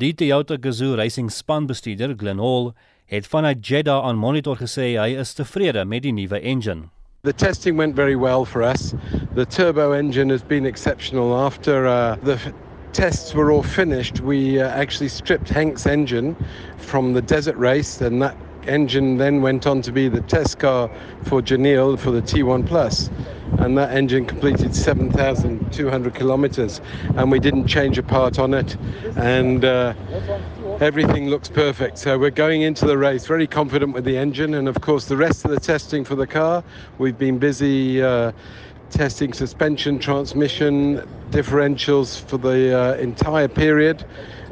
Die 0.00 0.14
Toyota 0.14 0.56
Gazoo 0.56 0.96
Racing 0.96 1.28
span 1.28 1.66
bestuurder 1.66 2.14
Glenn 2.14 2.38
Hall 2.38 2.72
het 3.04 3.26
vanuit 3.26 3.66
Jeddah 3.66 4.00
aan 4.08 4.16
Monitor 4.16 4.56
gesê 4.56 4.94
hy 4.96 5.10
is 5.20 5.34
tevrede 5.36 5.84
met 5.84 6.06
die 6.06 6.12
nuwe 6.16 6.40
engine. 6.40 6.88
The 7.22 7.34
testing 7.34 7.76
went 7.76 7.94
very 7.94 8.16
well 8.16 8.46
for 8.46 8.62
us. 8.62 8.94
The 9.34 9.44
turbo 9.44 9.92
engine 9.92 10.30
has 10.30 10.42
been 10.42 10.64
exceptional 10.64 11.36
after 11.36 11.86
uh, 11.86 12.16
the 12.24 12.38
tests 12.94 13.34
were 13.34 13.52
all 13.52 13.62
finished. 13.62 14.22
We 14.22 14.58
uh, 14.58 14.68
actually 14.68 15.10
stripped 15.10 15.50
Hank's 15.50 15.84
engine 15.84 16.34
from 16.78 17.12
the 17.12 17.20
desert 17.20 17.58
race 17.58 18.00
and 18.00 18.22
that 18.22 18.34
engine 18.66 19.16
then 19.16 19.42
went 19.42 19.66
on 19.66 19.82
to 19.82 19.92
be 19.92 20.08
the 20.08 20.20
test 20.22 20.58
car 20.58 20.90
for 21.24 21.40
Janelle 21.42 21.98
for 21.98 22.10
the 22.10 22.22
T1 22.22 22.66
Plus. 22.66 23.10
And 23.58 23.76
that 23.78 23.90
engine 23.90 24.26
completed 24.26 24.74
7,200 24.74 26.14
kilometers, 26.14 26.80
and 27.16 27.30
we 27.30 27.40
didn't 27.40 27.66
change 27.66 27.98
a 27.98 28.02
part 28.02 28.38
on 28.38 28.54
it. 28.54 28.76
And 29.16 29.64
uh, 29.64 29.94
everything 30.80 31.28
looks 31.28 31.48
perfect. 31.48 31.98
So 31.98 32.18
we're 32.18 32.30
going 32.30 32.62
into 32.62 32.86
the 32.86 32.96
race 32.96 33.26
very 33.26 33.46
confident 33.48 33.92
with 33.92 34.04
the 34.04 34.16
engine, 34.16 34.54
and 34.54 34.68
of 34.68 34.80
course, 34.80 35.06
the 35.06 35.16
rest 35.16 35.44
of 35.44 35.50
the 35.50 35.60
testing 35.60 36.04
for 36.04 36.14
the 36.14 36.26
car. 36.26 36.62
We've 36.98 37.18
been 37.18 37.38
busy. 37.38 38.02
Uh, 38.02 38.32
testing 38.90 39.32
suspension, 39.32 40.00
transmission, 40.00 40.96
differentials 41.30 42.20
for 42.24 42.38
the 42.38 42.76
uh, 42.76 42.94
entire 42.96 43.46
period 43.46 44.04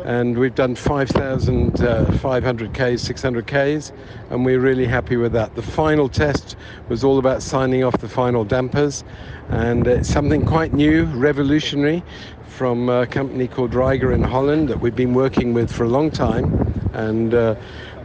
and 0.09 0.39
we've 0.39 0.55
done 0.55 0.75
5,500 0.75 1.83
uh, 1.83 2.97
Ks, 2.97 3.03
600 3.03 3.47
Ks, 3.47 3.93
and 4.31 4.43
we're 4.43 4.59
really 4.59 4.87
happy 4.87 5.19
with 5.19 5.33
that. 5.33 5.55
The 5.55 5.61
final 5.61 6.09
test 6.09 6.57
was 6.89 7.05
all 7.05 7.19
about 7.19 7.43
signing 7.43 7.85
off 7.85 7.99
the 7.99 8.09
final 8.09 8.43
dampers, 8.43 9.05
and 9.51 9.87
it's 9.87 10.09
something 10.09 10.47
quite 10.47 10.73
new, 10.73 11.05
revolutionary, 11.05 12.03
from 12.47 12.89
a 12.89 13.07
company 13.07 13.49
called 13.49 13.71
Dreiger 13.71 14.15
in 14.15 14.23
Holland 14.23 14.71
that 14.71 14.81
we've 14.81 14.97
been 14.97 15.13
working 15.13 15.53
with 15.53 15.71
for 15.71 15.85
a 15.85 15.89
long 15.89 16.11
time, 16.11 16.51
and 16.95 17.35
uh, 17.35 17.55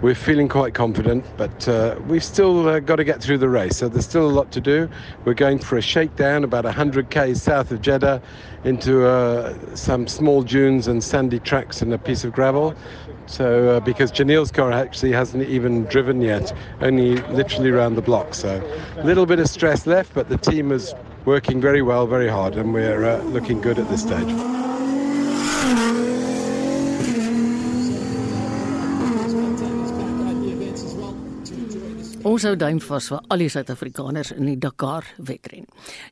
we're 0.04 0.14
feeling 0.14 0.50
quite 0.50 0.74
confident, 0.74 1.26
but 1.38 1.66
uh, 1.66 1.96
we've 2.08 2.26
still 2.26 2.68
uh, 2.68 2.82
got 2.82 2.98
to 2.98 3.06
get 3.06 3.24
through 3.24 3.38
the 3.38 3.48
race. 3.48 3.78
So 3.78 3.88
there's 3.88 4.04
still 4.04 4.30
a 4.30 4.36
lot 4.36 4.52
to 4.52 4.60
do. 4.60 4.90
We're 5.24 5.34
going 5.34 5.60
for 5.60 5.78
a 5.78 5.82
shakedown 5.82 6.44
about 6.44 6.66
100 6.66 7.10
k 7.10 7.34
south 7.34 7.72
of 7.72 7.82
Jeddah 7.82 8.22
into 8.66 9.08
uh, 9.08 9.56
some 9.78 10.06
small 10.08 10.44
dunes 10.44 10.88
and 10.90 11.02
sandy 11.02 11.40
tracks 11.40 11.82
and 11.82 11.94
a 11.94 11.98
piece 11.98 12.26
of 12.26 12.34
gravel. 12.34 12.76
So 13.28 13.78
uh, 13.78 13.80
because 13.80 14.12
Janelle's 14.12 14.52
car 14.52 14.74
actually 14.74 15.14
hasn't 15.14 15.48
even 15.48 15.86
driven 15.86 16.22
yet, 16.22 16.54
only 16.82 17.16
literally 17.32 17.70
around 17.70 17.96
the 17.96 18.02
block. 18.02 18.36
So 18.36 18.62
a 18.98 19.06
little 19.06 19.26
bit 19.26 19.40
of 19.40 19.48
stress 19.48 19.88
left, 19.88 20.14
but 20.14 20.28
the 20.28 20.38
team 20.38 20.74
is 20.74 20.94
working 21.24 21.62
very 21.62 21.82
well, 21.82 22.08
very 22.08 22.28
hard, 22.28 22.58
and 22.58 22.74
we're 22.74 23.06
uh, 23.06 23.24
looking 23.24 23.62
good 23.62 23.80
at 23.80 23.88
this 23.90 24.02
stage. 24.02 24.63
Ons 32.34 32.48
hou 32.48 32.56
duim 32.58 32.80
vas 32.82 33.08
vir 33.12 33.20
al 33.30 33.42
die 33.44 33.50
Suid-Afrikaners 33.52 34.32
in 34.34 34.48
die 34.48 34.56
Dakar 34.58 35.06
wedren. 35.22 35.68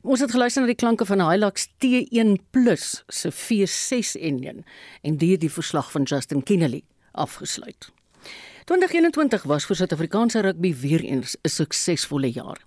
Ons 0.06 0.20
het 0.22 0.30
geluister 0.30 0.62
na 0.62 0.68
die 0.70 0.78
klanke 0.78 1.06
van 1.08 1.18
Hilux 1.24 1.64
T1+ 1.82 2.84
se 3.10 3.30
V6 3.34 4.12
enjin 4.28 4.60
en 5.02 5.16
dit 5.18 5.40
die 5.42 5.50
verslag 5.50 5.88
van 5.90 6.06
Justin 6.06 6.44
Kennedy 6.46 6.84
afgesluit. 7.18 7.88
2021 8.70 9.48
was 9.50 9.66
vir 9.66 9.80
Suid-Afrikaanse 9.80 10.44
rugby 10.46 10.70
weer 10.84 11.02
eens 11.02 11.34
'n 11.42 11.48
suksesvolle 11.48 12.30
jaar. 12.30 12.60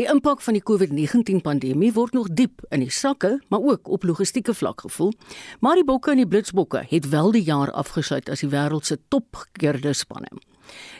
Die 0.00 0.08
impak 0.08 0.40
van 0.40 0.54
die 0.54 0.62
COVID-19 0.62 1.42
pandemie 1.42 1.92
word 1.92 2.14
nog 2.14 2.32
diep 2.32 2.64
in 2.70 2.80
die 2.80 2.90
sakke, 2.90 3.42
maar 3.48 3.60
ook 3.60 3.88
op 3.88 4.04
logistieke 4.04 4.54
vlak 4.54 4.80
gevoel. 4.80 5.12
Maar 5.60 5.74
die 5.74 5.84
Bokke 5.84 6.10
en 6.10 6.16
die 6.16 6.26
Blitsbokke 6.26 6.86
het 6.88 7.08
wel 7.08 7.30
die 7.30 7.44
jaar 7.44 7.70
afgesluit 7.72 8.28
as 8.28 8.40
die 8.40 8.48
wêreld 8.48 8.86
se 8.86 8.98
topgekeerde 9.08 9.92
spanne. 9.92 10.51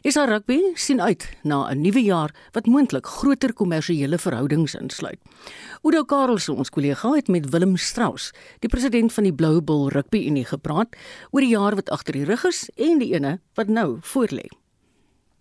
SA 0.02 0.24
Rugby 0.24 0.58
sien 0.74 1.00
uit 1.00 1.28
na 1.42 1.70
'n 1.70 1.80
nuwe 1.80 2.02
jaar 2.02 2.30
wat 2.52 2.66
moontlik 2.66 3.06
groter 3.06 3.52
kommersiële 3.52 4.18
verhoudings 4.18 4.74
insluit. 4.74 5.18
Oudo 5.82 6.04
Karelse, 6.04 6.52
ons 6.52 6.70
kollega, 6.70 7.12
het 7.12 7.28
met 7.28 7.50
Willem 7.50 7.76
Strauss, 7.76 8.32
die 8.60 8.68
president 8.68 9.12
van 9.12 9.24
die 9.24 9.34
Blue 9.34 9.62
Bull 9.62 9.88
Rugby 9.88 10.26
Unie 10.26 10.44
gepraat 10.44 10.96
oor 11.30 11.40
die 11.40 11.54
jaar 11.56 11.74
wat 11.74 11.90
agter 11.90 12.12
die 12.12 12.24
rug 12.24 12.44
is 12.44 12.70
en 12.76 12.98
die 12.98 13.14
ene 13.14 13.40
wat 13.54 13.68
nou 13.68 13.98
voorlê. 14.00 14.48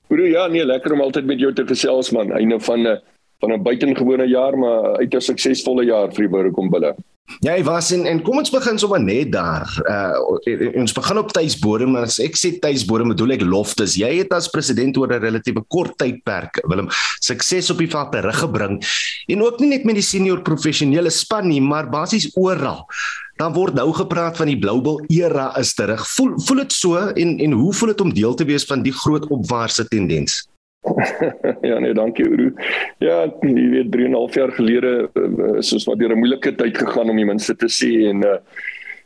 Oudo, 0.10 0.24
ja, 0.24 0.48
nee, 0.48 0.66
lekker 0.66 0.92
om 0.92 1.02
altyd 1.02 1.26
met 1.26 1.40
jou 1.40 1.54
te 1.54 1.66
gesels 1.68 2.12
man. 2.12 2.32
Einde 2.32 2.60
van 2.60 2.88
'n 2.88 3.02
van 3.42 3.54
'n 3.54 3.64
buitengewone 3.64 4.28
jaar, 4.28 4.58
maar 4.58 4.98
uit 5.02 5.14
'n 5.14 5.28
suksesvolle 5.30 5.86
jaar 5.86 6.14
vir 6.14 6.28
die 6.28 6.30
Boerekom 6.30 6.70
Bulle. 6.70 6.96
Ja, 7.40 7.54
hy 7.56 7.64
was 7.64 7.92
en 7.96 8.04
en 8.10 8.20
kom 8.26 8.42
ons 8.42 8.52
begin 8.52 8.78
sommer 8.82 9.00
net 9.00 9.32
daar. 9.32 9.70
Uh 9.88 10.76
ons 10.82 10.94
begin 10.94 11.18
op 11.22 11.32
tuisbodem, 11.32 11.94
maar 11.96 12.10
as 12.10 12.20
ek 12.20 12.36
sê 12.36 12.52
tuisbodem 12.60 13.14
bedoel 13.14 13.38
ek 13.38 13.46
loftes. 13.48 13.96
Jy 13.96 14.10
het 14.20 14.34
as 14.36 14.50
president 14.52 14.98
oor 15.00 15.14
'n 15.14 15.24
relatiewe 15.24 15.64
kort 15.68 15.96
tydperk 15.98 16.60
Willem 16.68 16.90
sukses 17.24 17.72
op 17.72 17.78
die 17.78 17.90
veld 17.90 18.12
teruggebring 18.12 18.82
en 19.28 19.42
ook 19.42 19.60
nie 19.60 19.70
net 19.70 19.86
met 19.86 19.96
die 19.96 20.04
senior 20.04 20.42
professionele 20.42 21.10
span 21.10 21.48
nie, 21.48 21.62
maar 21.62 21.90
basies 21.90 22.30
oral. 22.36 22.86
Dan 23.38 23.54
word 23.54 23.74
nou 23.74 23.94
gepraat 23.94 24.38
van 24.38 24.48
die 24.48 24.60
Bluebell 24.60 25.06
era 25.08 25.58
is 25.58 25.74
terug. 25.74 26.04
Voel 26.16 26.38
voel 26.40 26.58
dit 26.58 26.74
so 26.74 26.98
en 26.98 27.40
en 27.40 27.52
hoe 27.52 27.74
voel 27.74 27.88
dit 27.88 28.02
om 28.02 28.14
deel 28.14 28.34
te 28.34 28.46
wees 28.46 28.66
van 28.66 28.84
die 28.84 28.94
groot 28.94 29.26
opwaartse 29.30 29.88
tendens? 29.88 30.51
ja 31.70 31.80
nee, 31.80 31.94
dankie 31.94 32.26
Uru. 32.26 32.50
Ja, 32.98 33.26
jy 33.46 33.70
weet 33.76 33.92
3 33.94 34.06
en 34.06 34.12
'n 34.12 34.18
half 34.18 34.36
jaar 34.36 34.52
gelede 34.52 35.10
uh, 35.14 35.58
is 35.58 35.74
ons 35.74 35.86
maar 35.88 35.98
deur 35.98 36.14
'n 36.16 36.20
moeilike 36.20 36.56
tyd 36.56 36.78
gegaan 36.78 37.10
om 37.10 37.18
die 37.18 37.26
mense 37.26 37.56
te 37.56 37.70
sê 37.70 38.10
en 38.10 38.24
uh, 38.26 38.40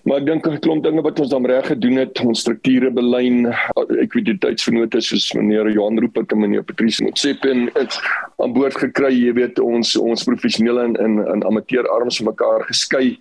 maar 0.05 0.21
ek 0.21 0.25
dink 0.25 0.47
'n 0.47 0.59
klomp 0.63 0.83
dinge 0.83 1.01
wat 1.01 1.19
ons 1.19 1.29
dan 1.29 1.45
reg 1.45 1.67
gedoen 1.67 1.97
het, 1.97 2.19
ons 2.21 2.39
strukture 2.39 2.91
belyn, 2.91 3.51
ek 3.99 4.13
weet 4.13 4.25
die 4.25 4.37
tydsvernote 4.37 5.01
soos 5.01 5.33
meneer 5.33 5.67
Johan 5.73 5.99
Roope 5.99 6.23
en 6.23 6.39
meneer 6.39 6.63
Patrice 6.63 7.03
Motsepe 7.03 7.49
en 7.49 7.65
dit 7.73 7.99
aan 8.37 8.53
boord 8.53 8.77
gekry, 8.77 9.11
jy 9.11 9.33
weet 9.33 9.59
ons 9.59 9.95
ons 9.97 10.23
professionele 10.23 10.83
en 10.83 10.95
in 10.95 11.19
in 11.27 11.43
amateur 11.43 11.89
arms 11.89 12.21
mekaar 12.21 12.63
geskei 12.69 13.17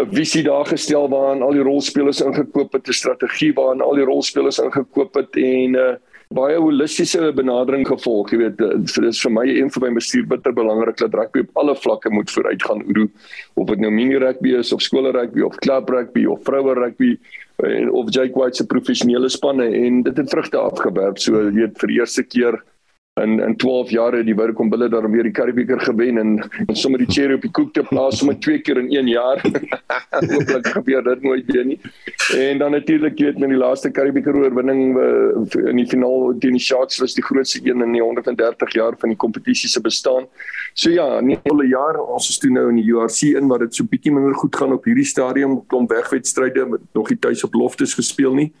'n 0.00 0.10
visie 0.12 0.42
daar 0.42 0.66
gestel 0.66 1.08
waarin 1.08 1.42
al 1.42 1.52
die 1.52 1.64
rolspelers 1.64 2.20
ingekoop 2.20 2.72
het, 2.72 2.88
'n 2.88 2.92
strategie 2.92 3.54
waarin 3.54 3.80
al 3.80 3.94
die 3.94 4.04
rolspelers 4.04 4.58
ingekoop 4.58 5.14
het 5.14 5.36
en 5.36 5.74
uh, 5.74 5.96
baie 6.30 6.58
holistiese 6.62 7.32
benadering 7.34 7.82
gevolg. 7.88 8.30
Jy 8.30 8.38
weet, 8.38 8.60
eh, 8.62 8.76
dit 8.78 9.06
is 9.08 9.20
vir 9.24 9.32
my 9.34 9.44
een 9.50 9.70
van 9.74 9.82
my 9.82 9.94
bestuur 9.96 10.26
bitter 10.30 10.52
belangrik 10.54 10.96
dat 10.96 11.14
rugby 11.14 11.40
op 11.40 11.56
alle 11.58 11.74
vlakke 11.74 12.10
moet 12.10 12.30
vooruitgaan. 12.30 12.84
Oor 12.86 13.08
of 13.54 13.66
dit 13.66 13.80
nou 13.80 13.90
mini 13.90 14.16
rugby 14.16 14.54
is 14.54 14.72
of 14.72 14.80
skool 14.80 15.10
rugby 15.10 15.42
of 15.42 15.56
klub 15.56 15.88
rugby 15.88 16.26
of 16.26 16.38
vroue 16.44 16.74
rugby 16.74 17.18
en 17.64 17.88
eh, 17.88 17.92
of 17.92 18.14
Jake 18.14 18.38
White 18.38 18.56
se 18.56 18.66
professionele 18.66 19.28
spanne 19.28 19.64
en 19.64 20.02
dit 20.02 20.16
het 20.16 20.30
vrugte 20.30 20.56
afgewerp. 20.56 21.18
So 21.18 21.32
jy 21.32 21.52
weet 21.52 21.78
vir 21.78 21.90
eerste 21.98 22.22
keer 22.22 22.62
in 23.14 23.40
in 23.40 23.56
12 23.56 23.90
jaar 23.90 24.12
het 24.12 24.26
die 24.26 24.34
Woudekom 24.34 24.68
Bulle 24.70 24.88
daarom 24.88 25.12
weer 25.12 25.22
die 25.22 25.32
Karibeker 25.32 25.80
gewen 25.80 26.18
en, 26.18 26.50
en 26.66 26.76
sommer 26.76 27.00
die 27.02 27.10
cherry 27.10 27.34
op 27.34 27.42
die 27.42 27.50
koek 27.50 27.72
te 27.74 27.82
plaas 27.82 28.18
sommer 28.18 28.38
twee 28.38 28.60
keer 28.60 28.78
in 28.78 28.90
een 28.94 29.08
jaar. 29.08 29.42
Hooplik 30.30 30.66
gebeur 30.66 31.02
dit 31.02 31.22
nooit 31.22 31.52
weer 31.52 31.64
nie. 31.64 31.78
En 32.36 32.58
dan 32.58 32.70
natuurlik 32.70 33.18
weet 33.18 33.38
met 33.38 33.48
die 33.48 33.58
laaste 33.58 33.90
Karibeker 33.90 34.36
oorwinning 34.36 34.96
uh, 34.96 35.68
in 35.70 35.82
die 35.82 35.86
finaal 35.90 36.34
teen 36.38 36.56
die 36.58 36.62
Sharks 36.62 37.00
was 37.02 37.14
die 37.14 37.24
grootste 37.24 37.60
een 37.64 37.82
in 37.82 37.92
die 37.98 38.02
130 38.02 38.74
jaar 38.78 38.94
van 38.98 39.08
die 39.08 39.18
kompetisie 39.18 39.68
se 39.68 39.80
bestaan. 39.80 40.28
So 40.74 40.90
ja, 40.90 41.20
nie 41.20 41.38
al 41.50 41.62
'n 41.62 41.68
jaar 41.68 42.00
ons 42.00 42.28
is 42.28 42.38
toe 42.38 42.50
nou 42.50 42.68
in 42.70 42.76
die 42.76 42.90
URC 42.94 43.34
in 43.34 43.48
waar 43.48 43.58
dit 43.58 43.74
so 43.74 43.84
bietjie 43.84 44.12
minder 44.12 44.34
goed 44.34 44.56
gaan 44.56 44.72
op 44.72 44.84
hierdie 44.84 45.04
stadium 45.04 45.66
klomp 45.66 45.90
wegwedstryde 45.90 46.66
met 46.66 46.80
nog 46.92 47.10
nie 47.10 47.18
tuis 47.18 47.44
op 47.44 47.54
loftes 47.54 47.94
gespeel 47.94 48.34
nie. 48.34 48.52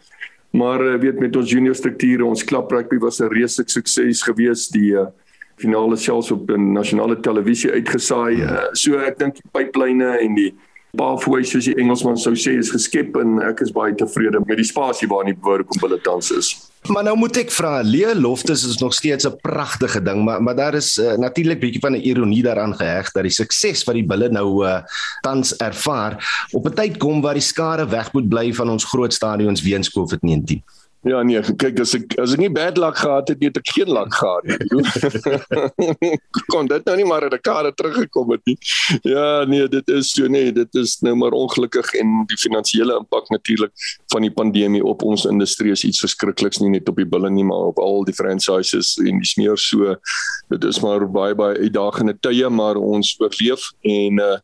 Maar 0.50 0.82
uh, 0.82 0.98
weet 0.98 1.18
met 1.18 1.36
ons 1.36 1.50
junior 1.50 1.74
strukture, 1.74 2.24
ons 2.24 2.44
klap 2.44 2.70
rugby 2.70 2.98
was 2.98 3.20
'n 3.20 3.30
reuse 3.30 3.62
sukses 3.66 4.22
geweest. 4.22 4.72
Die 4.72 4.92
uh, 4.92 5.06
finale 5.56 5.96
selfs 5.96 6.30
op 6.30 6.50
nasionale 6.56 7.20
televisie 7.20 7.70
uitgesaai. 7.70 8.42
Uh, 8.42 8.68
so 8.72 8.98
ek 8.98 9.18
dink 9.18 9.34
die 9.34 9.50
pyplyne 9.52 10.18
en 10.18 10.34
die 10.34 10.54
Pathway 10.96 11.42
soos 11.42 11.64
die 11.64 11.76
Engelsman 11.78 12.16
sou 12.18 12.34
sê 12.34 12.56
is 12.58 12.70
geskep 12.70 13.16
en 13.16 13.38
ek 13.46 13.60
is 13.60 13.70
baie 13.72 13.94
tevrede 13.94 14.40
met 14.46 14.58
die 14.58 14.66
spasie 14.66 15.08
waarin 15.08 15.34
die 15.34 15.38
behoorlik 15.38 15.68
kom 15.70 15.80
hulle 15.86 16.00
tans 16.02 16.30
is. 16.34 16.69
Maar 16.88 17.04
nou 17.04 17.16
moet 17.20 17.36
ek 17.36 17.50
vra, 17.52 17.82
Lee 17.84 18.14
Loftus 18.16 18.62
is 18.64 18.78
nog 18.80 18.94
steeds 18.96 19.26
'n 19.28 19.36
pragtige 19.40 20.02
ding, 20.02 20.24
maar 20.24 20.42
maar 20.42 20.56
daar 20.56 20.74
is 20.74 20.96
uh, 20.98 21.12
natuurlik 21.12 21.60
bietjie 21.60 21.80
van 21.80 21.92
'n 21.92 22.00
ironie 22.00 22.42
daaraan 22.42 22.76
geheg 22.76 23.12
dat 23.12 23.22
die 23.22 23.32
sukses 23.32 23.84
wat 23.84 23.94
die 23.94 24.06
bulle 24.06 24.28
nou 24.28 24.66
uh, 24.66 24.80
tans 25.20 25.56
ervaar 25.56 26.16
op 26.52 26.66
'n 26.66 26.74
tyd 26.74 26.96
kom 26.96 27.20
waar 27.20 27.34
die 27.34 27.42
skare 27.42 27.86
weg 27.88 28.12
moet 28.12 28.28
bly 28.28 28.54
van 28.54 28.70
ons 28.70 28.84
groot 28.84 29.12
stadions 29.12 29.62
weens 29.62 29.92
COVID-19. 29.92 30.64
Ja 31.02 31.22
nee, 31.24 31.40
kyk 31.56 31.78
as 31.80 31.94
ek 31.96 32.12
as 32.20 32.34
ek 32.34 32.42
nie 32.42 32.50
bad 32.52 32.76
luck 32.76 32.98
gehad 33.00 33.30
het, 33.32 33.40
het 33.40 33.56
ek 33.56 33.70
geen 33.72 33.88
luck 33.88 34.12
gehad 34.12 34.44
nie. 34.44 36.10
Kon 36.52 36.68
dit 36.68 36.84
nou 36.84 36.96
nie 36.98 37.06
maar 37.08 37.24
uit 37.24 37.32
die 37.32 37.40
kade 37.40 37.70
teruggekom 37.78 38.34
het 38.34 38.42
nie. 38.50 38.56
Ja 39.08 39.46
nee, 39.48 39.64
dit 39.72 39.88
is 39.96 40.10
so 40.12 40.28
nee, 40.28 40.52
dit 40.52 40.76
is 40.76 40.98
nou 41.06 41.14
maar 41.16 41.32
ongelukkig 41.36 41.94
en 42.02 42.26
die 42.28 42.36
finansiële 42.40 42.98
impak 43.00 43.32
natuurlik 43.32 43.72
van 44.12 44.28
die 44.28 44.32
pandemie 44.34 44.82
op 44.84 45.00
ons 45.08 45.24
industrie 45.30 45.72
is 45.72 45.86
iets 45.88 46.04
verskrikliks 46.04 46.60
nie 46.60 46.74
net 46.76 46.92
op 46.92 47.00
die 47.00 47.08
bulle 47.08 47.32
nie, 47.32 47.48
maar 47.48 47.72
op 47.72 47.80
al 47.80 48.04
die 48.04 48.16
franchises 48.16 48.98
en 49.00 49.24
die 49.24 49.32
smeer 49.32 49.56
so. 49.56 49.96
Dit 50.52 50.68
is 50.68 50.82
maar 50.84 51.08
baie 51.08 51.38
baie 51.38 51.64
uitdagende 51.64 52.18
tye, 52.20 52.52
maar 52.52 52.76
ons 52.76 53.16
oorleef 53.24 53.70
en 53.88 54.20
uh 54.20 54.36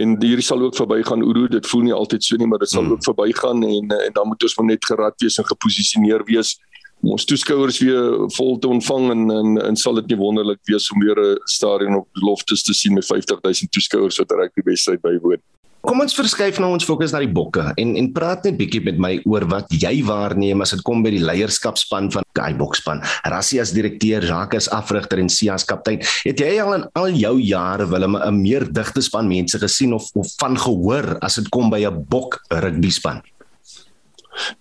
en 0.00 0.14
hierdie 0.22 0.44
sal 0.44 0.62
ook 0.64 0.76
verbygaan 0.76 1.22
Uru 1.22 1.48
dit 1.52 1.66
voel 1.68 1.82
nie 1.88 1.94
altyd 1.94 2.24
so 2.24 2.36
nie 2.40 2.46
maar 2.48 2.62
dit 2.62 2.70
sal 2.70 2.82
hmm. 2.82 2.92
ook 2.96 3.04
verbygaan 3.04 3.64
en 3.66 3.96
en 3.98 4.12
dan 4.12 4.28
moet 4.28 4.42
ons 4.42 4.56
maar 4.56 4.66
net 4.66 4.84
gerad 4.84 5.20
wees 5.20 5.38
en 5.38 5.48
geposisioneer 5.50 6.24
wees 6.24 6.56
om 7.02 7.14
ons 7.16 7.24
toeskouers 7.24 7.78
weer 7.82 8.30
vol 8.36 8.58
te 8.58 8.68
ontvang 8.68 9.10
en 9.10 9.30
en, 9.30 9.56
en 9.68 9.76
sal 9.76 9.98
dit 10.00 10.12
nie 10.12 10.20
wonderlik 10.20 10.60
wees 10.70 10.90
om 10.94 11.02
weer 11.02 11.18
'n 11.18 11.40
stadion 11.44 11.96
op 12.02 12.08
Loftus 12.12 12.62
te 12.62 12.74
sien 12.74 12.94
met 12.94 13.06
50000 13.06 13.72
toeskouers 13.72 14.18
wat 14.18 14.32
reg 14.38 14.54
die 14.54 14.68
wedstryd 14.70 15.02
bywoon 15.02 15.42
Kom 15.82 15.98
ons 15.98 16.14
verskuif 16.14 16.60
nou 16.62 16.68
ons 16.76 16.84
fokus 16.86 17.10
na 17.10 17.18
die 17.24 17.32
bokke 17.34 17.64
en 17.82 17.96
en 17.98 18.08
praat 18.14 18.44
net 18.46 18.54
bietjie 18.54 18.84
met 18.86 19.00
my 19.02 19.16
oor 19.26 19.48
wat 19.50 19.72
jy 19.74 19.96
waarneem 20.06 20.62
as 20.62 20.70
dit 20.76 20.82
kom 20.86 21.02
by 21.02 21.10
die 21.10 21.24
leierskapspan 21.26 22.06
van 22.14 22.26
die 22.38 22.54
bokspan. 22.54 23.02
Rassie 23.26 23.58
as 23.58 23.74
direkteur, 23.74 24.22
Jacques 24.22 24.62
as 24.62 24.70
afrigter 24.70 25.18
en 25.18 25.30
Sia 25.32 25.56
as 25.58 25.66
kaptein. 25.66 25.98
Het 26.22 26.38
jy 26.38 26.52
al 26.62 26.76
in 26.76 26.86
al 26.94 27.10
jou 27.18 27.34
jare 27.42 27.88
wil 27.90 28.06
'n 28.06 28.42
meer 28.42 28.68
digte 28.70 29.02
span 29.02 29.26
mense 29.26 29.58
gesien 29.58 29.92
of 29.92 30.06
of 30.14 30.30
van 30.38 30.56
gehoor 30.56 31.18
as 31.20 31.34
dit 31.34 31.50
kom 31.50 31.68
by 31.68 31.82
'n 31.82 32.06
bok 32.06 32.38
rugby 32.48 32.90
span? 32.90 33.20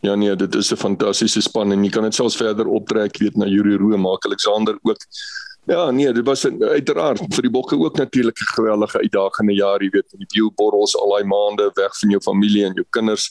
Ja 0.01 0.15
nee, 0.15 0.36
dit 0.36 0.55
is 0.55 0.72
'n 0.72 0.78
fantastiese 0.78 1.41
span 1.41 1.72
en 1.72 1.84
jy 1.84 1.89
kan 1.89 2.03
dit 2.03 2.15
selfs 2.15 2.36
verder 2.36 2.67
optrek, 2.67 3.17
weet 3.17 3.36
na 3.36 3.45
Yuri 3.45 3.78
Roo, 3.78 3.97
Mark 3.97 4.26
Alexander 4.26 4.78
ook 4.82 4.99
Ja, 5.65 5.91
nee, 5.91 6.11
dit 6.11 6.26
was 6.26 6.41
uiteraard 6.45 7.22
vir 7.36 7.45
die 7.45 7.51
bokke 7.53 7.78
ook 7.78 7.97
natuurlik 7.97 8.39
'n 8.39 8.53
geweldige 8.55 8.97
uitdagende 8.97 9.53
jaar, 9.53 9.84
jy 9.84 9.89
weet, 9.89 10.09
die 10.17 10.26
viewborrels 10.28 10.95
al 10.97 11.09
daai 11.09 11.24
maande 11.24 11.72
weg 11.74 11.99
van 11.99 12.09
jou 12.09 12.22
familie 12.22 12.65
en 12.65 12.74
jou 12.74 12.86
kinders. 12.89 13.30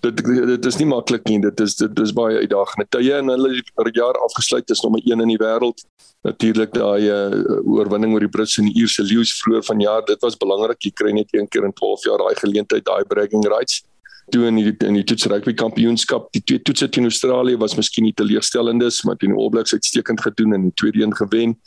Dit 0.00 0.24
dit 0.24 0.64
is 0.66 0.76
nie 0.76 0.86
maklik 0.86 1.24
nie. 1.28 1.40
Dit 1.40 1.60
is 1.60 1.76
dit 1.76 1.98
is 1.98 2.12
baie 2.12 2.38
uitdagende 2.38 2.86
tye 2.88 3.14
en 3.14 3.28
hulle 3.28 3.62
het 3.76 3.94
jaar 3.94 4.18
afgesluit 4.18 4.70
is 4.70 4.82
nommer 4.82 5.00
1 5.04 5.20
in 5.20 5.28
die 5.28 5.38
wêreld. 5.38 5.84
Natuurlik 6.22 6.72
daai 6.72 7.08
uh, 7.08 7.30
oorwinning 7.64 8.12
oor 8.12 8.20
die 8.20 8.28
Britse 8.28 8.60
en 8.60 8.66
die 8.66 8.80
Ierse 8.82 9.02
leeu's 9.02 9.38
vroeër 9.42 9.62
vanjaar, 9.62 10.04
dit 10.04 10.20
was 10.20 10.36
belangrik. 10.36 10.82
Jy 10.82 10.90
kry 10.90 11.12
net 11.12 11.28
een 11.30 11.48
keer 11.48 11.64
in 11.64 11.72
12 11.72 12.04
jaar 12.04 12.18
daai 12.18 12.34
geleentheid, 12.34 12.84
daai 12.84 13.04
bragging 13.04 13.46
rights 13.46 13.84
toe 14.30 14.46
in 14.46 14.60
die 14.60 14.74
in 14.86 14.94
die 14.98 15.04
toets 15.04 15.26
rugby 15.30 15.54
kampioenskap 15.54 16.30
die 16.36 16.42
twee 16.44 16.62
toetse 16.62 16.88
teen 16.88 17.08
Australië 17.08 17.58
was 17.60 17.76
miskien 17.76 18.04
nie 18.08 18.14
teleurstellendes 18.14 19.02
maar 19.04 19.16
teen 19.16 19.34
die 19.34 19.38
All 19.38 19.52
Blacks 19.54 19.74
uitstekend 19.74 20.20
gedoen 20.20 20.56
en 20.56 20.68
die 20.68 20.74
tweede 20.74 21.02
een 21.02 21.16
gewen 21.16 21.58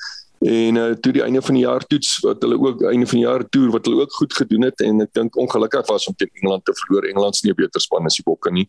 en 0.41 0.77
uh, 0.81 0.85
toe 0.97 1.13
die 1.13 1.21
einde 1.21 1.41
van 1.45 1.57
die 1.57 1.63
jaar 1.67 1.85
toets 1.85 2.15
wat 2.25 2.41
hulle 2.41 2.57
ook 2.57 2.81
einde 2.89 3.05
van 3.05 3.19
die 3.19 3.27
jaar 3.27 3.43
toer 3.49 3.69
wat 3.75 3.85
hulle 3.85 4.01
ook 4.01 4.13
goed 4.13 4.33
gedoen 4.33 4.65
het 4.65 4.81
en 4.81 5.05
ek 5.05 5.13
dink 5.13 5.37
ongelukkig 5.37 5.85
was 5.89 6.07
om 6.09 6.17
teen 6.17 6.31
Engeland 6.41 6.65
te 6.65 6.73
verloor 6.83 7.05
Engeland 7.09 7.37
se 7.37 7.47
nie 7.47 7.57
beter 7.57 7.81
span 7.81 8.09
as 8.09 8.17
die 8.17 8.25
Bokke 8.25 8.53
nie 8.53 8.67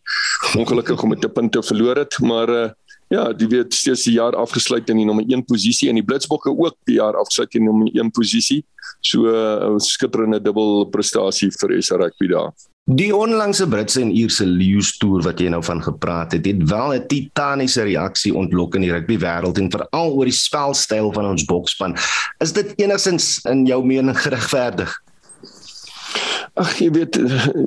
ongelukkig 0.59 1.03
om 1.03 1.15
met 1.15 1.25
'n 1.25 1.33
punt 1.33 1.51
te 1.51 1.63
verloor 1.63 1.97
het 2.05 2.19
maar 2.21 2.49
uh, 2.49 2.69
Ja, 3.13 3.27
die 3.33 3.47
weet 3.47 3.73
steeds 3.73 4.07
die 4.07 4.15
jaar 4.15 4.33
afgesluit 4.33 4.89
in 4.89 4.97
die 4.97 5.05
nommer 5.05 5.25
1 5.27 5.43
posisie 5.45 5.89
en 5.89 5.99
die 5.99 6.05
Blitsbokke 6.05 6.49
ook 6.49 6.77
die 6.89 6.95
jaar 6.97 7.17
afgesluit 7.19 7.53
in 7.53 7.61
die 7.61 7.69
nommer 7.69 7.91
1 7.93 8.09
posisie. 8.11 8.63
So 9.01 9.27
'n 9.27 9.75
uh, 9.75 9.77
skitterende 9.77 10.41
dubbel 10.41 10.87
prestasie 10.89 11.51
vir 11.51 11.81
SA 11.81 11.97
Rugby 12.01 12.27
daar. 12.27 12.53
Die 12.83 13.13
onlangse 13.15 13.63
Britse 13.67 14.01
en 14.01 14.09
Ierse 14.11 14.43
Lions 14.43 14.89
toer 14.99 15.21
wat 15.23 15.39
jy 15.39 15.47
nou 15.53 15.61
van 15.63 15.79
gepraat 15.79 16.33
het, 16.35 16.43
het 16.43 16.65
wel 16.67 16.93
'n 16.93 17.07
titaniese 17.07 17.83
reaksie 17.87 18.33
ontlok 18.35 18.75
in 18.75 18.81
die 18.81 18.91
rugby 18.91 19.17
wêreld 19.17 19.57
en 19.57 19.71
veral 19.71 20.11
oor 20.11 20.25
die 20.25 20.35
spelstyl 20.35 21.13
van 21.13 21.25
ons 21.25 21.45
bokspan. 21.45 21.95
Is 22.39 22.51
dit 22.51 22.73
enigins 22.75 23.39
in 23.45 23.65
jou 23.65 23.85
mening 23.85 24.19
geregverdig? 24.19 24.91
Ag, 26.55 26.79
jy 26.79 26.91
weet, 26.91 27.15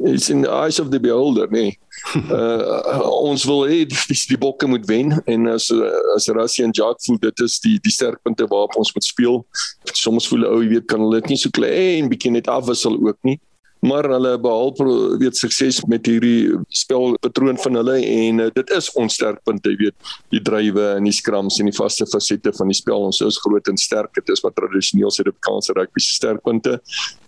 it's 0.05 0.29
in 0.29 0.43
the 0.43 0.51
eyes 0.51 0.79
of 0.79 0.91
the 0.91 1.01
beholder, 1.01 1.49
nee. 1.51 1.79
uh, 2.31 3.01
ons 3.09 3.45
wil 3.45 3.65
hê 3.65 3.87
die, 3.89 3.97
die 4.29 4.39
bokke 4.39 4.67
moet 4.67 4.85
wen 4.85 5.23
en 5.25 5.49
as 5.49 5.73
as 6.15 6.29
Rassie 6.29 6.65
en 6.65 6.71
Jacques 6.71 7.07
voel 7.07 7.19
dit 7.19 7.41
is 7.41 7.59
die 7.61 7.79
die 7.81 7.91
sterkpunte 7.91 8.47
waarop 8.47 8.77
ons 8.77 8.93
moet 8.93 9.05
speel. 9.05 9.47
Soms 9.93 10.29
voel 10.29 10.45
ou, 10.45 10.61
jy 10.61 10.69
weet, 10.69 10.87
kan 10.87 11.01
hulle 11.01 11.21
dit 11.21 11.29
nie 11.29 11.41
so 11.41 11.49
klein 11.51 12.09
bietjie 12.09 12.31
net 12.31 12.49
afwissel 12.49 13.01
ook 13.01 13.17
nie 13.23 13.41
maar 13.87 14.09
hulle 14.11 14.35
behaal 14.43 14.73
weet 15.21 15.39
sukses 15.39 15.81
met 15.91 16.07
hierdie 16.07 16.57
spelpatroon 16.75 17.59
van 17.63 17.79
hulle 17.81 17.97
en 18.03 18.43
uh, 18.45 18.49
dit 18.55 18.73
is 18.77 18.91
ons 18.99 19.15
sterkpunte 19.19 19.73
jy 19.73 19.79
weet. 19.87 20.13
Die 20.35 20.43
drywe 20.43 20.89
en 20.97 21.07
die 21.07 21.15
skrams 21.15 21.61
en 21.63 21.71
die 21.71 21.77
vaste 21.77 22.07
fasette 22.11 22.53
van 22.57 22.71
die 22.73 22.79
spel 22.79 23.07
ons 23.09 23.23
is 23.25 23.41
groot 23.45 23.71
en 23.71 23.79
sterk. 23.81 24.13
Dit 24.19 24.33
is 24.35 24.43
wat 24.45 24.57
tradisioneel 24.59 25.13
Suid-Afrikaanse 25.15 25.77
rugby 25.79 26.03
se 26.03 26.17
sterkpunte. 26.19 26.79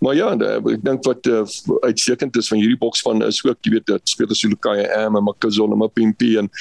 Maar 0.03 0.17
ja 0.17 0.31
de, 0.39 0.53
ek 0.75 0.85
dink 0.85 1.05
wat 1.07 1.29
uh, 1.31 1.43
uitstekend 1.87 2.39
is 2.39 2.51
van 2.51 2.61
hierdie 2.61 2.79
bokspan 2.79 3.23
is 3.27 3.41
ook 3.45 3.59
jy 3.65 3.77
weet 3.77 3.87
dat 3.89 4.09
spelers 4.09 4.43
so 4.43 4.51
Lukai 4.51 4.83
Am 4.97 5.17
en 5.19 5.27
Makazole 5.27 5.77
Mapimpi 5.79 6.35
en 6.41 6.51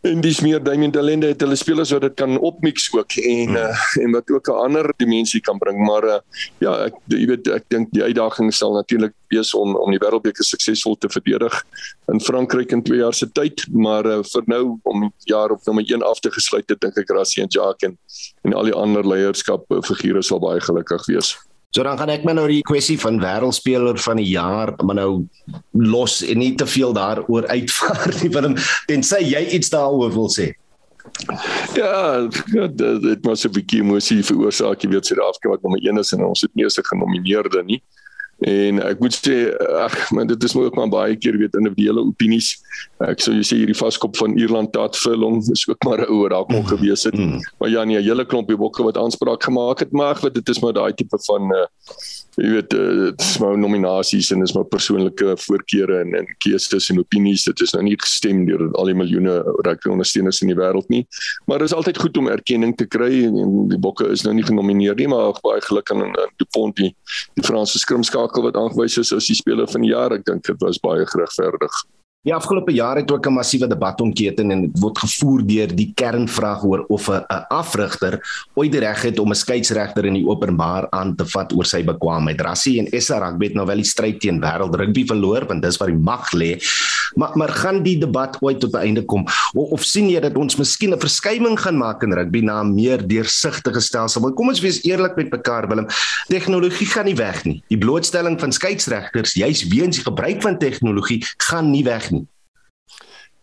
en 0.00 0.20
dis 0.24 0.38
meer 0.40 0.62
Damien 0.64 0.92
Delende 0.92 1.28
het 1.28 1.42
hulle 1.44 1.56
spelers 1.60 1.90
wat 1.92 2.06
dit 2.06 2.14
kan 2.16 2.38
opmix 2.38 2.86
ook 2.94 3.18
en 3.20 3.50
hmm. 3.52 3.56
uh, 3.56 4.04
en 4.04 4.14
wat 4.16 4.30
ook 4.30 4.48
'n 4.48 4.62
ander 4.64 4.92
dimensie 4.96 5.40
kan 5.40 5.58
bring 5.58 5.78
maar 5.86 6.04
uh, 6.04 6.18
ja 6.58 6.72
ek 6.86 6.94
jy 7.06 7.26
weet 7.26 7.48
ek 7.48 7.64
dink 7.68 7.92
die 7.92 8.02
uitdaging 8.02 8.52
sal 8.54 8.72
natuurlik 8.72 9.12
wees 9.28 9.52
om 9.54 9.76
om 9.76 9.90
die 9.90 10.00
wêreldbeker 10.00 10.44
suksesvol 10.44 10.96
te 10.96 11.08
verdedig 11.08 11.62
in 12.12 12.20
Frankryk 12.20 12.72
in 12.72 12.82
2 12.82 12.98
jaar 12.98 13.14
se 13.14 13.28
tyd 13.32 13.66
maar 13.72 14.06
uh, 14.06 14.22
vir 14.22 14.42
nou 14.46 14.78
om 14.82 15.12
jaar 15.28 15.50
op 15.50 15.60
nommer 15.66 15.84
1 15.84 16.02
af 16.02 16.20
te 16.20 16.30
gesluit 16.30 16.68
het 16.68 16.80
dink 16.80 16.96
ek 16.96 17.10
Rassie 17.10 17.42
en 17.42 17.48
Jacques 17.48 17.90
en 17.90 17.98
en 18.42 18.54
al 18.54 18.64
die 18.64 18.74
ander 18.74 19.06
leierskap 19.06 19.68
figure 19.84 20.22
sal 20.22 20.40
baie 20.40 20.60
gelukkig 20.60 21.06
wees 21.06 21.36
So 21.70 21.84
dan 21.86 21.98
gaan 21.98 22.10
ek 22.10 22.24
maar 22.26 22.34
nou 22.34 22.48
die 22.50 22.64
kwessie 22.66 22.96
van 22.98 23.20
wêreldspeler 23.22 23.98
van 24.02 24.18
die 24.18 24.32
jaar 24.32 24.72
maar 24.82 24.96
nou 24.98 25.10
los 25.78 26.16
en 26.26 26.40
nie 26.42 26.54
te 26.58 26.66
veel 26.66 26.90
daaroor 26.96 27.46
uitvaar 27.46 28.10
nie 28.22 28.30
want 28.34 28.64
tensy 28.90 29.20
jy 29.22 29.44
iets 29.54 29.70
daaroor 29.70 30.10
wil 30.16 30.26
sê. 30.34 30.50
Ja, 31.78 32.26
dit 32.26 33.22
moet 33.22 33.44
'n 33.44 33.52
bietjie 33.54 33.80
emosie 33.82 34.22
veroorsaak, 34.22 34.82
jy 34.82 34.90
weet 34.90 35.06
Suid-Afrika 35.06 35.48
wat 35.48 35.62
nommer 35.62 35.80
1 35.86 35.98
is 35.98 36.12
en 36.12 36.24
ons 36.24 36.42
het 36.42 36.50
nie 36.54 36.64
eens 36.64 36.78
'n 36.78 36.90
genomineerde 36.90 37.62
nie. 37.64 37.82
En 38.40 38.80
ek 38.80 39.02
moet 39.02 39.12
sê 39.12 39.50
ag, 39.82 39.94
maar 40.16 40.26
dit 40.26 40.44
is 40.44 40.54
ook 40.56 40.74
maar 40.74 40.88
baie 40.88 41.16
keer 41.16 41.36
weet 41.36 41.56
individuele 41.58 42.00
opinies. 42.00 42.54
Ek 43.04 43.20
sou 43.20 43.34
jy 43.36 43.44
sê 43.44 43.58
hierdie 43.60 43.76
vaskop 43.76 44.16
van 44.16 44.38
Ierland 44.40 44.72
tat 44.72 44.96
Furlong 44.96 45.42
is 45.52 45.66
ook 45.68 45.84
maar 45.84 46.00
'n 46.00 46.28
daar 46.28 46.46
kon 46.48 46.64
mm. 46.64 46.70
gewees 46.72 47.04
het. 47.04 47.14
Mm. 47.14 47.40
Maar 47.58 47.70
ja, 47.70 47.84
nee, 47.84 47.98
'n 47.98 48.04
hele 48.04 48.24
klompie 48.24 48.56
bokke 48.56 48.82
wat 48.82 48.96
aanspraak 48.96 49.42
gemaak 49.42 49.78
het, 49.78 49.92
maar 49.92 50.16
wat 50.20 50.34
dit 50.34 50.48
is 50.48 50.60
maar 50.60 50.72
daai 50.72 50.94
tipe 50.94 51.18
van 51.20 51.52
uh, 51.52 51.66
jy 52.38 52.50
weet 52.54 52.74
eh, 52.76 52.98
dit 53.10 53.22
is 53.24 53.38
maar 53.42 53.58
nominasies 53.58 54.30
en 54.30 54.42
dis 54.44 54.52
maar 54.54 54.66
persoonlike 54.70 55.34
voorkeure 55.44 55.98
en 56.04 56.14
en 56.20 56.28
keuses 56.44 56.88
en 56.92 57.00
opinies 57.02 57.44
dit 57.48 57.62
is 57.64 57.74
nou 57.74 57.82
nie 57.84 57.96
gestem 58.00 58.44
deur 58.46 58.68
al 58.78 58.90
die 58.90 58.96
miljoene 58.96 59.40
rugby 59.66 59.90
ondersteuners 59.90 60.40
in 60.44 60.52
die 60.52 60.58
wêreld 60.58 60.88
nie 60.92 61.02
maar 61.50 61.62
dit 61.62 61.70
is 61.70 61.76
altyd 61.76 61.98
goed 62.00 62.20
om 62.20 62.30
erkenning 62.30 62.76
te 62.78 62.86
kry 62.86 63.10
en 63.26 63.68
die 63.72 63.80
bokke 63.82 64.08
is 64.14 64.24
nou 64.26 64.34
nie 64.36 64.46
genomineer 64.46 64.96
nie 64.98 65.08
maar 65.10 65.34
baie 65.44 65.62
geluk 65.66 65.90
aan 65.94 66.14
Dupont 66.40 66.76
die 66.78 66.92
die 67.38 67.46
Franse 67.46 67.80
skrimskakel 68.30 68.42
wat 68.42 68.56
aangewys 68.56 68.98
is 68.98 69.12
as 69.12 69.26
die 69.26 69.34
speler 69.34 69.68
van 69.68 69.82
die 69.82 69.92
jaar 69.92 70.12
ek 70.12 70.24
dink 70.24 70.44
dit 70.46 70.60
was 70.62 70.78
baie 70.78 71.06
geregverdig 71.06 71.70
Die 72.20 72.34
afgelope 72.36 72.72
jaar 72.76 72.98
het 73.00 73.08
ook 73.10 73.26
'n 73.26 73.32
massiewe 73.32 73.66
debat 73.66 74.00
omketen 74.00 74.50
en 74.50 74.60
dit 74.60 74.80
word 74.80 74.98
gevoer 74.98 75.40
deur 75.40 75.74
die 75.74 75.92
kernvraag 75.96 76.62
oor 76.64 76.84
of 76.88 77.08
'n 77.08 77.24
afrigter 77.48 78.20
ooit 78.54 78.72
die 78.72 78.80
reg 78.80 79.02
het 79.02 79.18
om 79.18 79.30
'n 79.30 79.34
skeieregter 79.34 80.04
in 80.04 80.14
die 80.14 80.28
openbaar 80.28 80.90
aan 80.90 81.16
te 81.16 81.24
vat 81.24 81.52
oor 81.56 81.64
sy 81.64 81.82
bekwaamheid. 81.82 82.40
Rassie 82.40 82.78
en 82.78 83.00
SA 83.00 83.18
Rugby 83.18 83.46
het 83.46 83.54
nou 83.54 83.66
wel 83.66 83.80
die 83.80 83.84
stryd 83.84 84.20
teen 84.20 84.38
wêreld 84.38 84.74
rugby 84.74 85.06
verloor 85.06 85.46
want 85.46 85.62
dis 85.62 85.78
waar 85.78 85.88
die 85.88 85.96
mag 85.96 86.30
lê. 86.32 86.60
Maar 87.14 87.30
maar 87.34 87.48
gaan 87.48 87.82
die 87.82 87.98
debat 87.98 88.36
ooit 88.40 88.60
tot 88.60 88.72
'n 88.72 88.84
einde 88.86 89.04
kom 89.04 89.24
of, 89.54 89.70
of 89.70 89.82
sien 89.84 90.08
jy 90.08 90.20
dat 90.20 90.36
ons 90.36 90.56
miskien 90.56 90.92
'n 90.94 91.00
verskywing 91.00 91.60
gaan 91.60 91.76
maak 91.76 92.02
in 92.02 92.12
rugby 92.12 92.40
na 92.40 92.62
'n 92.62 92.74
meer 92.74 93.06
deursigtige 93.06 93.80
stelsel? 93.80 94.22
Want 94.22 94.34
kom 94.34 94.48
ons 94.48 94.60
wees 94.60 94.82
eerlik 94.82 95.16
met 95.16 95.30
mekaar 95.30 95.68
Willem, 95.68 95.86
tegnologie 96.28 96.86
gaan 96.86 97.04
nie 97.04 97.16
weg 97.16 97.44
nie. 97.44 97.62
Die 97.68 97.78
blootstelling 97.78 98.40
van 98.40 98.52
skeieregters, 98.52 99.34
juis 99.34 99.66
weens 99.68 99.96
die 99.96 100.04
gebruik 100.04 100.42
van 100.42 100.58
tegnologie, 100.58 101.24
gaan 101.36 101.70
nie 101.70 101.84
weg 101.84 102.10
nie. 102.10 102.26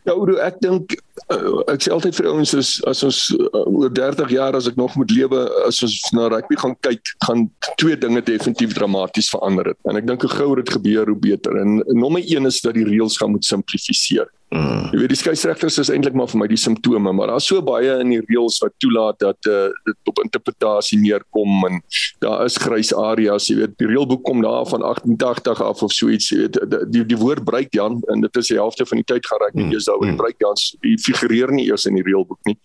Ja, 0.03 0.13
Oudo, 0.13 0.35
ek 0.35 0.59
dink 0.59 0.95
uh, 1.33 1.61
ek 1.73 1.85
sê 1.85 1.93
altyd 1.93 2.17
vir 2.19 2.29
ouens 2.31 2.53
is 2.57 2.71
as 2.89 3.03
ons 3.07 3.19
uh, 3.35 3.63
oor 3.65 3.91
30 3.93 4.33
jaar 4.35 4.57
as 4.57 4.69
ek 4.69 4.79
nog 4.79 4.95
moet 4.99 5.11
lewe 5.11 5.43
as 5.67 5.81
ons 5.85 5.97
na 6.15 6.29
rugby 6.33 6.59
gaan 6.59 6.75
kyk, 6.85 7.13
gaan 7.25 7.47
twee 7.81 7.97
dinge 7.99 8.23
definitief 8.25 8.75
dramaties 8.77 9.31
verander 9.33 9.73
het. 9.73 9.79
En 9.89 9.99
ek 9.99 10.07
dink 10.07 10.25
hoe 10.25 10.33
gouer 10.33 10.63
dit 10.63 10.73
gebeur, 10.77 11.11
hoe 11.11 11.19
beter. 11.27 11.59
En, 11.61 11.81
nommer 11.97 12.23
1 12.23 12.49
is 12.49 12.61
dat 12.65 12.77
die 12.77 12.87
reëls 12.87 13.19
gaan 13.21 13.35
moet 13.35 13.47
simplifiseer. 13.47 14.29
Mm. 14.47 14.93
Jy 14.93 14.99
weet 15.01 15.11
die 15.11 15.17
skeieregters 15.19 15.75
is 15.81 15.89
eintlik 15.91 16.15
maar 16.15 16.29
vir 16.31 16.39
my 16.39 16.45
die 16.47 16.59
simptome, 16.59 17.11
maar 17.11 17.33
daar's 17.33 17.49
so 17.49 17.59
baie 17.65 17.97
in 17.99 18.13
die 18.13 18.21
reëls 18.29 18.61
wat 18.63 18.71
toelaat 18.79 19.17
dat 19.19 19.49
uh, 19.51 19.65
dit 19.83 20.11
op 20.11 20.21
interpretasie 20.23 20.99
neerkom 21.01 21.65
en 21.67 21.81
daar 22.23 22.45
is 22.45 22.55
grys 22.63 22.93
areas, 22.95 23.49
jy 23.51 23.57
weet 23.59 23.73
die 23.81 23.89
reëlboek 23.91 24.23
kom 24.23 24.39
daar 24.45 24.63
van 24.69 24.85
88 24.87 25.63
af 25.65 25.83
of 25.83 25.91
so 25.91 26.07
iets, 26.07 26.29
jy 26.31 26.45
weet 26.45 26.59
die 26.61 26.79
die, 26.95 27.03
die 27.11 27.19
woord 27.19 27.43
breakdown 27.43 27.99
en 28.13 28.23
dit 28.23 28.39
is 28.39 28.53
die 28.53 28.59
helfte 28.59 28.87
van 28.87 29.01
die 29.01 29.07
tyd 29.11 29.27
gaan 29.27 29.43
raak 29.43 29.59
nie 29.59 29.67
eers 29.73 29.89
daaroor 29.91 30.13
mm. 30.13 30.21
breakdowns 30.21 30.69
die 30.85 30.95
figureer 31.07 31.51
nie 31.53 31.67
eers 31.69 31.87
in 31.89 31.97
die 31.97 32.05
reëlboek 32.05 32.49
nie. 32.49 32.57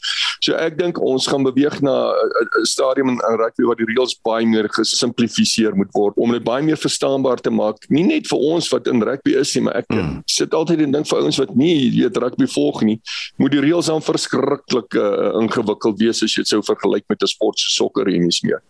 So 0.43 0.57
ek 0.59 0.79
dink 0.79 0.99
ons 1.03 1.29
gaan 1.31 1.47
beweeg 1.47 1.81
na 1.83 1.95
'n 2.13 2.67
stadium 2.67 3.15
in, 3.15 3.21
in 3.31 3.39
rugby 3.39 3.67
waar 3.69 3.79
die 3.79 3.89
reëls 3.89 4.17
baie 4.25 4.47
meer 4.47 4.69
gesimplifiseer 4.69 5.77
moet 5.77 5.93
word 5.95 6.17
om 6.17 6.33
dit 6.33 6.45
baie 6.45 6.63
meer 6.63 6.81
verstaanbaar 6.81 7.41
te 7.41 7.51
maak, 7.51 7.79
nie 7.89 8.05
net 8.05 8.27
vir 8.27 8.39
ons 8.39 8.69
wat 8.73 8.87
in 8.87 9.03
rugby 9.03 9.37
is 9.39 9.55
nie, 9.55 9.63
maar 9.63 9.77
ek 9.83 9.89
mm. 9.93 10.23
sit 10.27 10.55
altyd 10.55 10.83
en 10.87 10.99
dink 10.99 11.09
vir 11.09 11.23
ouens 11.23 11.39
wat 11.39 11.55
nie 11.57 11.91
weet 11.95 12.17
rugby 12.17 12.47
volg 12.47 12.83
nie, 12.83 12.99
moet 13.39 13.53
die 13.53 13.63
reëls 13.63 13.91
dan 13.93 14.03
verskriklik 14.03 14.95
uh, 14.99 15.33
ingewikkeld 15.43 15.99
wees 16.03 16.23
as 16.23 16.35
jy 16.35 16.43
dit 16.43 16.55
sou 16.55 16.63
vergelyk 16.63 17.07
met 17.09 17.23
'n 17.23 17.31
sport 17.31 17.59
so 17.59 17.83
sokker 17.83 18.09
en 18.09 18.27
nie 18.27 18.39
meer. 18.43 18.63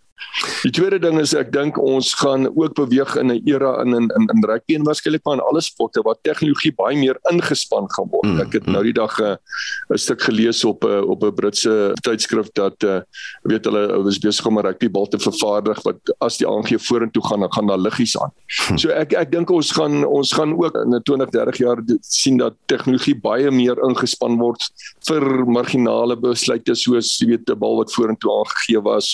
Die 0.63 0.71
tweede 0.71 0.97
ding 0.99 1.17
is 1.19 1.33
ek 1.35 1.51
dink 1.53 1.77
ons 1.79 2.13
gaan 2.19 2.47
ook 2.47 2.73
beweeg 2.77 3.15
in 3.19 3.31
'n 3.31 3.41
era 3.45 3.81
in 3.81 3.93
in 3.93 4.07
in, 4.17 4.25
in 4.33 4.43
rugby 4.47 4.75
en 4.75 4.85
waarskynlik 4.87 5.23
maar 5.25 5.37
in 5.37 5.43
alle 5.49 5.61
sporte 5.61 6.01
waar 6.01 6.15
tegnologie 6.21 6.71
baie 6.71 6.97
meer 6.97 7.17
ingespan 7.31 7.87
gaan 7.95 8.09
word. 8.11 8.27
Mm, 8.27 8.39
ek 8.39 8.53
het 8.53 8.65
nou 8.65 8.83
die 8.83 8.93
dag 8.93 9.19
'n 9.19 9.35
uh, 9.35 9.97
stuk 9.97 10.21
gelees 10.21 10.63
op 10.63 10.83
'n 10.83 10.87
uh, 10.87 11.09
op 11.09 11.23
'n 11.23 11.33
Britse 11.33 11.93
tydskrif 12.01 12.51
dat 12.53 12.83
uh, 12.83 13.01
weet 13.43 13.65
hulle 13.65 14.03
was 14.03 14.19
besig 14.19 14.45
om 14.45 14.57
'n 14.57 14.65
rugbybal 14.65 15.07
te 15.07 15.19
vervaardig 15.19 15.81
wat 15.83 15.99
as 16.19 16.37
die 16.37 16.47
aangee 16.47 16.79
vorentoe 16.79 17.23
gaan 17.23 17.39
dan 17.39 17.53
gaan 17.53 17.67
daar 17.67 17.83
liggies 17.83 18.17
aan. 18.17 18.31
Hm. 18.67 18.77
So 18.77 18.89
ek 18.89 19.13
ek 19.13 19.31
dink 19.31 19.49
ons 19.49 19.71
gaan 19.71 20.05
ons 20.05 20.33
gaan 20.33 20.53
ook 20.53 20.75
in 20.75 21.01
20 21.03 21.29
30 21.29 21.57
jaar 21.57 21.77
sien 22.01 22.37
dat 22.37 22.53
tegnologie 22.65 23.15
baie 23.15 23.51
meer 23.51 23.77
ingespan 23.83 24.37
word 24.39 24.63
vir 25.07 25.45
marginale 25.45 26.15
besluite 26.15 26.75
soos 26.75 27.19
jy 27.19 27.27
weet 27.27 27.49
'n 27.49 27.59
bal 27.59 27.77
wat 27.77 27.93
vorentoe 27.93 28.31
aangegee 28.31 28.81
was 28.81 29.13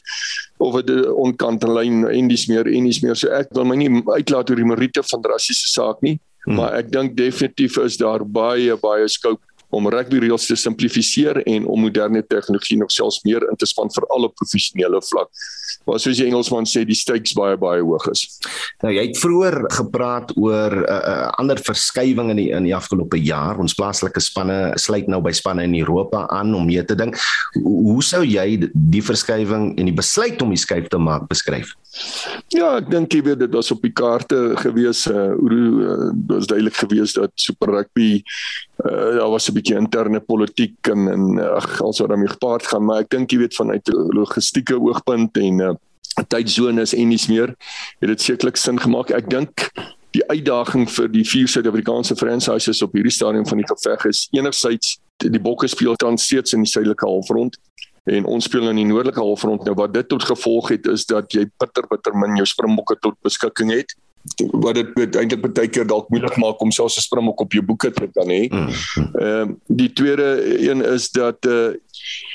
of 0.59 0.75
'n 0.75 1.05
onkant 1.25 1.63
lyn 1.63 2.05
en 2.07 2.27
dis 2.27 2.47
meer 2.47 2.67
en 2.67 2.85
dis 2.85 3.01
meer 3.03 3.15
so 3.15 3.31
ek 3.31 3.53
wil 3.55 3.65
my 3.65 3.75
nie 3.75 3.89
uitlaat 3.89 4.49
oor 4.49 4.59
die 4.59 4.71
Marite 4.71 5.03
van 5.11 5.23
rassiese 5.23 5.71
saak 5.71 6.01
nie 6.01 6.19
hmm. 6.45 6.55
maar 6.55 6.75
ek 6.79 6.91
dink 6.91 7.15
definitief 7.17 7.77
is 7.77 7.97
daar 7.97 8.25
baie 8.25 8.75
baie 8.77 9.07
scope 9.07 9.43
om 9.69 9.89
rugby 9.89 10.23
reëls 10.23 10.47
te 10.49 10.57
simplifiseer 10.57 11.41
en 11.45 11.67
om 11.69 11.85
moderne 11.85 12.23
tegnologie 12.25 12.77
nog 12.77 12.91
selfs 12.91 13.21
meer 13.23 13.45
in 13.49 13.57
te 13.59 13.69
span 13.69 13.91
vir 13.93 14.07
alle 14.15 14.31
professionele 14.33 15.01
vlak. 15.11 15.29
Maar 15.87 16.01
soos 16.01 16.19
die 16.19 16.25
Engelsman 16.27 16.67
sê, 16.69 16.83
die 16.85 16.97
stakes 16.97 17.33
baie 17.37 17.57
baie 17.59 17.81
hoog 17.85 18.07
is. 18.11 18.25
Nou 18.83 18.91
jy 18.93 19.05
het 19.07 19.19
vroeër 19.21 19.57
gepraat 19.73 20.33
oor 20.37 20.75
'n 20.75 20.83
uh, 20.83 20.97
uh, 21.13 21.29
ander 21.41 21.57
verskywing 21.57 22.29
in 22.33 22.41
die 22.41 22.49
in 22.53 22.67
die 22.67 22.75
afgelope 22.75 23.17
jaar. 23.17 23.59
Ons 23.59 23.73
plaaslike 23.77 24.21
spanne 24.21 24.73
sluit 24.75 25.07
nou 25.07 25.21
by 25.21 25.31
spanne 25.31 25.63
in 25.63 25.75
Europa 25.75 26.27
aan 26.29 26.53
om 26.55 26.65
mee 26.65 26.83
te 26.83 26.95
dink. 26.95 27.17
Hoe 27.63 28.03
sou 28.03 28.23
jy 28.23 28.69
die 28.73 29.03
verskywing 29.03 29.77
en 29.77 29.85
die 29.85 29.95
besluit 29.95 30.41
om 30.41 30.49
die 30.49 30.61
skuif 30.61 30.89
te 30.89 30.97
maak 30.97 31.27
beskryf? 31.29 31.73
Ja, 32.53 32.77
ek 32.77 32.89
dink 32.91 33.13
jy 33.13 33.21
weet 33.25 33.39
dit 33.39 33.53
was 33.53 33.71
op 33.71 33.81
die 33.81 33.93
kaarte 33.93 34.55
gewees. 34.61 35.07
Uh, 35.07 35.33
uh, 35.33 36.11
was 36.27 36.47
duidelik 36.47 36.75
gewees 36.75 37.13
dat 37.13 37.31
Super 37.35 37.73
Rugby 37.73 38.21
uh, 38.85 39.17
daar 39.19 39.29
was 39.29 39.49
'n 39.49 39.53
bietjie 39.53 39.75
interne 39.75 40.19
politiek 40.19 40.87
en 40.87 41.07
en 41.07 41.39
ag 41.55 41.81
alsou 41.81 42.07
daarmee 42.07 42.27
gepaard 42.27 42.67
gaan, 42.67 42.85
maar 42.85 42.99
ek 42.99 43.09
dink 43.09 43.31
jy 43.31 43.37
weet 43.37 43.55
vanuit 43.55 43.87
'n 43.87 44.15
logistieke 44.15 44.79
oogpunt 44.79 45.37
en 45.37 45.59
uh, 45.59 45.73
tydsones 46.27 46.93
en 46.93 47.11
iets 47.11 47.27
meer 47.27 47.55
het 47.99 48.09
dit 48.09 48.21
sekerlik 48.21 48.55
sin 48.55 48.79
gemaak. 48.79 49.09
Ek 49.09 49.29
dink 49.29 49.71
die 50.11 50.25
uitdaging 50.29 50.89
vir 50.89 51.07
die 51.11 51.23
vier 51.27 51.47
Suid-Afrikaanse 51.47 52.15
franchises 52.15 52.81
op 52.81 52.93
hierdie 52.93 53.13
stadium 53.13 53.45
van 53.47 53.57
die 53.61 53.67
geveg 53.69 54.05
is 54.09 54.27
enerzijds 54.31 54.97
die 55.17 55.41
bokke 55.41 55.67
speel 55.67 55.95
tans 55.95 56.25
steeds 56.25 56.53
in 56.53 56.63
die 56.63 56.71
suidelike 56.71 57.05
halfrond 57.05 57.57
en 58.09 58.25
ons 58.25 58.47
speel 58.47 58.69
in 58.71 58.79
die 58.79 58.87
noordelike 58.89 59.21
halfrond 59.21 59.67
nou 59.67 59.75
wat 59.77 59.93
dit 59.93 60.07
tot 60.09 60.23
gevolg 60.23 60.71
het 60.73 60.87
is 60.87 61.05
dat 61.09 61.33
jy 61.35 61.45
bitter 61.61 61.85
bitter 61.91 62.15
min 62.17 62.39
jou 62.39 62.47
springbokke 62.47 62.97
tot 63.03 63.17
beskikking 63.25 63.73
het 63.75 63.93
wat 64.63 64.75
dit 64.75 65.15
eintlik 65.15 65.41
baie 65.41 65.67
keer 65.67 65.87
dalk 65.87 66.09
moeilik 66.13 66.37
maak 66.41 66.61
om 66.61 66.71
selfs 66.71 66.97
'n 66.97 67.05
springbok 67.07 67.41
op 67.41 67.53
jou 67.53 67.63
boeke 67.65 67.91
te 67.91 68.07
kan 68.13 68.29
hê. 68.29 68.47
Mm, 68.47 68.59
mm. 68.59 68.71
Ehm 69.19 69.47
mm. 69.47 69.49
uh, 69.49 69.55
die 69.67 69.93
tweede 69.93 70.27
een 70.69 70.81
is 70.85 71.09
dat 71.11 71.45
uh, 71.45 71.73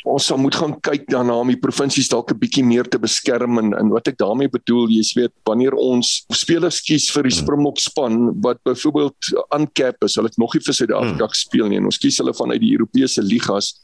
ons 0.04 0.26
sal 0.26 0.38
moet 0.38 0.54
gaan 0.54 0.80
kyk 0.80 1.06
daarna 1.08 1.38
om 1.40 1.48
die 1.48 1.60
provinsies 1.60 2.08
dalk 2.08 2.30
'n 2.30 2.38
bietjie 2.38 2.64
meer 2.64 2.88
te 2.88 2.98
beskerm 2.98 3.58
en, 3.58 3.74
en 3.74 3.88
wat 3.88 4.08
ek 4.08 4.18
daarmee 4.18 4.48
bedoel, 4.48 4.88
jy 4.88 5.04
weet, 5.14 5.32
wanneer 5.44 5.74
ons 5.74 6.24
spelers 6.28 6.80
kies 6.80 7.10
vir 7.10 7.28
die 7.28 7.34
mm. 7.34 7.40
springbok 7.42 7.78
span 7.78 8.40
wat 8.42 8.62
byvoorbeeld 8.64 9.32
uncap 9.56 10.04
is, 10.04 10.16
hulle 10.16 10.28
het 10.28 10.38
nog 10.38 10.54
nie 10.54 10.62
vir 10.62 10.74
Suid-Afrika 10.74 11.24
mm. 11.24 11.34
gespeel 11.36 11.68
nie 11.68 11.80
en 11.80 11.90
ons 11.90 11.98
kies 11.98 12.18
hulle 12.18 12.34
vanuit 12.34 12.60
die 12.60 12.74
Europese 12.76 13.22
ligas 13.22 13.74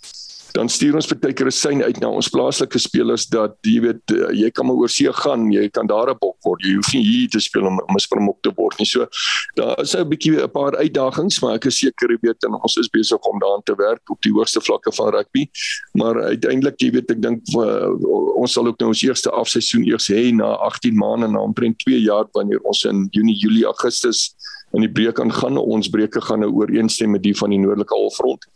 dan 0.52 0.68
stuur 0.68 0.94
ons 0.98 1.08
baie 1.10 1.32
keer 1.32 1.46
'n 1.46 1.52
sein 1.52 1.82
uit 1.82 2.00
na 2.00 2.08
ons 2.08 2.28
plaaslike 2.28 2.78
spelers 2.78 3.26
dat 3.26 3.56
jy 3.62 3.80
weet 3.80 4.02
eh, 4.10 4.32
jy 4.44 4.50
kan 4.50 4.66
maar 4.66 4.76
oor 4.76 4.88
see 4.88 5.12
gaan, 5.12 5.50
jy 5.52 5.68
kan 5.68 5.86
daar 5.86 6.10
'n 6.10 6.18
bok 6.20 6.36
word. 6.42 6.62
Jy 6.62 6.74
hoef 6.74 6.92
nie 6.94 7.04
hier 7.04 7.28
te 7.28 7.40
speel 7.40 7.66
om 7.66 7.78
om 7.78 7.94
'n 7.94 7.98
springbok 7.98 8.42
te 8.42 8.52
word 8.56 8.78
nie. 8.78 8.86
So 8.86 9.06
daar 9.54 9.80
is 9.80 9.94
'n 9.94 10.08
bietjie 10.08 10.42
'n 10.42 10.50
paar 10.50 10.76
uitdagings, 10.76 11.40
maar 11.42 11.54
ek 11.54 11.66
is 11.66 11.78
seker 11.78 12.10
jy 12.10 12.18
weet 12.22 12.44
en 12.44 12.54
ons 12.54 12.76
is 12.76 12.88
besig 12.88 13.18
om 13.20 13.38
daaraan 13.38 13.64
te 13.64 13.74
werk 13.76 14.10
op 14.10 14.20
die 14.22 14.32
hoogste 14.32 14.60
vlakke 14.60 14.92
van 14.92 15.12
rugby. 15.12 15.48
Maar 15.94 16.22
uiteindelik 16.22 16.80
jy 16.80 16.90
weet 16.90 17.10
ek 17.10 17.22
dink 17.22 17.42
uh, 17.54 17.90
ons 18.36 18.52
sal 18.52 18.66
ook 18.66 18.78
nou 18.80 18.88
ons 18.88 19.02
eerste 19.02 19.30
afseisoen 19.30 19.84
eers 19.84 20.08
hê 20.08 20.32
na 20.32 20.56
18 20.66 20.96
maande 20.96 21.28
na 21.28 21.40
omtrent 21.40 21.78
2 21.78 22.00
jaar 22.00 22.26
wanneer 22.32 22.60
ons 22.62 22.84
in 22.84 23.08
Junie, 23.10 23.36
Julie, 23.36 23.64
Augustus 23.64 24.34
in 24.72 24.84
die 24.84 24.92
breek 24.92 25.20
aangaan. 25.20 25.58
Ons 25.58 25.90
breuke 25.90 26.20
gaan 26.20 26.40
nou 26.44 26.50
ooreenstem 26.52 27.10
met 27.10 27.22
die 27.22 27.36
van 27.36 27.50
die 27.50 27.58
noordelike 27.58 27.94
halfrond. 27.94 28.46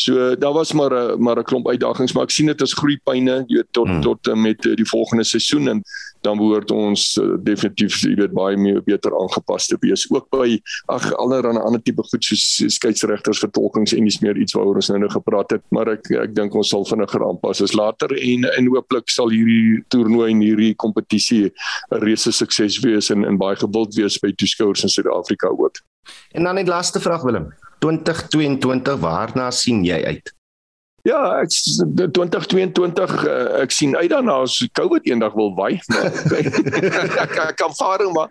So 0.00 0.36
daar 0.36 0.52
was 0.52 0.72
maar 0.72 0.92
'n 0.94 1.22
maar 1.22 1.38
'n 1.38 1.44
klomp 1.44 1.68
uitdagings, 1.68 2.12
maar 2.12 2.22
ek 2.22 2.30
sien 2.30 2.46
dit 2.46 2.62
as 2.62 2.72
groeipyne, 2.72 3.44
jy 3.46 3.56
weet 3.56 3.72
tot 3.72 3.88
hmm. 3.88 4.00
tot 4.00 4.26
uh, 4.26 4.34
met 4.34 4.64
uh, 4.64 4.74
die 4.74 4.88
volgende 4.88 5.24
seisoen 5.24 5.68
en 5.68 5.82
dan 6.20 6.36
behoort 6.36 6.70
ons 6.70 7.16
uh, 7.16 7.36
definitief 7.42 8.00
jy 8.00 8.14
weet 8.14 8.32
baie 8.32 8.56
meer 8.56 8.82
beter 8.82 9.12
aangepas 9.20 9.66
te 9.66 9.76
wees. 9.80 10.06
Ook 10.10 10.26
by 10.30 10.58
ag 10.86 11.12
allerlei 11.12 11.58
ander 11.58 11.82
tipe 11.82 12.02
goed 12.02 12.24
soos 12.24 12.64
skeieregters 12.76 13.38
vertolkings 13.44 13.92
en 13.92 14.04
dis 14.04 14.20
meer 14.20 14.36
iets 14.36 14.56
waaroor 14.56 14.80
ons 14.80 14.88
nou 14.88 14.98
nou 14.98 15.10
gepraat 15.10 15.50
het, 15.50 15.64
maar 15.68 15.88
ek 15.88 16.10
ek 16.10 16.34
dink 16.34 16.54
ons 16.54 16.68
sal 16.68 16.84
vinniger 16.84 17.28
aanpas 17.28 17.60
as 17.60 17.76
later 17.76 18.16
en 18.16 18.44
en 18.56 18.66
hooplik 18.72 19.08
sal 19.08 19.28
hierdie 19.28 19.84
toernooi 19.88 20.30
en 20.30 20.40
hierdie 20.40 20.74
kompetisie 20.74 21.52
'n 21.92 22.00
reuse 22.00 22.32
sukses 22.32 22.80
wees 22.80 23.10
en 23.10 23.24
en 23.24 23.36
baie 23.36 23.56
gewild 23.56 23.94
wees 23.94 24.18
by 24.18 24.32
toeskouers 24.32 24.82
in 24.82 24.88
Suid-Afrika 24.88 25.48
ook. 25.48 25.84
En 26.32 26.44
dan 26.44 26.54
net 26.54 26.68
laaste 26.68 27.00
vraag 27.00 27.22
Willem. 27.22 27.52
2022 27.84 29.00
waarna 29.00 29.50
sien 29.54 29.84
jy 29.84 30.02
uit? 30.04 30.34
Ja, 31.08 31.40
ek 31.40 31.48
2022 32.12 33.12
uh, 33.24 33.30
eh, 33.30 33.62
ek 33.62 33.72
sien 33.72 33.94
uit 33.96 34.10
daarna 34.12 34.42
as 34.44 34.58
COVID 34.76 35.06
eendag 35.08 35.32
wil 35.32 35.54
wy, 35.56 35.78
maar 35.88 36.10
ek 37.24 37.38
ek 37.46 37.56
kan 37.56 37.72
varing 37.78 38.12
maar 38.12 38.28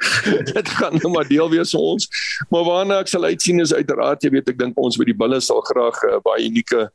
dit 0.53 0.69
gaan 0.77 0.99
nou 1.01 1.09
maar 1.15 1.25
deel 1.29 1.49
wees 1.49 1.73
vir 1.73 1.87
ons. 1.95 2.05
Maar 2.53 2.67
waarna 2.67 2.99
ek 3.01 3.09
sal 3.09 3.25
uitsien 3.25 3.63
is 3.63 3.73
uiteraard 3.73 4.21
jy 4.21 4.35
weet 4.37 4.53
ek 4.53 4.61
dink 4.61 4.77
ons 4.77 4.99
by 5.01 5.09
die 5.09 5.17
bulle 5.17 5.41
sal 5.41 5.63
graag 5.71 5.97
uh, 6.11 6.19
baie 6.25 6.45
unieke 6.45 6.85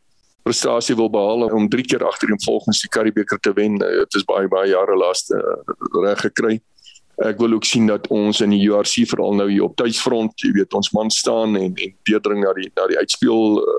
prestasie 0.46 0.94
wil 0.94 1.10
behaal 1.10 1.48
om 1.48 1.66
drie 1.72 1.86
keer 1.88 2.04
agtereen 2.06 2.38
volgens 2.44 2.84
die 2.84 2.92
Karibeker 2.94 3.40
te 3.42 3.50
wen. 3.58 3.80
Uh, 3.82 4.04
dit 4.04 4.20
is 4.20 4.28
baie 4.30 4.46
baie 4.52 4.70
jare 4.70 4.94
laaste 5.00 5.34
uh, 5.34 6.00
reg 6.06 6.22
gekry. 6.28 6.60
Ek 7.22 7.38
wil 7.38 7.52
ook 7.54 7.64
sien 7.64 7.86
dat 7.86 8.08
ons 8.10 8.40
in 8.42 8.50
die 8.50 8.62
URC 8.66 9.04
veral 9.06 9.36
nou 9.38 9.46
hier 9.50 9.68
op 9.68 9.76
tuisfront, 9.78 10.34
jy 10.42 10.50
weet, 10.56 10.74
ons 10.74 10.90
man 10.96 11.10
staan 11.14 11.54
en 11.58 11.74
en 11.74 11.92
deurdring 12.08 12.42
na 12.42 12.52
die 12.56 12.68
na 12.74 12.86
die 12.90 12.98
uitspeel 12.98 13.60
uh, 13.62 13.76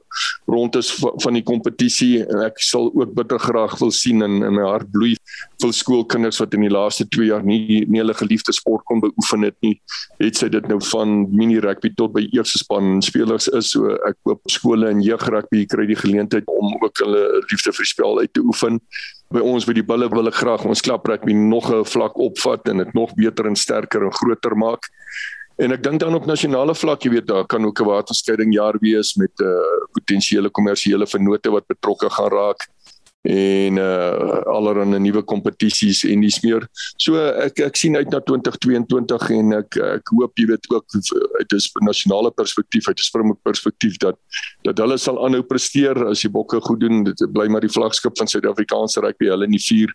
rondes 0.52 0.92
van 1.24 1.36
die 1.36 1.44
kompetisie 1.44 2.24
en 2.24 2.46
ek 2.46 2.62
sal 2.64 2.90
ook 2.94 3.14
bitter 3.18 3.40
graag 3.42 3.76
wil 3.82 3.92
sien 3.96 4.24
in 4.26 4.42
in 4.44 4.56
my 4.56 4.66
hart 4.68 4.88
bloei 4.94 5.14
vir 5.62 5.74
skoolkinders 5.76 6.40
wat 6.42 6.56
in 6.56 6.66
die 6.66 6.72
laaste 6.72 7.08
2 7.16 7.30
jaar 7.30 7.44
nie 7.46 7.84
nie 7.90 8.02
hulle 8.02 8.16
geliefde 8.18 8.56
sport 8.56 8.86
kon 8.90 9.04
beoefen 9.04 9.48
het 9.48 9.58
nie. 9.66 9.76
Het 10.22 10.40
sy 10.40 10.50
dit 10.54 10.70
nou 10.72 10.80
van 10.92 11.18
mini 11.32 11.60
rugby 11.64 11.92
tot 12.00 12.14
by 12.16 12.26
eerste 12.32 12.62
span 12.62 13.02
spelers 13.06 13.50
is. 13.52 13.74
So 13.76 13.98
ek 14.08 14.18
hoop 14.28 14.42
skole 14.52 14.90
en 14.92 15.04
jeugrugby 15.04 15.66
kry 15.72 15.88
die 15.92 16.00
geleentheid 16.00 16.48
om 16.52 16.76
ook 16.80 17.04
hulle 17.04 17.26
liefde 17.52 17.76
vir 17.76 17.92
spel 17.92 18.24
uit 18.24 18.34
te 18.34 18.44
oefen 18.46 18.80
by 19.34 19.42
ons 19.42 19.66
by 19.66 19.74
die 19.74 19.86
bulle 19.86 20.10
wil 20.10 20.28
ek 20.28 20.38
graag 20.42 20.66
ons 20.66 20.82
klaprugby 20.82 21.34
nog 21.34 21.72
'n 21.72 21.86
vlak 21.86 22.18
opvat 22.18 22.68
en 22.70 22.78
dit 22.78 22.94
nog 22.94 23.14
beter 23.16 23.48
en 23.48 23.56
sterker 23.56 24.04
en 24.04 24.12
groter 24.12 24.56
maak. 24.56 24.90
En 25.58 25.72
ek 25.72 25.84
dink 25.84 26.00
dan 26.00 26.16
op 26.16 26.26
nasionale 26.26 26.76
vlak, 26.76 27.04
jy 27.04 27.12
weet, 27.12 27.28
daar 27.28 27.46
kan 27.46 27.66
ook 27.66 27.80
'n 27.80 27.86
waterskeiding 27.86 28.54
jaar 28.54 28.76
wees 28.80 29.16
met 29.16 29.32
'n 29.40 29.44
uh, 29.44 29.88
potensiële 29.94 30.50
kommersiële 30.50 31.08
vennote 31.08 31.50
wat 31.52 31.68
betrokke 31.68 32.10
gaan 32.10 32.32
raak. 32.32 32.68
En 33.26 33.78
uh 33.82 34.42
allerlei 34.56 35.00
nuwe 35.00 35.24
kompetisies 35.26 36.04
en 36.06 36.22
dis 36.22 36.38
meer. 36.44 36.68
So 37.02 37.18
ek 37.18 37.60
ek 37.66 37.80
sien 37.80 37.98
uit 37.98 38.10
na 38.14 38.22
2022 38.22 39.30
en 39.40 39.58
ek 39.60 39.80
ek 39.82 40.14
hoop 40.14 40.38
jy 40.40 40.46
weet 40.52 40.70
ook 40.70 40.86
uit 40.96 41.52
'n 41.54 41.86
nasionale 41.86 42.32
perspektief, 42.32 42.88
uit 42.88 43.00
'n 43.00 43.08
Springbok 43.10 43.42
perspektief 43.44 43.98
dat 43.98 44.18
dat 44.64 44.78
hulle 44.78 44.98
sal 44.98 45.18
aanhou 45.26 45.44
presteer 45.44 46.08
as 46.08 46.22
die 46.22 46.30
bokke 46.30 46.62
goed 46.62 46.80
doen. 46.80 47.04
Dit 47.04 47.20
bly 47.34 47.48
maar 47.48 47.62
die 47.62 47.76
vlaggenskap 47.78 48.18
van 48.18 48.28
Suid-Afrikaanse 48.28 49.02
rugby 49.02 49.26
hulle 49.26 49.46
in 49.46 49.52
die 49.58 49.66
vier 49.66 49.94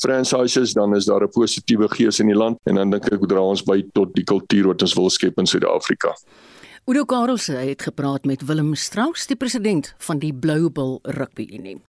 franchises 0.00 0.72
dan 0.72 0.94
is 0.94 1.04
daar 1.04 1.22
'n 1.22 1.30
positiewe 1.30 1.88
gees 1.88 2.20
in 2.20 2.26
die 2.26 2.36
land 2.36 2.58
en 2.64 2.74
dan 2.74 2.90
dink 2.90 3.12
ek 3.12 3.28
dra 3.28 3.40
ons 3.40 3.62
by 3.62 3.82
tot 3.92 4.14
die 4.14 4.24
kultuur 4.24 4.66
wat 4.66 4.82
ons 4.82 4.94
wil 4.94 5.10
skep 5.10 5.38
in 5.38 5.46
Suid-Afrika. 5.46 6.14
Udo 6.86 7.04
Karelse 7.04 7.52
het 7.52 7.82
gepraat 7.82 8.24
met 8.24 8.46
Willem 8.46 8.74
Strauss, 8.74 9.26
die 9.26 9.36
president 9.36 9.94
van 9.98 10.18
die 10.18 10.34
Blue 10.34 10.70
Bull 10.70 10.98
Rugby 11.02 11.46
Unie. 11.52 11.90